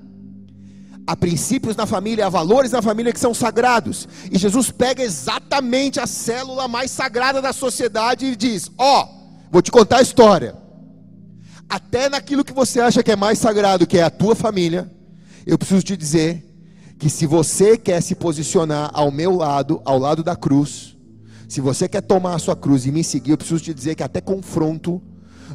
há 1.05 1.15
princípios 1.15 1.75
na 1.75 1.85
família, 1.85 2.25
há 2.25 2.29
valores 2.29 2.71
na 2.71 2.81
família 2.81 3.13
que 3.13 3.19
são 3.19 3.33
sagrados. 3.33 4.07
E 4.31 4.37
Jesus 4.37 4.71
pega 4.71 5.03
exatamente 5.03 5.99
a 5.99 6.07
célula 6.07 6.67
mais 6.67 6.91
sagrada 6.91 7.41
da 7.41 7.53
sociedade 7.53 8.25
e 8.25 8.35
diz: 8.35 8.71
Ó, 8.77 9.03
oh, 9.03 9.49
vou 9.51 9.61
te 9.61 9.71
contar 9.71 9.97
a 9.97 10.01
história. 10.01 10.55
Até 11.69 12.09
naquilo 12.09 12.43
que 12.43 12.53
você 12.53 12.79
acha 12.79 13.01
que 13.01 13.11
é 13.11 13.15
mais 13.15 13.39
sagrado, 13.39 13.87
que 13.87 13.97
é 13.97 14.03
a 14.03 14.09
tua 14.09 14.35
família, 14.35 14.91
eu 15.45 15.57
preciso 15.57 15.83
te 15.83 15.97
dizer 15.97 16.43
que 16.99 17.09
se 17.09 17.25
você 17.25 17.77
quer 17.77 18.01
se 18.01 18.15
posicionar 18.15 18.91
ao 18.93 19.11
meu 19.11 19.35
lado, 19.35 19.81
ao 19.83 19.97
lado 19.97 20.23
da 20.23 20.35
cruz, 20.35 20.95
se 21.49 21.59
você 21.61 21.87
quer 21.87 22.01
tomar 22.01 22.35
a 22.35 22.39
sua 22.39 22.55
cruz 22.55 22.85
e 22.85 22.91
me 22.91 23.03
seguir, 23.03 23.31
eu 23.31 23.37
preciso 23.37 23.63
te 23.63 23.73
dizer 23.73 23.95
que 23.95 24.03
até 24.03 24.21
confronto 24.21 25.01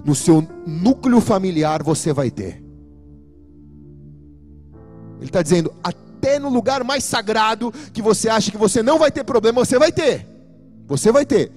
no 0.04 0.14
seu 0.14 0.46
núcleo 0.66 1.20
familiar 1.20 1.82
você 1.82 2.12
vai 2.12 2.30
ter. 2.30 2.67
Ele 5.18 5.26
está 5.26 5.42
dizendo: 5.42 5.72
até 5.82 6.38
no 6.38 6.48
lugar 6.48 6.82
mais 6.82 7.04
sagrado 7.04 7.72
que 7.92 8.02
você 8.02 8.28
acha 8.28 8.50
que 8.50 8.56
você 8.56 8.82
não 8.82 8.98
vai 8.98 9.10
ter 9.10 9.24
problema, 9.24 9.64
você 9.64 9.78
vai 9.78 9.92
ter. 9.92 10.26
Você 10.86 11.12
vai 11.12 11.26
ter. 11.26 11.52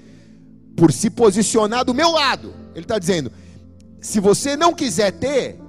Por 0.75 0.91
se 0.91 1.09
posicionar 1.09 1.85
do 1.85 1.93
meu 1.93 2.11
lado. 2.11 2.53
Ele 2.73 2.83
está 2.85 2.99
dizendo: 2.99 3.31
se 3.99 4.19
você 4.19 4.55
não 4.55 4.73
quiser 4.73 5.11
ter, 5.11 5.59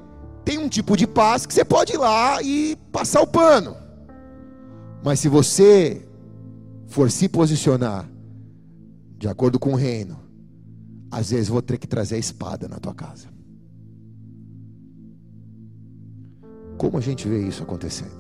tem 0.45 0.59
um 0.59 0.69
tipo 0.69 0.97
de 0.97 1.07
paz 1.07 1.47
que 1.47 1.55
você 1.55 1.65
pode 1.65 1.93
ir 1.93 1.99
lá 1.99 2.43
e 2.43 2.77
passar 2.91 3.21
o 3.21 3.27
pano. 3.27 3.77
Mas 5.05 5.21
se 5.21 5.29
você 5.29 6.07
for 6.87 7.11
se 7.11 7.29
posicionar 7.29 8.09
de 9.19 9.29
acordo 9.29 9.59
com 9.59 9.73
o 9.73 9.77
reino, 9.77 10.21
às 11.11 11.31
vezes 11.31 11.49
vou 11.49 11.63
ter 11.63 11.79
que 11.79 11.87
trazer 11.87 12.17
a 12.17 12.19
espada 12.19 12.69
na 12.69 12.79
tua 12.79 12.95
casa. 12.95 13.32
Como 16.83 16.99
a 16.99 17.01
gente 17.01 17.29
vê 17.29 17.39
isso 17.47 17.63
acontecendo? 17.63 18.11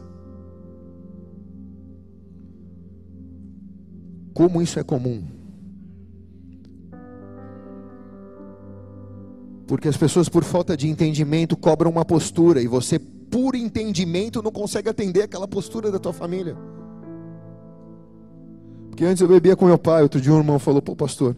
Como 4.32 4.62
isso 4.62 4.78
é 4.78 4.84
comum? 4.84 5.24
Porque 9.66 9.88
as 9.88 9.96
pessoas, 9.96 10.28
por 10.28 10.44
falta 10.44 10.76
de 10.76 10.88
entendimento, 10.88 11.56
cobram 11.56 11.90
uma 11.90 12.04
postura 12.04 12.62
e 12.62 12.68
você, 12.68 13.00
por 13.00 13.56
entendimento, 13.56 14.40
não 14.40 14.52
consegue 14.52 14.88
atender 14.88 15.22
aquela 15.22 15.48
postura 15.48 15.90
da 15.90 15.98
tua 15.98 16.12
família. 16.12 16.56
Porque 18.90 19.04
antes 19.04 19.22
eu 19.22 19.26
bebia 19.26 19.56
com 19.56 19.66
meu 19.66 19.78
pai, 19.78 20.04
outro 20.04 20.20
dia 20.20 20.32
um 20.32 20.38
irmão 20.38 20.60
falou, 20.60 20.80
pô 20.80 20.94
pastor, 20.94 21.34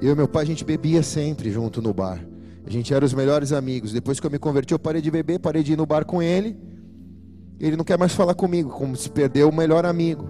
eu 0.00 0.12
e 0.12 0.14
meu 0.14 0.28
pai 0.28 0.44
a 0.44 0.46
gente 0.46 0.64
bebia 0.64 1.02
sempre 1.02 1.50
junto 1.50 1.82
no 1.82 1.92
bar. 1.92 2.29
A 2.64 2.70
gente 2.70 2.92
era 2.92 3.04
os 3.04 3.14
melhores 3.14 3.52
amigos. 3.52 3.92
Depois 3.92 4.20
que 4.20 4.26
eu 4.26 4.30
me 4.30 4.38
converti, 4.38 4.72
eu 4.72 4.78
parei 4.78 5.00
de 5.00 5.10
beber, 5.10 5.38
parei 5.38 5.62
de 5.62 5.72
ir 5.72 5.76
no 5.76 5.86
bar 5.86 6.04
com 6.04 6.22
ele. 6.22 6.56
Ele 7.58 7.76
não 7.76 7.84
quer 7.84 7.98
mais 7.98 8.14
falar 8.14 8.34
comigo, 8.34 8.70
como 8.70 8.96
se 8.96 9.10
perdeu 9.10 9.48
o 9.48 9.54
melhor 9.54 9.84
amigo. 9.84 10.28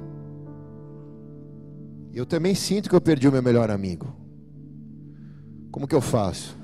Eu 2.13 2.27
também 2.27 2.55
sinto 2.55 2.89
que 2.89 2.95
eu 2.95 3.01
perdi 3.01 3.29
o 3.29 3.33
meu 3.33 3.43
melhor 3.43 3.71
amigo. 3.71 4.13
Como 5.71 5.87
que 5.87 5.95
eu 5.95 6.01
faço? 6.01 6.57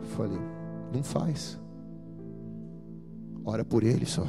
Eu 0.00 0.06
falei, 0.16 0.40
não 0.92 1.02
faz. 1.02 1.60
Ora 3.44 3.64
por 3.64 3.82
ele 3.82 4.06
só. 4.06 4.26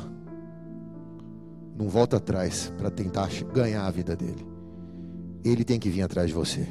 Não 1.77 1.87
volta 1.87 2.17
atrás 2.17 2.71
para 2.77 2.91
tentar 2.91 3.29
ganhar 3.53 3.85
a 3.85 3.91
vida 3.91 4.15
dele. 4.15 4.45
Ele 5.43 5.63
tem 5.63 5.79
que 5.79 5.89
vir 5.89 6.01
atrás 6.01 6.27
de 6.27 6.33
você. 6.33 6.67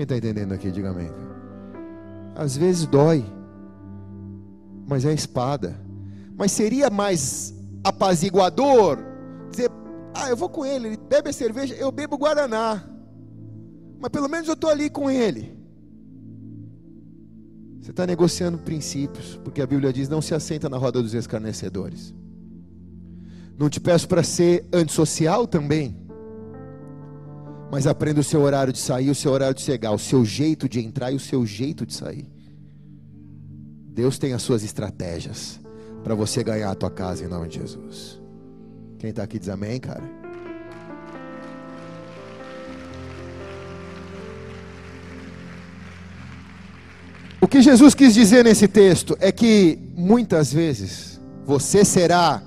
Quem 0.00 0.04
está 0.04 0.16
entendendo 0.16 0.52
aqui, 0.52 0.70
diga 0.70 0.88
amém. 0.88 1.10
Às 2.34 2.56
vezes 2.56 2.86
dói, 2.86 3.22
mas 4.88 5.04
é 5.04 5.12
espada. 5.12 5.78
Mas 6.38 6.52
seria 6.52 6.88
mais 6.88 7.54
apaziguador 7.84 8.96
dizer: 9.50 9.70
Ah, 10.14 10.30
eu 10.30 10.36
vou 10.38 10.48
com 10.48 10.64
ele, 10.64 10.86
ele 10.86 10.96
bebe 10.96 11.28
a 11.28 11.32
cerveja, 11.34 11.74
eu 11.74 11.92
bebo 11.92 12.16
Guaraná. 12.16 12.82
Mas 14.00 14.08
pelo 14.08 14.26
menos 14.26 14.48
eu 14.48 14.54
estou 14.54 14.70
ali 14.70 14.88
com 14.88 15.10
ele. 15.10 15.54
Você 17.82 17.90
está 17.90 18.06
negociando 18.06 18.56
princípios, 18.56 19.38
porque 19.44 19.60
a 19.60 19.66
Bíblia 19.66 19.92
diz: 19.92 20.08
não 20.08 20.22
se 20.22 20.34
assenta 20.34 20.66
na 20.70 20.78
roda 20.78 21.02
dos 21.02 21.12
escarnecedores. 21.12 22.14
Não 23.58 23.68
te 23.68 23.78
peço 23.78 24.08
para 24.08 24.22
ser 24.22 24.66
antissocial 24.72 25.46
também, 25.46 25.94
mas 27.70 27.86
aprenda 27.86 28.20
o 28.20 28.24
seu 28.24 28.40
horário 28.40 28.72
de 28.72 28.78
sair, 28.78 29.10
o 29.10 29.14
seu 29.14 29.30
horário 29.30 29.54
de 29.54 29.62
chegar, 29.62 29.92
o 29.92 29.98
seu 29.98 30.24
jeito 30.24 30.68
de 30.68 30.80
entrar 30.80 31.12
e 31.12 31.14
o 31.14 31.20
seu 31.20 31.46
jeito 31.46 31.86
de 31.86 31.94
sair. 31.94 32.28
Deus 33.92 34.18
tem 34.18 34.32
as 34.32 34.42
suas 34.42 34.64
estratégias 34.64 35.60
para 36.02 36.14
você 36.14 36.42
ganhar 36.42 36.70
a 36.70 36.74
tua 36.74 36.90
casa 36.90 37.24
em 37.24 37.28
nome 37.28 37.48
de 37.48 37.60
Jesus. 37.60 38.20
Quem 38.98 39.10
está 39.10 39.22
aqui 39.22 39.38
diz 39.38 39.48
amém, 39.48 39.78
cara? 39.78 40.02
O 47.40 47.48
que 47.48 47.62
Jesus 47.62 47.94
quis 47.94 48.14
dizer 48.14 48.44
nesse 48.44 48.68
texto 48.68 49.16
é 49.20 49.32
que 49.32 49.78
muitas 49.96 50.52
vezes 50.52 51.20
você 51.44 51.84
será 51.84 52.42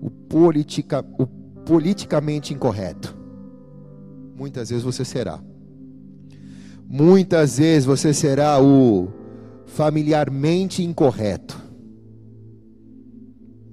o, 0.00 0.10
politica, 0.10 1.04
o 1.18 1.26
politicamente 1.64 2.54
incorreto. 2.54 3.19
Muitas 4.40 4.70
vezes 4.70 4.82
você 4.82 5.04
será. 5.04 5.38
Muitas 6.88 7.58
vezes 7.58 7.84
você 7.84 8.14
será 8.14 8.58
o 8.58 9.12
familiarmente 9.66 10.82
incorreto. 10.82 11.60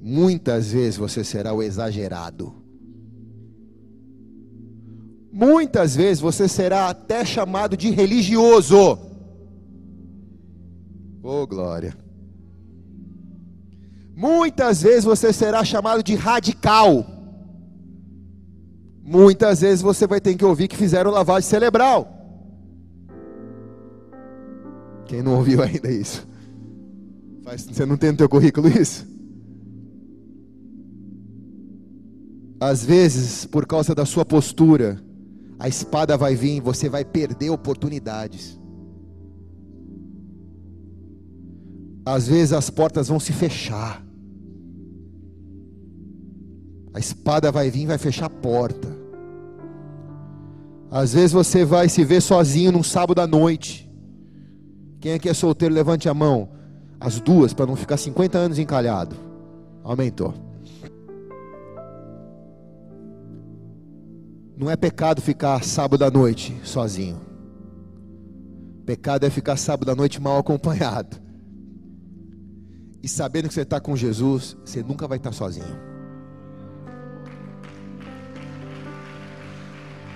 Muitas 0.01 0.73
vezes 0.73 0.97
você 0.97 1.23
será 1.23 1.53
o 1.53 1.63
exagerado. 1.63 2.53
Muitas 5.31 5.95
vezes 5.95 6.19
você 6.19 6.49
será 6.49 6.89
até 6.89 7.23
chamado 7.23 7.77
de 7.77 7.89
religioso. 7.89 8.99
Oh, 11.23 11.47
glória. 11.47 11.97
Muitas 14.13 14.81
vezes 14.81 15.05
você 15.05 15.31
será 15.31 15.63
chamado 15.63 16.03
de 16.03 16.13
radical. 16.13 17.16
Muitas 19.07 19.61
vezes 19.61 19.81
você 19.81 20.05
vai 20.05 20.19
ter 20.19 20.35
que 20.35 20.43
ouvir 20.43 20.67
que 20.67 20.75
fizeram 20.75 21.11
lavagem 21.11 21.49
cerebral. 21.49 22.13
Quem 25.05 25.23
não 25.23 25.35
ouviu 25.35 25.63
ainda 25.63 25.89
isso? 25.89 26.27
Você 27.45 27.85
não 27.85 27.95
tem 27.95 28.11
no 28.11 28.17
teu 28.17 28.27
currículo 28.27 28.67
isso? 28.67 29.07
Às 32.59 32.83
vezes, 32.83 33.45
por 33.45 33.65
causa 33.65 33.95
da 33.95 34.05
sua 34.05 34.25
postura, 34.25 35.01
a 35.57 35.69
espada 35.69 36.17
vai 36.17 36.35
vir, 36.35 36.59
você 36.59 36.89
vai 36.89 37.05
perder 37.05 37.49
oportunidades. 37.49 38.59
Às 42.05 42.27
vezes 42.27 42.51
as 42.51 42.69
portas 42.69 43.07
vão 43.07 43.21
se 43.21 43.31
fechar. 43.31 44.05
A 46.93 46.99
espada 46.99 47.53
vai 47.53 47.69
vir 47.69 47.83
e 47.83 47.85
vai 47.85 47.97
fechar 47.97 48.25
a 48.25 48.29
porta. 48.29 48.96
Às 50.89 51.13
vezes 51.13 51.31
você 51.31 51.65
vai 51.65 51.89
se 51.89 52.03
ver 52.03 52.21
sozinho 52.21 52.71
num 52.71 52.83
sábado 52.83 53.19
à 53.19 53.27
noite. 53.27 53.89
Quem 54.99 55.13
aqui 55.13 55.29
é 55.29 55.33
solteiro, 55.33 55.73
levante 55.73 56.07
a 56.07 56.13
mão. 56.13 56.49
As 56.99 57.19
duas, 57.19 57.53
para 57.53 57.65
não 57.65 57.75
ficar 57.75 57.97
50 57.97 58.37
anos 58.37 58.57
encalhado. 58.59 59.15
Aumentou. 59.83 60.33
Não 64.57 64.71
é 64.71 64.75
pecado 64.75 65.21
ficar 65.21 65.63
sábado 65.63 66.03
à 66.03 66.09
noite 66.09 66.57
sozinho. 66.63 67.21
Pecado 68.85 69.25
é 69.25 69.29
ficar 69.29 69.57
sábado 69.57 69.91
à 69.91 69.95
noite 69.95 70.19
mal 70.19 70.37
acompanhado. 70.39 71.17
E 73.03 73.07
sabendo 73.07 73.47
que 73.47 73.53
você 73.53 73.61
está 73.61 73.79
com 73.79 73.95
Jesus, 73.95 74.57
você 74.65 74.81
nunca 74.81 75.07
vai 75.07 75.17
estar 75.17 75.31
sozinho. 75.31 75.96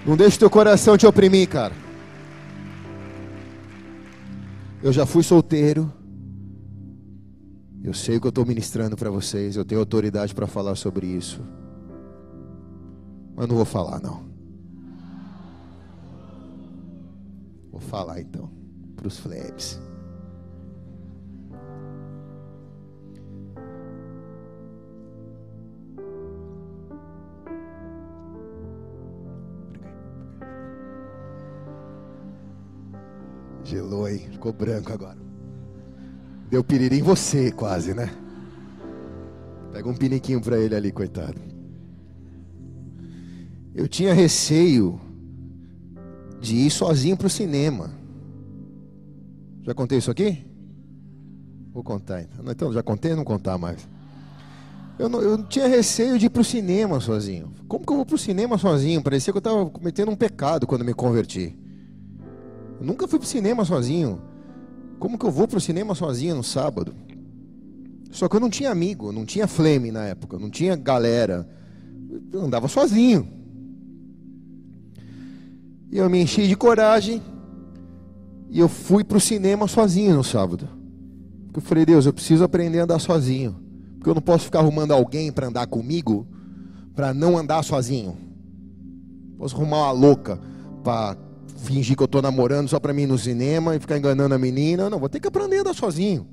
Não 0.06 0.18
deixe 0.18 0.39
teu 0.39 0.49
coração 0.49 0.97
te 0.97 1.06
oprimir, 1.06 1.47
cara. 1.47 1.74
Eu 4.82 4.91
já 4.91 5.06
fui 5.06 5.22
solteiro. 5.22 5.91
Eu 7.84 7.93
sei 7.93 8.18
o 8.18 8.22
que 8.22 8.28
eu 8.28 8.30
estou 8.30 8.45
ministrando 8.45 8.95
para 8.95 9.12
vocês. 9.12 9.56
Eu 9.56 9.66
tenho 9.66 9.80
autoridade 9.80 10.34
para 10.34 10.47
falar 10.47 10.76
sobre 10.76 11.06
isso. 11.06 11.41
Mas 13.36 13.47
não 13.47 13.56
vou 13.56 13.66
falar, 13.66 13.99
não. 14.02 14.24
Vou 17.72 17.82
falar 17.82 18.22
então 18.22 18.49
para 18.95 19.08
os 19.08 19.18
flebs. 19.18 19.80
Gelou, 33.72 34.05
hein? 34.05 34.28
Ficou 34.30 34.51
branco 34.51 34.91
agora. 34.91 35.17
Deu 36.49 36.61
piriri 36.61 36.99
em 36.99 37.01
você, 37.01 37.53
quase, 37.53 37.93
né? 37.93 38.11
Pega 39.72 39.88
um 39.88 39.95
piniquinho 39.95 40.41
para 40.41 40.59
ele 40.59 40.76
ali, 40.76 40.91
coitado. 40.91 41.39
Eu 43.74 43.88
tinha 43.88 44.13
receio 44.13 44.99
de 46.41 46.53
ir 46.53 46.69
sozinho 46.69 47.15
para 47.15 47.28
o 47.28 47.30
cinema. 47.30 47.91
Já 49.63 49.74
contei 49.74 49.99
isso 49.99 50.11
aqui? 50.11 50.45
Vou 51.72 51.82
contar 51.82 52.24
então. 52.24 52.43
Então, 52.51 52.74
já 52.74 52.84
contei 52.84 53.15
não 53.15 53.24
contar 53.24 53.57
mais. 53.57 53.88
Eu, 54.99 55.07
não, 55.07 55.22
eu 55.22 55.41
tinha 55.45 55.69
receio 55.69 56.19
de 56.19 56.26
ir 56.26 56.30
para 56.30 56.41
o 56.41 56.45
cinema 56.45 56.99
sozinho. 56.99 57.53
Como 57.69 57.86
que 57.86 57.93
eu 57.93 57.95
vou 57.95 58.05
para 58.05 58.15
o 58.15 58.19
cinema 58.19 58.57
sozinho? 58.57 59.01
Parecia 59.01 59.32
que 59.32 59.38
eu 59.38 59.39
estava 59.39 59.65
cometendo 59.69 60.11
um 60.11 60.15
pecado 60.17 60.67
quando 60.67 60.84
me 60.84 60.93
converti. 60.93 61.61
Eu 62.82 62.88
nunca 62.88 63.07
fui 63.07 63.19
para 63.19 63.27
o 63.27 63.29
cinema 63.29 63.63
sozinho. 63.63 64.19
Como 64.97 65.15
que 65.15 65.23
eu 65.23 65.29
vou 65.29 65.47
para 65.47 65.59
o 65.59 65.61
cinema 65.61 65.93
sozinho 65.93 66.36
no 66.36 66.43
sábado? 66.43 66.95
Só 68.09 68.27
que 68.27 68.36
eu 68.36 68.39
não 68.39 68.49
tinha 68.49 68.71
amigo, 68.71 69.11
não 69.11 69.23
tinha 69.23 69.45
flame 69.45 69.91
na 69.91 70.05
época, 70.05 70.39
não 70.39 70.49
tinha 70.49 70.75
galera. 70.75 71.47
Eu 72.34 72.41
andava 72.41 72.67
sozinho. 72.67 73.27
E 75.91 75.97
eu 75.99 76.09
me 76.09 76.23
enchi 76.23 76.47
de 76.47 76.55
coragem 76.55 77.21
e 78.49 78.57
eu 78.57 78.67
fui 78.67 79.03
para 79.03 79.17
o 79.17 79.21
cinema 79.21 79.67
sozinho 79.67 80.15
no 80.15 80.23
sábado. 80.23 80.67
Porque 81.45 81.59
eu 81.59 81.63
falei, 81.63 81.86
Deus, 81.86 82.07
eu 82.07 82.13
preciso 82.13 82.43
aprender 82.43 82.79
a 82.79 82.86
andar 82.86 82.97
sozinho. 82.97 83.57
Porque 83.97 84.09
eu 84.09 84.15
não 84.15 84.23
posso 84.23 84.45
ficar 84.45 84.57
arrumando 84.57 84.91
alguém 84.91 85.32
para 85.32 85.45
andar 85.45 85.67
comigo, 85.67 86.25
para 86.95 87.13
não 87.13 87.38
andar 87.38 87.61
sozinho. 87.63 88.17
Posso 89.38 89.55
arrumar 89.55 89.84
uma 89.84 89.91
louca 89.91 90.39
para 90.84 91.15
fingir 91.58 91.96
que 91.96 92.04
eu 92.04 92.06
estou 92.06 92.22
namorando 92.22 92.68
só 92.68 92.80
para 92.80 92.94
mim 92.94 93.04
ir 93.04 93.08
no 93.08 93.18
cinema 93.18 93.76
e 93.76 93.80
ficar 93.80 93.98
enganando 93.98 94.34
a 94.34 94.38
menina. 94.38 94.89
Não, 94.89 95.00
vou 95.00 95.10
ter 95.10 95.20
que 95.20 95.28
aprender 95.28 95.58
a 95.58 95.62
andar 95.62 95.74
sozinho. 95.74 96.28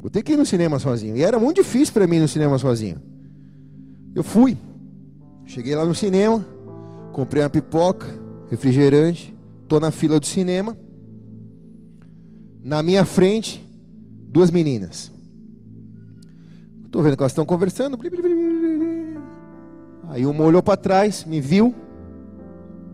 Vou 0.00 0.10
ter 0.10 0.22
que 0.22 0.32
ir 0.32 0.36
no 0.36 0.46
cinema 0.46 0.78
sozinho. 0.78 1.16
E 1.16 1.22
era 1.22 1.38
muito 1.38 1.56
difícil 1.56 1.92
para 1.92 2.06
mim 2.06 2.16
ir 2.16 2.20
no 2.20 2.28
cinema 2.28 2.56
sozinho. 2.58 3.00
Eu 4.14 4.22
fui. 4.22 4.56
Cheguei 5.44 5.74
lá 5.74 5.84
no 5.84 5.94
cinema, 5.94 6.46
comprei 7.12 7.42
uma 7.42 7.48
pipoca, 7.48 8.06
refrigerante, 8.50 9.34
estou 9.62 9.80
na 9.80 9.90
fila 9.90 10.20
do 10.20 10.26
cinema. 10.26 10.76
Na 12.62 12.82
minha 12.82 13.04
frente, 13.04 13.66
duas 14.30 14.50
meninas. 14.50 15.10
Estou 16.84 17.02
vendo 17.02 17.16
que 17.16 17.22
elas 17.22 17.32
estão 17.32 17.46
conversando. 17.46 17.98
Aí 20.08 20.26
uma 20.26 20.44
olhou 20.44 20.62
para 20.62 20.76
trás, 20.76 21.24
me 21.24 21.40
viu. 21.40 21.74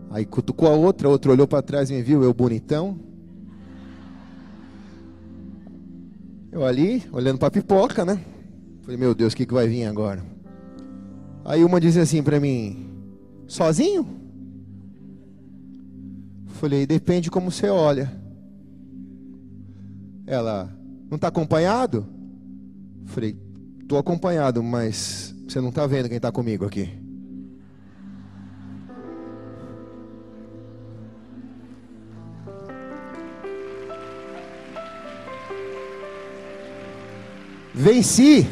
Aí 0.09 0.25
cutucou 0.25 0.67
a 0.67 0.75
outra, 0.75 1.07
a 1.07 1.11
outra 1.11 1.31
olhou 1.31 1.47
para 1.47 1.61
trás 1.61 1.89
e 1.89 1.93
me 1.93 2.01
viu, 2.01 2.23
eu 2.23 2.33
bonitão. 2.33 2.99
Eu 6.51 6.63
ali, 6.63 7.03
olhando 7.11 7.37
para 7.37 7.51
pipoca, 7.51 8.05
né? 8.05 8.19
Falei, 8.81 8.97
meu 8.97 9.13
Deus, 9.13 9.33
o 9.33 9.35
que, 9.35 9.45
que 9.45 9.53
vai 9.53 9.67
vir 9.67 9.85
agora? 9.85 10.23
Aí 11.43 11.63
uma 11.63 11.81
disse 11.81 11.99
assim 11.99 12.23
para 12.23 12.39
mim, 12.39 12.89
sozinho? 13.47 14.07
Falei, 16.47 16.85
depende 16.87 17.29
como 17.29 17.51
você 17.51 17.69
olha. 17.69 18.11
Ela, 20.25 20.73
não 21.09 21.15
está 21.15 21.27
acompanhado? 21.27 22.05
Falei, 23.05 23.37
estou 23.81 23.97
acompanhado, 23.97 24.63
mas 24.63 25.35
você 25.47 25.59
não 25.59 25.69
está 25.69 25.85
vendo 25.85 26.07
quem 26.07 26.17
está 26.17 26.31
comigo 26.31 26.65
aqui. 26.65 27.04
Venci. 37.75 38.47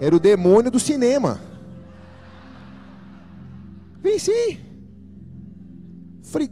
Era 0.00 0.14
o 0.14 0.20
demônio 0.20 0.70
do 0.70 0.80
cinema. 0.80 1.40
Venci. 4.02 4.60
Falei, 6.24 6.50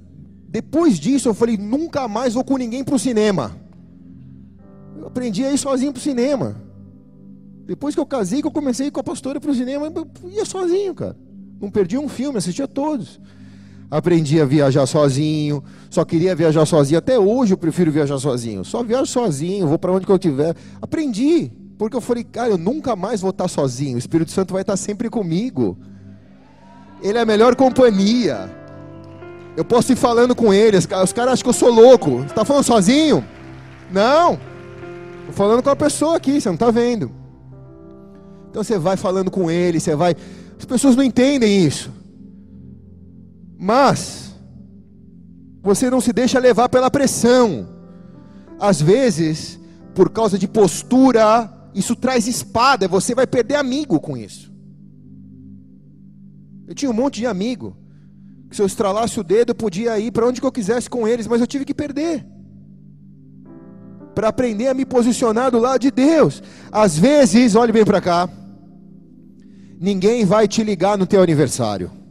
depois 0.48 1.00
disso 1.00 1.28
eu 1.28 1.34
falei, 1.34 1.56
nunca 1.56 2.06
mais 2.06 2.34
vou 2.34 2.44
com 2.44 2.56
ninguém 2.56 2.84
para 2.84 2.94
o 2.94 2.98
cinema. 2.98 3.56
Eu 4.96 5.08
aprendi 5.08 5.44
a 5.44 5.52
ir 5.52 5.58
sozinho 5.58 5.92
para 5.92 5.98
o 5.98 6.02
cinema. 6.02 6.56
Depois 7.66 7.94
que 7.94 8.00
eu 8.00 8.06
casei, 8.06 8.40
que 8.40 8.46
eu 8.46 8.52
comecei 8.52 8.90
com 8.90 9.00
a 9.00 9.04
pastora 9.04 9.40
para 9.40 9.50
o 9.50 9.54
cinema, 9.54 9.86
eu 9.86 10.30
ia 10.30 10.44
sozinho, 10.44 10.94
cara. 10.94 11.16
Não 11.60 11.70
perdi 11.70 11.98
um 11.98 12.08
filme, 12.08 12.38
assistia 12.38 12.68
todos. 12.68 13.20
Aprendi 13.90 14.40
a 14.40 14.44
viajar 14.44 14.86
sozinho, 14.86 15.62
só 15.88 16.04
queria 16.04 16.34
viajar 16.34 16.64
sozinho. 16.66 16.98
Até 16.98 17.18
hoje 17.18 17.54
eu 17.54 17.58
prefiro 17.58 17.92
viajar 17.92 18.18
sozinho. 18.18 18.64
Só 18.64 18.82
viajo 18.82 19.06
sozinho, 19.06 19.66
vou 19.66 19.78
para 19.78 19.92
onde 19.92 20.06
que 20.06 20.12
eu 20.12 20.16
estiver. 20.16 20.56
Aprendi, 20.82 21.52
porque 21.78 21.96
eu 21.96 22.00
falei, 22.00 22.24
cara, 22.24 22.50
eu 22.50 22.58
nunca 22.58 22.96
mais 22.96 23.20
vou 23.20 23.30
estar 23.30 23.48
sozinho. 23.48 23.96
O 23.96 23.98
Espírito 23.98 24.30
Santo 24.30 24.52
vai 24.52 24.62
estar 24.62 24.76
sempre 24.76 25.08
comigo. 25.08 25.78
Ele 27.02 27.18
é 27.18 27.20
a 27.20 27.26
melhor 27.26 27.54
companhia. 27.54 28.50
Eu 29.56 29.64
posso 29.64 29.92
ir 29.92 29.96
falando 29.96 30.34
com 30.34 30.52
ele. 30.52 30.76
Os 30.76 30.86
caras 30.86 31.34
acham 31.34 31.42
que 31.42 31.48
eu 31.48 31.52
sou 31.52 31.70
louco. 31.70 32.18
Você 32.18 32.26
está 32.26 32.44
falando 32.44 32.64
sozinho? 32.64 33.24
Não. 33.92 34.38
Estou 35.20 35.34
falando 35.34 35.62
com 35.62 35.70
a 35.70 35.76
pessoa 35.76 36.16
aqui, 36.16 36.40
você 36.40 36.48
não 36.48 36.54
está 36.54 36.70
vendo. 36.70 37.10
Então 38.50 38.62
você 38.62 38.78
vai 38.78 38.96
falando 38.96 39.30
com 39.30 39.50
ele, 39.50 39.78
você 39.78 39.94
vai. 39.94 40.16
As 40.58 40.64
pessoas 40.64 40.96
não 40.96 41.04
entendem 41.04 41.64
isso. 41.64 41.90
Mas 43.64 44.34
você 45.62 45.88
não 45.88 45.98
se 45.98 46.12
deixa 46.12 46.38
levar 46.38 46.68
pela 46.68 46.90
pressão. 46.90 47.66
Às 48.60 48.82
vezes, 48.82 49.58
por 49.94 50.10
causa 50.10 50.38
de 50.38 50.46
postura, 50.46 51.50
isso 51.74 51.96
traz 51.96 52.26
espada, 52.26 52.86
você 52.86 53.14
vai 53.14 53.26
perder 53.26 53.54
amigo 53.54 53.98
com 53.98 54.18
isso. 54.18 54.52
Eu 56.68 56.74
tinha 56.74 56.90
um 56.90 56.94
monte 56.94 57.20
de 57.20 57.26
amigo. 57.26 57.74
Que 58.50 58.56
se 58.56 58.60
eu 58.60 58.66
estralasse 58.66 59.18
o 59.18 59.24
dedo, 59.24 59.52
eu 59.52 59.54
podia 59.54 59.98
ir 59.98 60.12
para 60.12 60.26
onde 60.26 60.42
que 60.42 60.46
eu 60.46 60.52
quisesse 60.52 60.90
com 60.90 61.08
eles, 61.08 61.26
mas 61.26 61.40
eu 61.40 61.46
tive 61.46 61.64
que 61.64 61.72
perder. 61.72 62.22
Para 64.14 64.28
aprender 64.28 64.68
a 64.68 64.74
me 64.74 64.84
posicionar 64.84 65.50
do 65.50 65.58
lado 65.58 65.80
de 65.80 65.90
Deus. 65.90 66.42
Às 66.70 66.98
vezes, 66.98 67.54
olhe 67.54 67.72
bem 67.72 67.84
para 67.86 68.02
cá. 68.02 68.28
Ninguém 69.80 70.26
vai 70.26 70.46
te 70.46 70.62
ligar 70.62 70.98
no 70.98 71.06
teu 71.06 71.22
aniversário. 71.22 72.03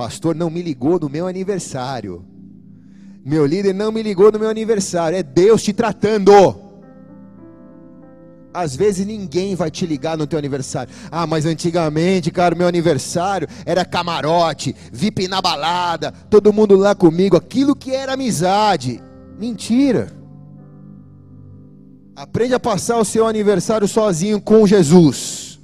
Pastor 0.00 0.34
não 0.34 0.48
me 0.48 0.62
ligou 0.62 0.98
no 0.98 1.10
meu 1.10 1.26
aniversário. 1.26 2.24
Meu 3.22 3.44
líder 3.44 3.74
não 3.74 3.92
me 3.92 4.02
ligou 4.02 4.32
no 4.32 4.38
meu 4.38 4.48
aniversário. 4.48 5.18
É 5.18 5.22
Deus 5.22 5.62
te 5.62 5.74
tratando. 5.74 6.58
Às 8.50 8.74
vezes 8.74 9.06
ninguém 9.06 9.54
vai 9.54 9.70
te 9.70 9.84
ligar 9.84 10.16
no 10.16 10.26
teu 10.26 10.38
aniversário. 10.38 10.90
Ah, 11.10 11.26
mas 11.26 11.44
antigamente, 11.44 12.30
cara, 12.30 12.54
meu 12.54 12.66
aniversário 12.66 13.46
era 13.66 13.84
camarote, 13.84 14.74
VIP 14.90 15.28
na 15.28 15.42
balada, 15.42 16.12
todo 16.30 16.50
mundo 16.50 16.76
lá 16.76 16.94
comigo, 16.94 17.36
aquilo 17.36 17.76
que 17.76 17.90
era 17.90 18.14
amizade. 18.14 19.02
Mentira. 19.38 20.10
Aprende 22.16 22.54
a 22.54 22.58
passar 22.58 22.96
o 22.96 23.04
seu 23.04 23.26
aniversário 23.26 23.86
sozinho 23.86 24.40
com 24.40 24.66
Jesus. 24.66 25.60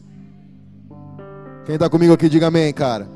Quem 1.65 1.77
está 1.77 1.89
comigo 1.89 2.13
aqui, 2.13 2.29
diga 2.29 2.49
amém, 2.49 2.71
cara. 2.75 3.16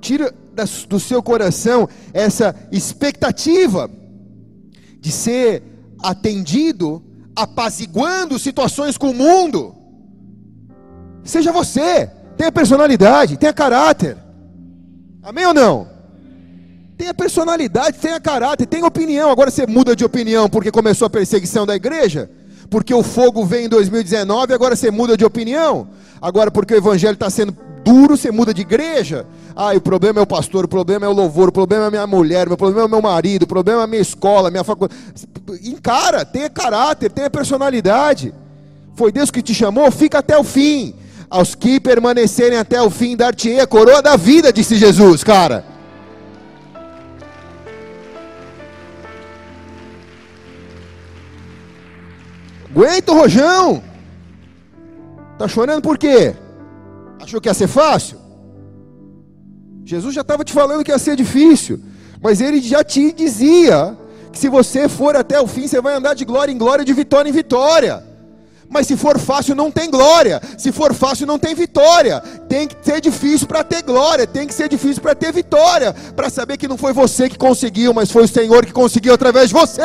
Tira 0.00 0.34
do 0.88 1.00
seu 1.00 1.22
coração 1.22 1.88
essa 2.12 2.54
expectativa 2.72 3.90
de 4.98 5.10
ser 5.10 5.62
atendido, 6.02 7.02
apaziguando 7.34 8.38
situações 8.38 8.96
com 8.96 9.10
o 9.10 9.14
mundo. 9.14 9.74
Seja 11.24 11.52
você, 11.52 12.10
tenha 12.36 12.52
personalidade, 12.52 13.36
tenha 13.36 13.52
caráter. 13.52 14.16
Amém 15.22 15.46
ou 15.46 15.54
não? 15.54 15.88
Tenha 16.96 17.14
personalidade, 17.14 17.98
tenha 17.98 18.20
caráter, 18.20 18.66
tenha 18.66 18.84
opinião. 18.86 19.30
Agora 19.30 19.50
você 19.50 19.66
muda 19.66 19.96
de 19.96 20.04
opinião 20.04 20.48
porque 20.48 20.70
começou 20.70 21.06
a 21.06 21.10
perseguição 21.10 21.64
da 21.64 21.74
igreja? 21.74 22.30
Porque 22.68 22.92
o 22.94 23.02
fogo 23.02 23.44
vem 23.44 23.66
em 23.66 23.68
2019, 23.68 24.52
agora 24.52 24.76
você 24.76 24.90
muda 24.90 25.16
de 25.16 25.24
opinião? 25.24 25.88
Agora 26.20 26.50
porque 26.50 26.74
o 26.74 26.76
evangelho 26.76 27.14
está 27.14 27.30
sendo 27.30 27.56
duro, 27.82 28.16
você 28.16 28.30
muda 28.30 28.52
de 28.52 28.60
igreja? 28.60 29.26
Ah, 29.54 29.74
o 29.74 29.80
problema 29.80 30.20
é 30.20 30.22
o 30.22 30.26
pastor, 30.26 30.64
o 30.64 30.68
problema 30.68 31.06
é 31.06 31.08
o 31.08 31.12
louvor, 31.12 31.48
o 31.48 31.52
problema 31.52 31.86
é 31.86 31.90
minha 31.90 32.06
mulher, 32.06 32.50
o 32.50 32.56
problema 32.56 32.82
é 32.82 32.86
o 32.86 32.88
meu 32.88 33.02
marido, 33.02 33.42
o 33.42 33.46
problema 33.46 33.82
é 33.82 33.86
minha 33.86 34.02
escola, 34.02 34.50
minha 34.50 34.64
faculdade. 34.64 35.00
Encara, 35.62 36.24
tenha 36.24 36.48
caráter, 36.48 37.10
tenha 37.10 37.28
personalidade. 37.28 38.32
Foi 38.94 39.10
Deus 39.10 39.30
que 39.30 39.42
te 39.42 39.54
chamou, 39.54 39.90
fica 39.90 40.18
até 40.18 40.38
o 40.38 40.44
fim. 40.44 40.94
Aos 41.28 41.54
que 41.54 41.80
permanecerem 41.80 42.58
até 42.58 42.80
o 42.82 42.90
fim, 42.90 43.16
dar-te-ei 43.16 43.60
a 43.60 43.66
coroa 43.66 44.02
da 44.02 44.16
vida, 44.16 44.52
disse 44.52 44.76
Jesus, 44.76 45.24
cara. 45.24 45.64
Aguenta 52.70 53.12
o 53.12 53.16
rojão. 53.16 53.82
Tá 55.38 55.48
chorando 55.48 55.82
por 55.82 55.98
quê? 55.98 56.36
Achou 57.20 57.40
que 57.40 57.48
ia 57.48 57.54
ser 57.54 57.66
fácil? 57.66 58.19
Jesus 59.84 60.14
já 60.14 60.20
estava 60.20 60.44
te 60.44 60.52
falando 60.52 60.84
que 60.84 60.90
ia 60.90 60.98
ser 60.98 61.16
difícil, 61.16 61.80
mas 62.22 62.40
ele 62.40 62.60
já 62.60 62.84
te 62.84 63.12
dizia 63.12 63.96
que 64.32 64.38
se 64.38 64.48
você 64.48 64.88
for 64.88 65.16
até 65.16 65.40
o 65.40 65.46
fim, 65.46 65.66
você 65.66 65.80
vai 65.80 65.94
andar 65.94 66.14
de 66.14 66.24
glória 66.24 66.52
em 66.52 66.58
glória, 66.58 66.84
de 66.84 66.92
vitória 66.92 67.28
em 67.28 67.32
vitória. 67.32 68.04
Mas 68.68 68.86
se 68.86 68.96
for 68.96 69.18
fácil, 69.18 69.56
não 69.56 69.68
tem 69.68 69.90
glória. 69.90 70.40
Se 70.56 70.70
for 70.70 70.94
fácil, 70.94 71.26
não 71.26 71.40
tem 71.40 71.56
vitória. 71.56 72.20
Tem 72.48 72.68
que 72.68 72.76
ser 72.80 73.00
difícil 73.00 73.48
para 73.48 73.64
ter 73.64 73.82
glória. 73.82 74.28
Tem 74.28 74.46
que 74.46 74.54
ser 74.54 74.68
difícil 74.68 75.02
para 75.02 75.12
ter 75.12 75.32
vitória. 75.32 75.92
Para 76.14 76.30
saber 76.30 76.56
que 76.56 76.68
não 76.68 76.76
foi 76.76 76.92
você 76.92 77.28
que 77.28 77.36
conseguiu, 77.36 77.92
mas 77.92 78.12
foi 78.12 78.22
o 78.22 78.28
Senhor 78.28 78.64
que 78.64 78.72
conseguiu 78.72 79.12
através 79.12 79.48
de 79.48 79.54
você. 79.54 79.82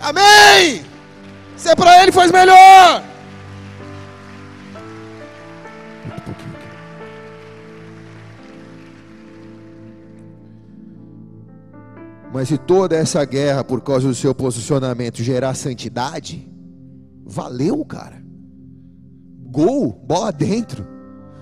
Amém. 0.00 0.82
Se 1.56 1.68
é 1.68 1.76
para 1.76 2.02
Ele, 2.02 2.10
faz 2.10 2.32
melhor. 2.32 3.04
Mas 12.32 12.48
se 12.48 12.58
toda 12.58 12.94
essa 12.96 13.24
guerra 13.24 13.64
por 13.64 13.80
causa 13.80 14.08
do 14.08 14.14
seu 14.14 14.34
posicionamento 14.34 15.22
gerar 15.22 15.54
santidade, 15.54 16.46
valeu, 17.24 17.84
cara. 17.84 18.22
Gol, 19.50 19.92
bola 19.92 20.30
dentro. 20.30 20.86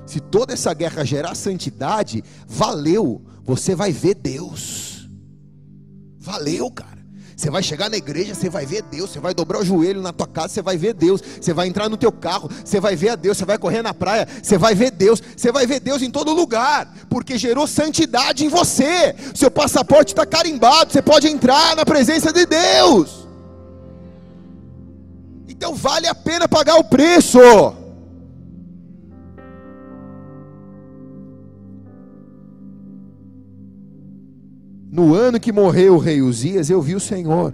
Se 0.06 0.20
toda 0.20 0.52
essa 0.52 0.72
guerra 0.72 1.04
gerar 1.04 1.34
santidade, 1.34 2.22
valeu. 2.46 3.24
Você 3.44 3.74
vai 3.74 3.90
ver 3.90 4.14
Deus. 4.14 5.08
Valeu, 6.20 6.70
cara. 6.70 6.95
Você 7.36 7.50
vai 7.50 7.62
chegar 7.62 7.90
na 7.90 7.98
igreja, 7.98 8.34
você 8.34 8.48
vai 8.48 8.64
ver 8.64 8.80
Deus, 8.80 9.10
você 9.10 9.20
vai 9.20 9.34
dobrar 9.34 9.60
o 9.60 9.64
joelho 9.64 10.00
na 10.00 10.10
tua 10.10 10.26
casa, 10.26 10.54
você 10.54 10.62
vai 10.62 10.78
ver 10.78 10.94
Deus, 10.94 11.20
você 11.38 11.52
vai 11.52 11.68
entrar 11.68 11.86
no 11.86 11.96
teu 11.98 12.10
carro, 12.10 12.48
você 12.64 12.80
vai 12.80 12.96
ver 12.96 13.10
a 13.10 13.14
Deus, 13.14 13.36
você 13.36 13.44
vai 13.44 13.58
correr 13.58 13.82
na 13.82 13.92
praia, 13.92 14.26
você 14.42 14.56
vai 14.56 14.74
ver 14.74 14.90
Deus, 14.90 15.22
você 15.36 15.52
vai 15.52 15.66
ver 15.66 15.78
Deus 15.78 16.00
em 16.00 16.10
todo 16.10 16.32
lugar, 16.32 16.90
porque 17.10 17.36
gerou 17.36 17.66
santidade 17.66 18.42
em 18.42 18.48
você. 18.48 19.14
Seu 19.34 19.50
passaporte 19.50 20.14
está 20.14 20.24
carimbado, 20.24 20.90
você 20.90 21.02
pode 21.02 21.28
entrar 21.28 21.76
na 21.76 21.84
presença 21.84 22.32
de 22.32 22.46
Deus. 22.46 23.28
Então 25.46 25.74
vale 25.74 26.06
a 26.06 26.14
pena 26.14 26.48
pagar 26.48 26.76
o 26.76 26.84
preço. 26.84 27.38
No 34.96 35.14
ano 35.14 35.38
que 35.38 35.52
morreu 35.52 35.96
o 35.96 35.98
rei 35.98 36.22
Uzias, 36.22 36.70
eu 36.70 36.80
vi 36.80 36.94
o 36.94 37.00
Senhor. 37.00 37.52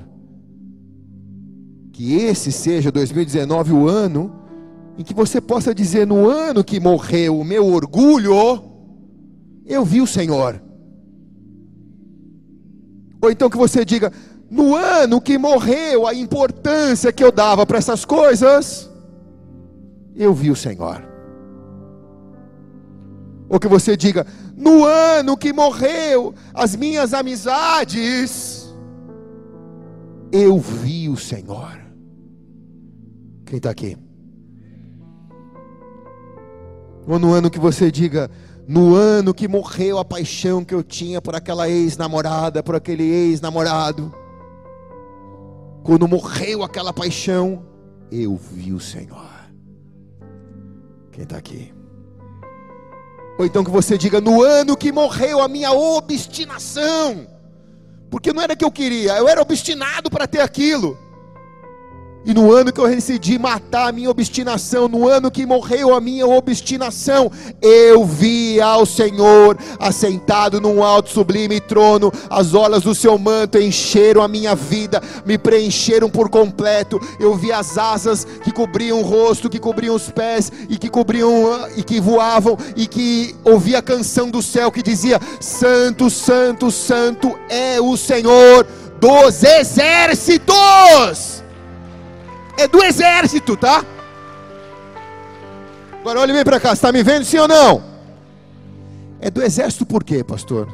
Que 1.93 2.15
esse 2.15 2.53
seja 2.53 2.93
2019 2.93 3.73
o 3.73 3.89
ano 3.89 4.33
em 4.97 5.03
que 5.03 5.13
você 5.13 5.41
possa 5.41 5.75
dizer: 5.75 6.07
no 6.07 6.29
ano 6.29 6.63
que 6.63 6.79
morreu 6.79 7.41
o 7.41 7.45
meu 7.45 7.67
orgulho, 7.67 8.63
eu 9.67 9.85
vi 9.85 10.01
o 10.01 10.07
Senhor. 10.07 10.63
Ou 13.21 13.29
então 13.29 13.51
que 13.51 13.57
você 13.57 13.85
diga: 13.85 14.13
no 14.49 14.77
ano 14.77 15.21
que 15.21 15.37
morreu 15.37 16.07
a 16.07 16.15
importância 16.15 17.13
que 17.13 17.25
eu 17.25 17.33
dava 17.33 17.67
para 17.67 17.79
essas 17.79 18.05
coisas, 18.05 18.89
eu 20.15 20.33
vi 20.33 20.49
o 20.49 20.55
Senhor. 20.55 21.03
Ou 23.49 23.59
que 23.59 23.67
você 23.67 23.97
diga: 23.97 24.25
no 24.63 24.85
ano 24.85 25.37
que 25.37 25.53
morreu 25.53 26.33
as 26.55 26.77
minhas 26.77 27.13
amizades, 27.13 28.73
eu 30.31 30.57
vi 30.59 31.09
o 31.09 31.17
Senhor. 31.17 31.81
Quem 33.45 33.57
está 33.57 33.71
aqui? 33.71 33.97
Ou 37.09 37.19
no 37.19 37.33
ano 37.33 37.51
que 37.51 37.59
você 37.59 37.91
diga: 37.91 38.31
no 38.69 38.95
ano 38.95 39.35
que 39.35 39.49
morreu 39.49 39.99
a 39.99 40.05
paixão 40.05 40.65
que 40.65 40.73
eu 40.73 40.85
tinha 40.85 41.21
por 41.21 41.35
aquela 41.35 41.69
ex-namorada, 41.69 42.63
por 42.63 42.77
aquele 42.77 43.03
ex-namorado, 43.03 44.15
quando 45.83 46.07
morreu 46.07 46.63
aquela 46.63 46.93
paixão, 46.93 47.67
eu 48.13 48.37
vi 48.37 48.73
o 48.73 48.79
Senhor. 48.79 49.33
Quem 51.11 51.25
está 51.25 51.37
aqui? 51.37 51.82
Ou 53.39 53.45
então 53.45 53.65
que 53.65 53.71
você 53.71 53.97
diga: 53.97 54.21
no 54.21 54.43
ano 54.43 54.77
que 54.77 54.93
morreu 54.93 55.41
a 55.43 55.49
minha 55.49 55.73
obstinação, 55.73 57.27
porque 58.11 58.33
não 58.33 58.43
era 58.43 58.55
que 58.55 58.65
eu 58.65 58.71
queria, 58.71 59.17
eu 59.17 59.29
era 59.29 59.41
obstinado 59.41 60.11
para 60.11 60.27
ter 60.27 60.41
aquilo. 60.41 60.99
E 62.25 62.33
no 62.33 62.53
ano 62.53 62.73
que 62.73 62.81
eu 62.81 62.89
decidi 62.89 63.37
matar 63.37 63.89
a 63.89 63.93
minha 63.93 64.09
obstinação, 64.09 64.87
no 64.87 65.09
ano 65.09 65.29
que 65.31 65.45
morreu 65.45 65.93
a 65.93 66.01
minha 66.01 66.25
obstinação, 66.27 67.31
eu 67.61 68.05
vi 68.05 68.61
ao 68.61 68.87
Senhor 68.87 69.59
assentado 69.79 70.61
num 70.61 70.85
alto 70.85 71.11
sublime 71.11 71.61
trono, 71.61 72.13
as 72.31 72.55
olas 72.55 72.85
do 72.85 72.95
seu 72.95 73.19
manto 73.19 73.59
encheram 73.59 74.23
a 74.23 74.29
minha 74.29 74.55
vida, 74.55 75.03
me 75.27 75.37
preencheram 75.37 76.09
por 76.09 76.29
completo. 76.29 77.01
Eu 77.19 77.35
vi 77.35 77.53
as 77.53 77.77
asas 77.77 78.25
que 78.45 78.53
cobriam 78.53 79.01
o 79.01 79.03
rosto, 79.03 79.51
que 79.51 79.59
cobriam 79.59 79.97
os 79.97 80.09
pés 80.09 80.53
e 80.69 80.79
que 80.79 80.89
cobriam 80.89 81.67
e 81.77 81.83
que 81.83 82.01
voavam 82.01 82.57
e 82.77 82.87
que 82.87 83.35
ouvia 83.45 83.79
a 83.79 83.83
canção 83.83 84.31
do 84.31 84.41
céu 84.41 84.71
que 84.71 84.83
dizia: 84.83 85.21
Santo, 85.41 86.09
Santo, 86.09 86.71
Santo 86.71 87.37
é 87.49 87.81
o 87.81 87.97
Senhor 87.97 88.65
dos 89.01 89.43
exércitos 89.43 91.32
é 92.57 92.69
do 92.69 92.83
exército, 92.83 93.57
tá? 93.57 93.85
Agora 96.01 96.21
olhe 96.21 96.33
bem 96.33 96.45
para 96.45 96.59
cá, 96.59 96.73
está 96.73 96.91
me 96.91 97.03
vendo 97.03 97.25
sim 97.25 97.39
ou 97.39 97.49
não? 97.49 97.83
É 99.21 99.31
do 99.31 99.43
exército 99.43 99.87
por 99.87 100.03
quê, 100.03 100.25
pastor? 100.25 100.69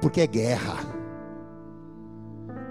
Porque 0.00 0.20
é 0.20 0.26
guerra. 0.26 0.76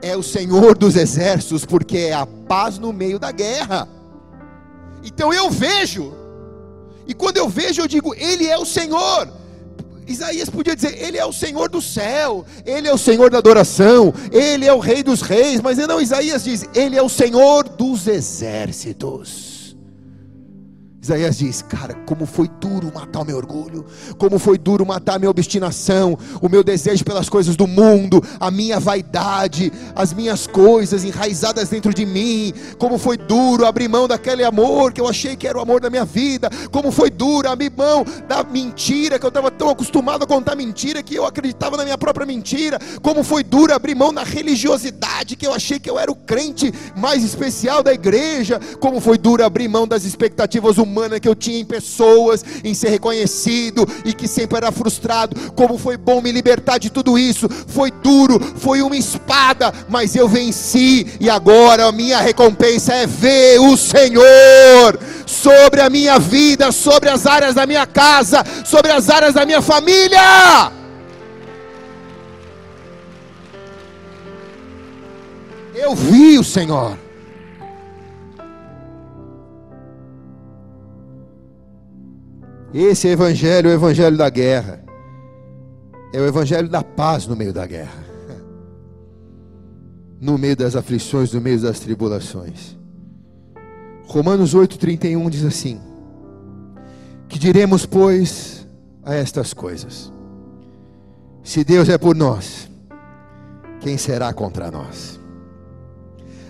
É 0.01 0.15
o 0.15 0.21
Senhor 0.21 0.77
dos 0.77 0.95
exércitos, 0.95 1.65
porque 1.65 1.97
é 1.97 2.13
a 2.13 2.25
paz 2.25 2.77
no 2.77 2.93
meio 2.93 3.17
da 3.17 3.31
guerra. 3.31 3.87
Então 5.03 5.33
eu 5.33 5.49
vejo, 5.49 6.13
e 7.07 7.13
quando 7.13 7.37
eu 7.37 7.49
vejo, 7.49 7.81
eu 7.81 7.87
digo: 7.87 8.13
Ele 8.13 8.47
é 8.47 8.57
o 8.57 8.65
Senhor. 8.65 9.27
Isaías 10.07 10.49
podia 10.49 10.75
dizer: 10.75 10.97
Ele 11.01 11.17
é 11.17 11.25
o 11.25 11.33
Senhor 11.33 11.69
do 11.69 11.81
céu, 11.81 12.45
Ele 12.65 12.87
é 12.87 12.93
o 12.93 12.97
Senhor 12.97 13.29
da 13.29 13.37
adoração, 13.37 14.13
Ele 14.31 14.65
é 14.65 14.73
o 14.73 14.79
Rei 14.79 15.03
dos 15.03 15.21
reis, 15.21 15.61
mas 15.61 15.77
não, 15.77 15.99
Isaías 15.99 16.43
diz: 16.43 16.65
Ele 16.73 16.97
é 16.97 17.01
o 17.01 17.09
Senhor 17.09 17.67
dos 17.67 18.07
exércitos. 18.07 19.56
Isaías 21.07 21.37
diz: 21.37 21.61
Cara, 21.61 21.93
como 22.05 22.25
foi 22.25 22.49
duro 22.59 22.91
matar 22.93 23.21
o 23.21 23.25
meu 23.25 23.37
orgulho, 23.37 23.85
como 24.17 24.37
foi 24.37 24.57
duro 24.57 24.85
matar 24.85 25.15
a 25.15 25.19
minha 25.19 25.31
obstinação, 25.31 26.17
o 26.41 26.49
meu 26.49 26.61
desejo 26.61 27.05
pelas 27.05 27.29
coisas 27.29 27.55
do 27.55 27.65
mundo, 27.65 28.21
a 28.37 28.51
minha 28.51 28.77
vaidade, 28.77 29.71
as 29.95 30.11
minhas 30.11 30.45
coisas 30.45 31.05
enraizadas 31.05 31.69
dentro 31.69 31.93
de 31.93 32.05
mim, 32.05 32.53
como 32.77 32.97
foi 32.97 33.15
duro 33.15 33.65
abrir 33.65 33.87
mão 33.87 34.05
daquele 34.05 34.43
amor 34.43 34.91
que 34.91 34.99
eu 34.99 35.07
achei 35.07 35.37
que 35.37 35.47
era 35.47 35.57
o 35.57 35.61
amor 35.61 35.79
da 35.79 35.89
minha 35.89 36.03
vida, 36.03 36.49
como 36.73 36.91
foi 36.91 37.09
duro 37.09 37.49
abrir 37.49 37.71
mão 37.71 38.03
da 38.27 38.43
mentira 38.43 39.17
que 39.17 39.25
eu 39.25 39.29
estava 39.29 39.49
tão 39.49 39.69
acostumado 39.69 40.23
a 40.23 40.27
contar 40.27 40.55
mentira 40.55 41.01
que 41.01 41.15
eu 41.15 41.25
acreditava 41.25 41.77
na 41.77 41.85
minha 41.85 41.97
própria 41.97 42.25
mentira, 42.25 42.77
como 43.01 43.23
foi 43.23 43.45
duro 43.45 43.73
abrir 43.73 43.95
mão 43.95 44.13
da 44.13 44.23
religiosidade 44.23 45.37
que 45.37 45.47
eu 45.47 45.53
achei 45.53 45.79
que 45.79 45.89
eu 45.89 45.97
era 45.97 46.11
o 46.11 46.15
crente 46.15 46.73
mais 46.97 47.23
especial 47.23 47.81
da 47.81 47.93
igreja, 47.93 48.59
como 48.81 48.99
foi 48.99 49.17
duro 49.17 49.45
abrir 49.45 49.69
mão 49.69 49.87
das 49.87 50.03
expectativas 50.03 50.77
humanas 50.77 50.96
humana 50.97 51.19
que 51.19 51.29
eu 51.29 51.35
tinha 51.35 51.59
em 51.59 51.65
pessoas, 51.65 52.43
em 52.63 52.73
ser 52.73 52.89
reconhecido 52.89 53.87
e 54.03 54.13
que 54.13 54.27
sempre 54.27 54.57
era 54.57 54.71
frustrado. 54.71 55.51
Como 55.51 55.77
foi 55.77 55.95
bom 55.95 56.21
me 56.21 56.31
libertar 56.31 56.79
de 56.79 56.89
tudo 56.89 57.17
isso. 57.17 57.47
Foi 57.67 57.91
duro, 57.91 58.39
foi 58.57 58.81
uma 58.81 58.97
espada, 58.97 59.71
mas 59.87 60.15
eu 60.15 60.27
venci 60.27 61.07
e 61.19 61.29
agora 61.29 61.85
a 61.85 61.91
minha 61.91 62.19
recompensa 62.19 62.93
é 62.93 63.05
ver 63.05 63.59
o 63.59 63.77
Senhor 63.77 64.99
sobre 65.25 65.81
a 65.81 65.89
minha 65.89 66.17
vida, 66.17 66.71
sobre 66.71 67.09
as 67.09 67.27
áreas 67.27 67.53
da 67.53 67.65
minha 67.65 67.85
casa, 67.85 68.43
sobre 68.65 68.91
as 68.91 69.09
áreas 69.09 69.33
da 69.35 69.45
minha 69.45 69.61
família. 69.61 70.71
Eu 75.75 75.93
vi 75.93 76.39
o 76.39 76.43
Senhor. 76.43 77.06
Esse 82.73 83.07
é 83.07 83.11
o 83.11 83.13
evangelho, 83.13 83.69
o 83.69 83.73
evangelho 83.73 84.17
da 84.17 84.29
guerra. 84.29 84.83
É 86.13 86.19
o 86.19 86.25
evangelho 86.25 86.67
da 86.67 86.83
paz 86.83 87.25
no 87.27 87.35
meio 87.35 87.53
da 87.53 87.65
guerra. 87.65 88.05
No 90.19 90.35
meio 90.35 90.55
das 90.55 90.75
aflições, 90.75 91.31
no 91.31 91.39
meio 91.39 91.61
das 91.61 91.79
tribulações. 91.79 92.75
Romanos 94.07 94.55
8:31 94.55 95.29
diz 95.29 95.45
assim: 95.45 95.79
Que 97.29 97.37
diremos, 97.37 97.85
pois, 97.85 98.65
a 99.03 99.13
estas 99.13 99.53
coisas? 99.53 100.11
Se 101.43 101.63
Deus 101.63 101.87
é 101.87 101.99
por 101.99 102.15
nós, 102.15 102.67
quem 103.79 103.95
será 103.95 104.33
contra 104.33 104.71
nós? 104.71 105.19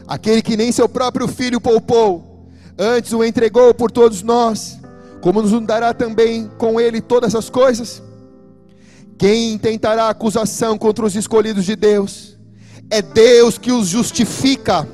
Aquele 0.08 0.42
que 0.42 0.56
nem 0.56 0.72
seu 0.72 0.88
próprio 0.88 1.28
filho 1.28 1.60
poupou, 1.60 2.48
antes 2.80 3.12
o 3.12 3.24
entregou 3.24 3.74
por 3.74 3.92
todos 3.92 4.24
nós, 4.24 4.77
como 5.22 5.42
nos 5.42 5.60
dará 5.66 5.94
também 5.94 6.50
com 6.58 6.80
ele 6.80 7.02
todas 7.02 7.36
as 7.36 7.50
coisas? 7.50 8.02
Quem 9.18 9.54
intentará 9.54 10.10
acusação 10.10 10.78
contra 10.78 11.06
os 11.06 11.16
escolhidos 11.16 11.66
de 11.66 11.76
Deus? 11.76 12.38
É 12.90 13.02
Deus 13.02 13.58
que 13.58 13.72
os 13.72 13.88
justifica. 13.88 14.88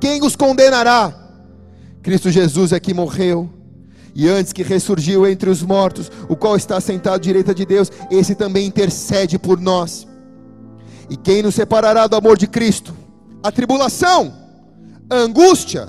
Quem 0.00 0.22
os 0.22 0.36
condenará? 0.36 1.14
Cristo 2.02 2.30
Jesus 2.30 2.72
é 2.72 2.78
que 2.78 2.94
morreu 2.94 3.50
e 4.18 4.28
antes 4.28 4.52
que 4.52 4.64
ressurgiu 4.64 5.24
entre 5.28 5.48
os 5.48 5.62
mortos, 5.62 6.10
o 6.28 6.34
qual 6.34 6.56
está 6.56 6.80
sentado 6.80 7.14
à 7.14 7.18
direita 7.18 7.54
de 7.54 7.64
Deus, 7.64 7.88
esse 8.10 8.34
também 8.34 8.66
intercede 8.66 9.38
por 9.38 9.60
nós. 9.60 10.08
E 11.08 11.16
quem 11.16 11.40
nos 11.40 11.54
separará 11.54 12.06
do 12.08 12.16
amor 12.16 12.36
de 12.36 12.48
Cristo? 12.48 12.92
A 13.44 13.52
tribulação, 13.52 14.34
a 15.08 15.14
angústia, 15.14 15.88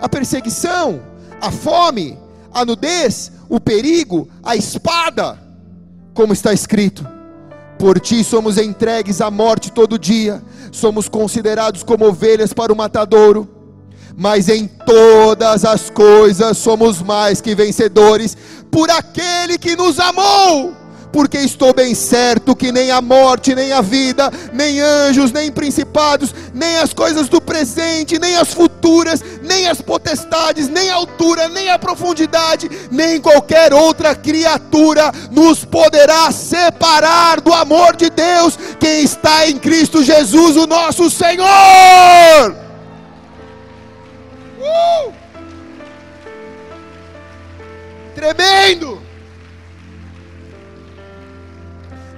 a 0.00 0.08
perseguição, 0.08 1.02
a 1.38 1.50
fome, 1.50 2.18
a 2.56 2.64
nudez, 2.64 3.30
o 3.50 3.60
perigo, 3.60 4.26
a 4.42 4.56
espada, 4.56 5.38
como 6.14 6.32
está 6.32 6.54
escrito: 6.54 7.06
Por 7.78 8.00
ti 8.00 8.24
somos 8.24 8.56
entregues 8.56 9.20
à 9.20 9.30
morte 9.30 9.70
todo 9.70 9.98
dia, 9.98 10.42
somos 10.72 11.06
considerados 11.06 11.82
como 11.82 12.06
ovelhas 12.06 12.54
para 12.54 12.72
o 12.72 12.76
matadouro, 12.76 13.46
mas 14.16 14.48
em 14.48 14.66
todas 14.66 15.66
as 15.66 15.90
coisas 15.90 16.56
somos 16.56 17.02
mais 17.02 17.42
que 17.42 17.54
vencedores 17.54 18.34
por 18.70 18.90
aquele 18.90 19.58
que 19.58 19.76
nos 19.76 20.00
amou. 20.00 20.74
Porque 21.12 21.38
estou 21.38 21.72
bem 21.72 21.94
certo 21.94 22.54
que 22.54 22.70
nem 22.70 22.90
a 22.90 23.00
morte, 23.00 23.54
nem 23.54 23.72
a 23.72 23.80
vida, 23.80 24.30
nem 24.52 24.80
anjos, 24.80 25.32
nem 25.32 25.50
principados, 25.50 26.34
nem 26.52 26.76
as 26.76 26.92
coisas 26.92 27.28
do 27.28 27.40
presente, 27.40 28.18
nem 28.18 28.36
as 28.36 28.52
futuras, 28.52 29.22
nem 29.46 29.68
as 29.68 29.80
potestades, 29.80 30.68
nem 30.68 30.90
a 30.90 30.96
altura, 30.96 31.48
nem 31.48 31.70
a 31.70 31.78
profundidade, 31.78 32.68
nem 32.90 33.20
qualquer 33.20 33.72
outra 33.72 34.14
criatura 34.14 35.12
nos 35.30 35.64
poderá 35.64 36.30
separar 36.30 37.40
do 37.40 37.52
amor 37.52 37.96
de 37.96 38.10
Deus, 38.10 38.56
que 38.78 38.86
está 38.86 39.48
em 39.48 39.58
Cristo 39.58 40.02
Jesus, 40.02 40.56
o 40.56 40.66
nosso 40.66 41.08
Senhor. 41.10 41.46
Uh! 44.60 45.12
Tremendo! 48.14 49.00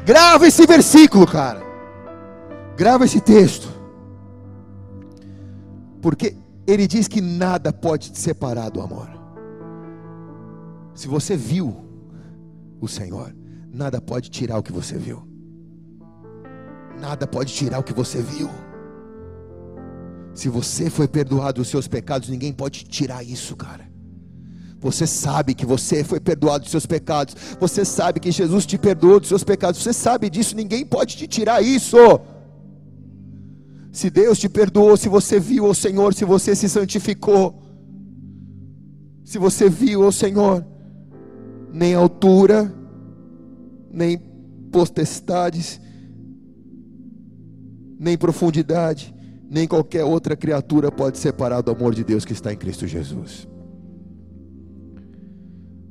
Grava 0.04 0.46
esse 0.46 0.66
versículo, 0.66 1.26
cara. 1.26 1.62
Grava 2.76 3.04
esse 3.04 3.20
texto. 3.20 3.68
Porque 6.00 6.34
ele 6.68 6.86
diz 6.86 7.08
que 7.08 7.22
nada 7.22 7.72
pode 7.72 8.12
te 8.12 8.18
separar 8.18 8.68
do 8.68 8.82
amor. 8.82 9.08
Se 10.94 11.08
você 11.08 11.34
viu 11.34 11.74
o 12.78 12.86
Senhor, 12.86 13.34
nada 13.72 14.02
pode 14.02 14.28
tirar 14.30 14.58
o 14.58 14.62
que 14.62 14.70
você 14.70 14.98
viu. 14.98 15.26
Nada 17.00 17.26
pode 17.26 17.54
tirar 17.54 17.78
o 17.78 17.82
que 17.82 17.94
você 17.94 18.20
viu. 18.20 18.50
Se 20.34 20.50
você 20.50 20.90
foi 20.90 21.08
perdoado 21.08 21.62
dos 21.62 21.68
seus 21.68 21.88
pecados, 21.88 22.28
ninguém 22.28 22.52
pode 22.52 22.84
tirar 22.84 23.24
isso, 23.24 23.56
cara. 23.56 23.88
Você 24.78 25.06
sabe 25.06 25.54
que 25.54 25.64
você 25.64 26.04
foi 26.04 26.20
perdoado 26.20 26.64
dos 26.64 26.70
seus 26.70 26.84
pecados. 26.84 27.34
Você 27.58 27.82
sabe 27.82 28.20
que 28.20 28.30
Jesus 28.30 28.66
te 28.66 28.76
perdoou 28.76 29.18
dos 29.18 29.30
seus 29.30 29.42
pecados. 29.42 29.82
Você 29.82 29.94
sabe 29.94 30.28
disso, 30.28 30.54
ninguém 30.54 30.84
pode 30.84 31.16
te 31.16 31.26
tirar 31.26 31.62
isso. 31.62 31.96
Se 33.92 34.10
Deus 34.10 34.38
te 34.38 34.48
perdoou, 34.48 34.96
se 34.96 35.08
você 35.08 35.40
viu 35.40 35.64
o 35.64 35.74
Senhor, 35.74 36.12
se 36.14 36.24
você 36.24 36.54
se 36.54 36.68
santificou, 36.68 37.62
se 39.24 39.38
você 39.38 39.68
viu 39.68 40.02
o 40.02 40.12
Senhor, 40.12 40.64
nem 41.72 41.94
altura, 41.94 42.72
nem 43.90 44.18
potestades, 44.70 45.80
nem 47.98 48.16
profundidade, 48.16 49.14
nem 49.50 49.66
qualquer 49.66 50.04
outra 50.04 50.36
criatura 50.36 50.92
pode 50.92 51.18
separar 51.18 51.62
do 51.62 51.70
amor 51.70 51.94
de 51.94 52.04
Deus 52.04 52.24
que 52.24 52.32
está 52.32 52.52
em 52.52 52.56
Cristo 52.56 52.86
Jesus. 52.86 53.48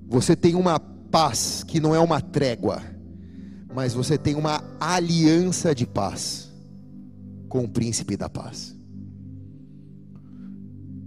Você 0.08 0.36
tem 0.36 0.56
uma 0.56 0.80
paz 0.80 1.64
que 1.64 1.80
não 1.80 1.93
é 1.93 2.00
uma 2.00 2.22
trégua, 2.22 2.82
mas 3.74 3.93
você 3.93 4.18
tem 4.18 4.36
uma 4.36 4.64
aliança 4.80 5.76
de 5.76 5.86
paz 5.86 6.48
com 7.48 7.64
o 7.64 7.70
príncipe 7.70 8.18
da 8.18 8.30
paz. 8.30 8.76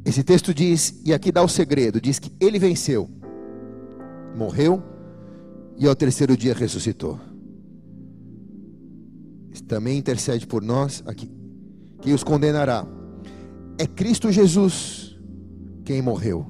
Esse 0.05 0.24
texto 0.24 0.55
diz, 0.55 1.01
e 1.05 1.12
aqui 1.12 1.30
dá 1.30 1.43
o 1.43 1.49
segredo: 1.49 2.01
diz 2.01 2.18
que 2.18 2.32
ele 2.41 2.59
venceu, 2.59 3.09
morreu 4.36 4.82
e 5.78 5.86
ao 5.86 5.95
terceiro 5.95 6.36
dia 6.36 6.55
ressuscitou. 6.55 7.18
Também 9.68 9.97
intercede 9.97 10.49
por 10.49 10.62
nós 10.62 11.01
aqui. 11.07 11.30
Quem 12.03 12.12
os 12.12 12.24
condenará? 12.24 12.84
É 13.78 13.86
Cristo 13.86 14.32
Jesus 14.32 15.16
quem 15.84 16.03
morreu. 16.03 16.45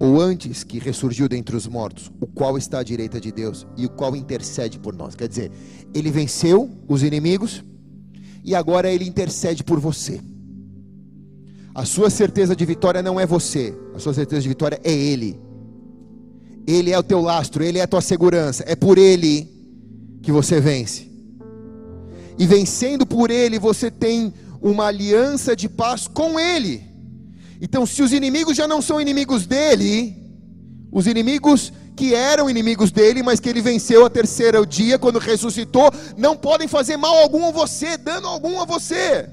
Ou 0.00 0.20
antes 0.20 0.64
que 0.64 0.80
ressurgiu 0.80 1.28
dentre 1.28 1.54
os 1.54 1.68
mortos, 1.68 2.10
o 2.20 2.26
qual 2.26 2.58
está 2.58 2.80
à 2.80 2.82
direita 2.82 3.20
de 3.20 3.30
Deus 3.30 3.64
e 3.76 3.86
o 3.86 3.90
qual 3.90 4.16
intercede 4.16 4.78
por 4.80 4.92
nós. 4.92 5.14
Quer 5.14 5.28
dizer, 5.28 5.52
ele 5.94 6.10
venceu 6.10 6.68
os 6.88 7.04
inimigos 7.04 7.62
e 8.44 8.54
agora 8.54 8.90
ele 8.90 9.06
intercede 9.06 9.62
por 9.62 9.78
você. 9.78 10.20
A 11.74 11.84
sua 11.84 12.10
certeza 12.10 12.54
de 12.56 12.64
vitória 12.64 13.02
não 13.02 13.18
é 13.18 13.26
você, 13.26 13.74
a 13.94 13.98
sua 13.98 14.12
certeza 14.12 14.42
de 14.42 14.48
vitória 14.48 14.80
é 14.82 14.92
ele. 14.92 15.40
Ele 16.66 16.90
é 16.90 16.98
o 16.98 17.02
teu 17.02 17.20
lastro, 17.20 17.62
ele 17.62 17.78
é 17.78 17.82
a 17.82 17.86
tua 17.86 18.00
segurança, 18.00 18.64
é 18.66 18.74
por 18.76 18.98
ele 18.98 19.48
que 20.22 20.30
você 20.30 20.60
vence 20.60 21.10
e 22.40 22.46
vencendo 22.46 23.04
por 23.04 23.30
Ele, 23.30 23.58
você 23.58 23.90
tem 23.90 24.32
uma 24.62 24.86
aliança 24.86 25.54
de 25.54 25.68
paz 25.68 26.08
com 26.08 26.40
Ele. 26.40 26.82
Então, 27.60 27.84
se 27.84 28.02
os 28.02 28.14
inimigos 28.14 28.56
já 28.56 28.66
não 28.66 28.80
são 28.80 28.98
inimigos 28.98 29.44
dele, 29.46 30.16
os 30.90 31.06
inimigos 31.06 31.70
que 32.00 32.14
eram 32.14 32.48
inimigos 32.48 32.90
dele, 32.90 33.22
mas 33.22 33.40
que 33.40 33.46
ele 33.50 33.60
venceu 33.60 34.06
a 34.06 34.08
terceira 34.08 34.64
dia, 34.64 34.98
quando 34.98 35.18
ressuscitou, 35.18 35.92
não 36.16 36.34
podem 36.34 36.66
fazer 36.66 36.96
mal 36.96 37.14
algum 37.18 37.44
a 37.44 37.50
você, 37.50 37.98
dano 37.98 38.26
algum 38.26 38.58
a 38.58 38.64
você. 38.64 39.28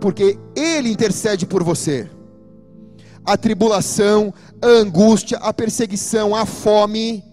Porque 0.00 0.38
ele 0.54 0.88
intercede 0.88 1.46
por 1.46 1.64
você. 1.64 2.08
A 3.26 3.36
tribulação, 3.36 4.32
a 4.62 4.68
angústia, 4.68 5.38
a 5.38 5.52
perseguição, 5.52 6.32
a 6.32 6.46
fome, 6.46 7.24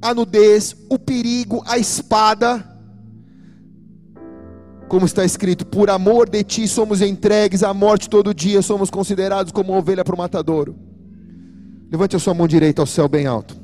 a 0.00 0.14
nudez, 0.14 0.74
o 0.88 0.98
perigo, 0.98 1.62
a 1.66 1.76
espada. 1.76 2.66
Como 4.88 5.04
está 5.04 5.26
escrito, 5.26 5.66
por 5.66 5.90
amor 5.90 6.26
de 6.26 6.42
ti 6.42 6.66
somos 6.66 7.02
entregues 7.02 7.62
à 7.62 7.74
morte 7.74 8.08
todo 8.08 8.32
dia, 8.32 8.62
somos 8.62 8.88
considerados 8.88 9.52
como 9.52 9.76
ovelha 9.76 10.02
para 10.02 10.14
o 10.14 10.18
matadouro. 10.18 10.93
Levante 11.94 12.16
a 12.16 12.18
sua 12.18 12.34
mão 12.34 12.48
direita 12.48 12.82
ao 12.82 12.86
céu 12.86 13.08
bem 13.08 13.24
alto. 13.24 13.56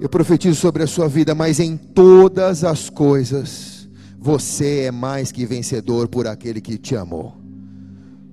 Eu 0.00 0.08
profetizo 0.08 0.56
sobre 0.56 0.82
a 0.82 0.86
sua 0.88 1.08
vida, 1.08 1.32
mas 1.32 1.60
em 1.60 1.76
todas 1.76 2.64
as 2.64 2.90
coisas, 2.90 3.88
você 4.18 4.80
é 4.80 4.90
mais 4.90 5.30
que 5.30 5.46
vencedor 5.46 6.08
por 6.08 6.26
aquele 6.26 6.60
que 6.60 6.76
te 6.76 6.96
amou. 6.96 7.36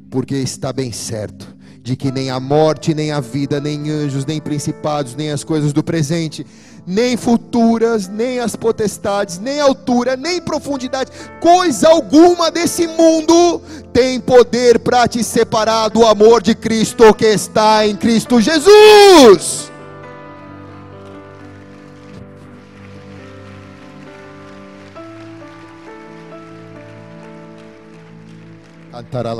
Porque 0.09 0.33
está 0.33 0.73
bem 0.73 0.91
certo 0.91 1.55
de 1.79 1.95
que 1.95 2.11
nem 2.11 2.31
a 2.31 2.39
morte, 2.39 2.95
nem 2.95 3.11
a 3.11 3.19
vida, 3.19 3.59
nem 3.59 3.91
anjos, 3.91 4.25
nem 4.25 4.41
principados, 4.41 5.15
nem 5.15 5.29
as 5.29 5.43
coisas 5.43 5.71
do 5.71 5.83
presente, 5.83 6.43
nem 6.85 7.15
futuras, 7.15 8.07
nem 8.07 8.39
as 8.39 8.55
potestades, 8.55 9.39
nem 9.39 9.59
altura, 9.59 10.15
nem 10.15 10.41
profundidade, 10.41 11.11
coisa 11.39 11.89
alguma 11.89 12.51
desse 12.51 12.87
mundo 12.87 13.61
tem 13.91 14.19
poder 14.19 14.79
para 14.79 15.07
te 15.07 15.23
separar 15.23 15.89
do 15.89 16.05
amor 16.05 16.41
de 16.41 16.55
Cristo 16.55 17.13
que 17.13 17.25
está 17.25 17.87
em 17.87 17.95
Cristo 17.95 18.41
Jesus. 18.41 19.71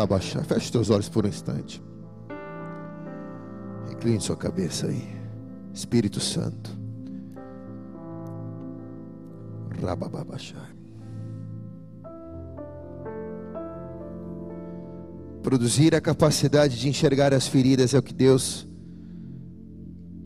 Baixar. 0.07 0.43
Feche 0.43 0.71
teus 0.71 0.89
olhos 0.89 1.09
por 1.09 1.25
um 1.25 1.29
instante. 1.29 1.81
Incline 3.91 4.19
sua 4.19 4.35
cabeça 4.35 4.87
aí. 4.87 5.07
Espírito 5.73 6.19
Santo. 6.19 6.72
Produzir 15.41 15.93
a 15.93 16.01
capacidade 16.01 16.79
de 16.79 16.87
enxergar 16.87 17.33
as 17.33 17.47
feridas 17.47 17.93
é 17.93 17.99
o 17.99 18.03
que 18.03 18.13
Deus 18.13 18.67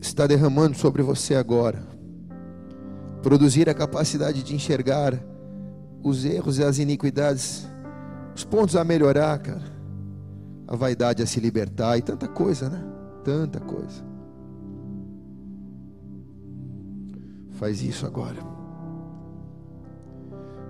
está 0.00 0.26
derramando 0.26 0.76
sobre 0.76 1.02
você 1.02 1.34
agora. 1.34 1.82
Produzir 3.22 3.68
a 3.68 3.74
capacidade 3.74 4.42
de 4.42 4.54
enxergar 4.54 5.18
os 6.02 6.24
erros 6.24 6.58
e 6.58 6.64
as 6.64 6.78
iniquidades, 6.78 7.66
os 8.34 8.44
pontos 8.44 8.76
a 8.76 8.84
melhorar, 8.84 9.38
cara. 9.38 9.76
A 10.68 10.76
vaidade 10.76 11.22
a 11.22 11.26
se 11.26 11.40
libertar 11.40 11.98
e 11.98 12.02
tanta 12.02 12.28
coisa, 12.28 12.68
né? 12.68 12.84
tanta 13.24 13.60
coisa. 13.60 14.02
Faz 17.52 17.82
isso 17.82 18.06
agora. 18.06 18.57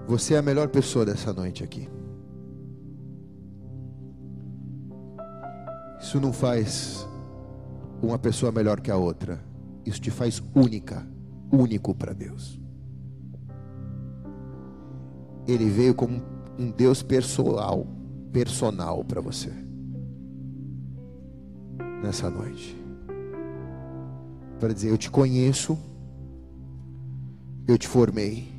Você 0.09 0.33
é 0.33 0.39
a 0.39 0.43
melhor 0.43 0.69
pessoa 0.69 1.05
dessa 1.05 1.35
noite 1.35 1.63
aqui. 1.63 1.87
Isso 6.01 6.19
não 6.19 6.33
faz 6.33 7.07
uma 8.03 8.19
pessoa 8.19 8.51
melhor 8.51 8.81
que 8.81 8.91
a 8.91 8.97
outra. 8.97 9.39
Isso 9.85 10.01
te 10.01 10.11
faz 10.11 10.43
única, 10.55 11.07
único 11.53 11.95
para 11.95 12.15
Deus. 12.15 12.59
Ele 15.47 15.69
veio 15.69 15.95
como 15.95 16.23
um 16.59 16.71
Deus 16.71 17.03
personal, 17.03 17.87
personal 18.33 19.05
para 19.05 19.21
você 19.21 19.53
nessa 22.03 22.31
noite. 22.31 22.75
Para 24.59 24.73
dizer: 24.73 24.89
Eu 24.89 24.97
te 24.97 25.11
conheço, 25.11 25.79
eu 27.67 27.77
te 27.77 27.87
formei, 27.87 28.58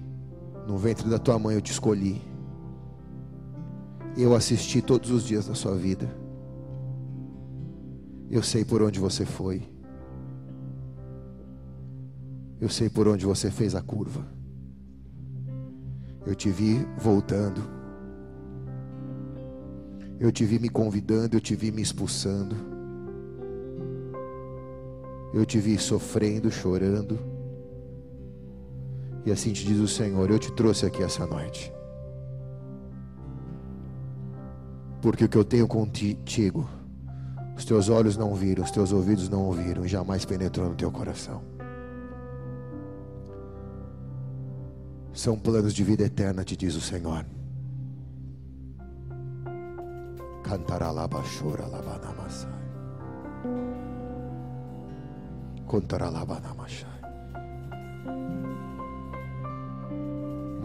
no 0.69 0.77
ventre 0.77 1.09
da 1.09 1.17
tua 1.17 1.39
mãe 1.39 1.55
eu 1.55 1.61
te 1.61 1.71
escolhi, 1.71 2.21
eu 4.15 4.35
assisti 4.35 4.83
todos 4.83 5.09
os 5.09 5.23
dias 5.23 5.47
da 5.47 5.55
sua 5.55 5.73
vida, 5.75 6.07
eu 8.29 8.43
sei 8.43 8.63
por 8.63 8.83
onde 8.83 8.99
você 8.99 9.25
foi, 9.25 9.67
eu 12.61 12.69
sei 12.69 12.87
por 12.87 13.07
onde 13.07 13.25
você 13.25 13.49
fez 13.49 13.73
a 13.73 13.81
curva, 13.81 14.23
eu 16.27 16.35
te 16.35 16.51
vi 16.51 16.85
voltando, 16.99 17.63
eu 20.19 20.31
te 20.31 20.45
vi 20.45 20.59
me 20.59 20.69
convidando, 20.69 21.35
eu 21.35 21.41
te 21.41 21.55
vi 21.55 21.71
me 21.71 21.81
expulsando. 21.81 22.55
Eu 25.31 25.45
te 25.45 25.59
vi 25.59 25.77
sofrendo, 25.77 26.51
chorando. 26.51 27.28
E 29.25 29.31
assim 29.31 29.51
te 29.51 29.65
diz 29.65 29.79
o 29.79 29.87
Senhor: 29.87 30.29
Eu 30.29 30.39
te 30.39 30.51
trouxe 30.53 30.85
aqui 30.85 31.03
essa 31.03 31.25
noite. 31.25 31.73
Porque 35.01 35.25
o 35.25 35.29
que 35.29 35.37
eu 35.37 35.45
tenho 35.45 35.67
contigo 35.67 36.67
Os 37.55 37.63
teus 37.63 37.89
olhos 37.89 38.17
não 38.17 38.33
viram, 38.35 38.63
os 38.63 38.71
teus 38.71 38.91
ouvidos 38.91 39.29
não 39.29 39.43
ouviram, 39.43 39.85
e 39.85 39.87
jamais 39.87 40.25
penetrou 40.25 40.69
no 40.69 40.75
teu 40.75 40.91
coração. 40.91 41.41
São 45.13 45.37
planos 45.37 45.73
de 45.73 45.83
vida 45.83 46.03
eterna, 46.03 46.45
te 46.45 46.55
diz 46.55 46.75
o 46.75 46.81
Senhor. 46.81 47.25
Cantará 50.41 50.91
labachura 50.91 51.67
labanamasai. 51.67 52.49
Contará 55.65 56.09
labanamashai. 56.09 56.98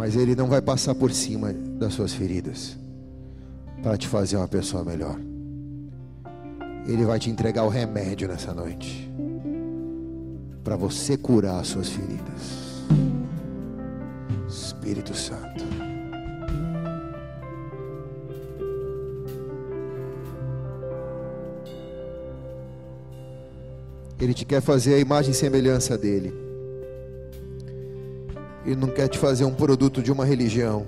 Mas 0.05 0.17
Ele 0.17 0.37
não 0.37 0.49
vai 0.49 0.61
passar 0.61 0.95
por 0.95 1.11
cima 1.11 1.51
das 1.51 1.95
suas 1.95 2.13
feridas 2.13 2.77
para 3.83 3.97
te 3.97 4.07
fazer 4.07 4.37
uma 4.37 4.47
pessoa 4.47 4.85
melhor. 4.85 5.19
Ele 6.87 7.07
vai 7.07 7.19
te 7.19 7.31
entregar 7.31 7.65
o 7.65 7.71
remédio 7.71 8.29
nessa 8.29 8.53
noite 8.53 9.11
para 10.63 10.77
você 10.77 11.17
curar 11.17 11.59
as 11.59 11.69
suas 11.69 11.89
feridas. 11.89 12.85
Espírito 14.47 15.15
Santo. 15.15 15.65
Ele 24.21 24.35
te 24.35 24.45
quer 24.45 24.61
fazer 24.61 24.97
a 24.97 24.99
imagem 24.99 25.31
e 25.31 25.35
semelhança 25.35 25.97
dele. 25.97 26.54
Ele 28.65 28.77
não 28.77 28.89
quer 28.89 29.09
te 29.09 29.19
fazer 29.19 29.45
um 29.45 29.55
produto 29.55 30.03
de 30.03 30.11
uma 30.11 30.25
religião 30.25 30.87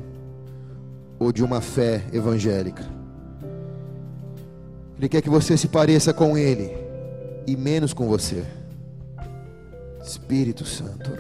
ou 1.18 1.33
de 1.33 1.43
uma 1.43 1.61
fé 1.61 2.03
evangélica. 2.12 2.85
Ele 4.99 5.09
quer 5.09 5.20
que 5.20 5.29
você 5.29 5.57
se 5.57 5.68
pareça 5.68 6.12
com 6.12 6.39
Ele 6.39 6.77
e 7.47 7.57
menos 7.57 7.93
com 7.93 8.09
você. 8.09 8.45
Espírito 10.03 10.64
Santo. 10.64 11.11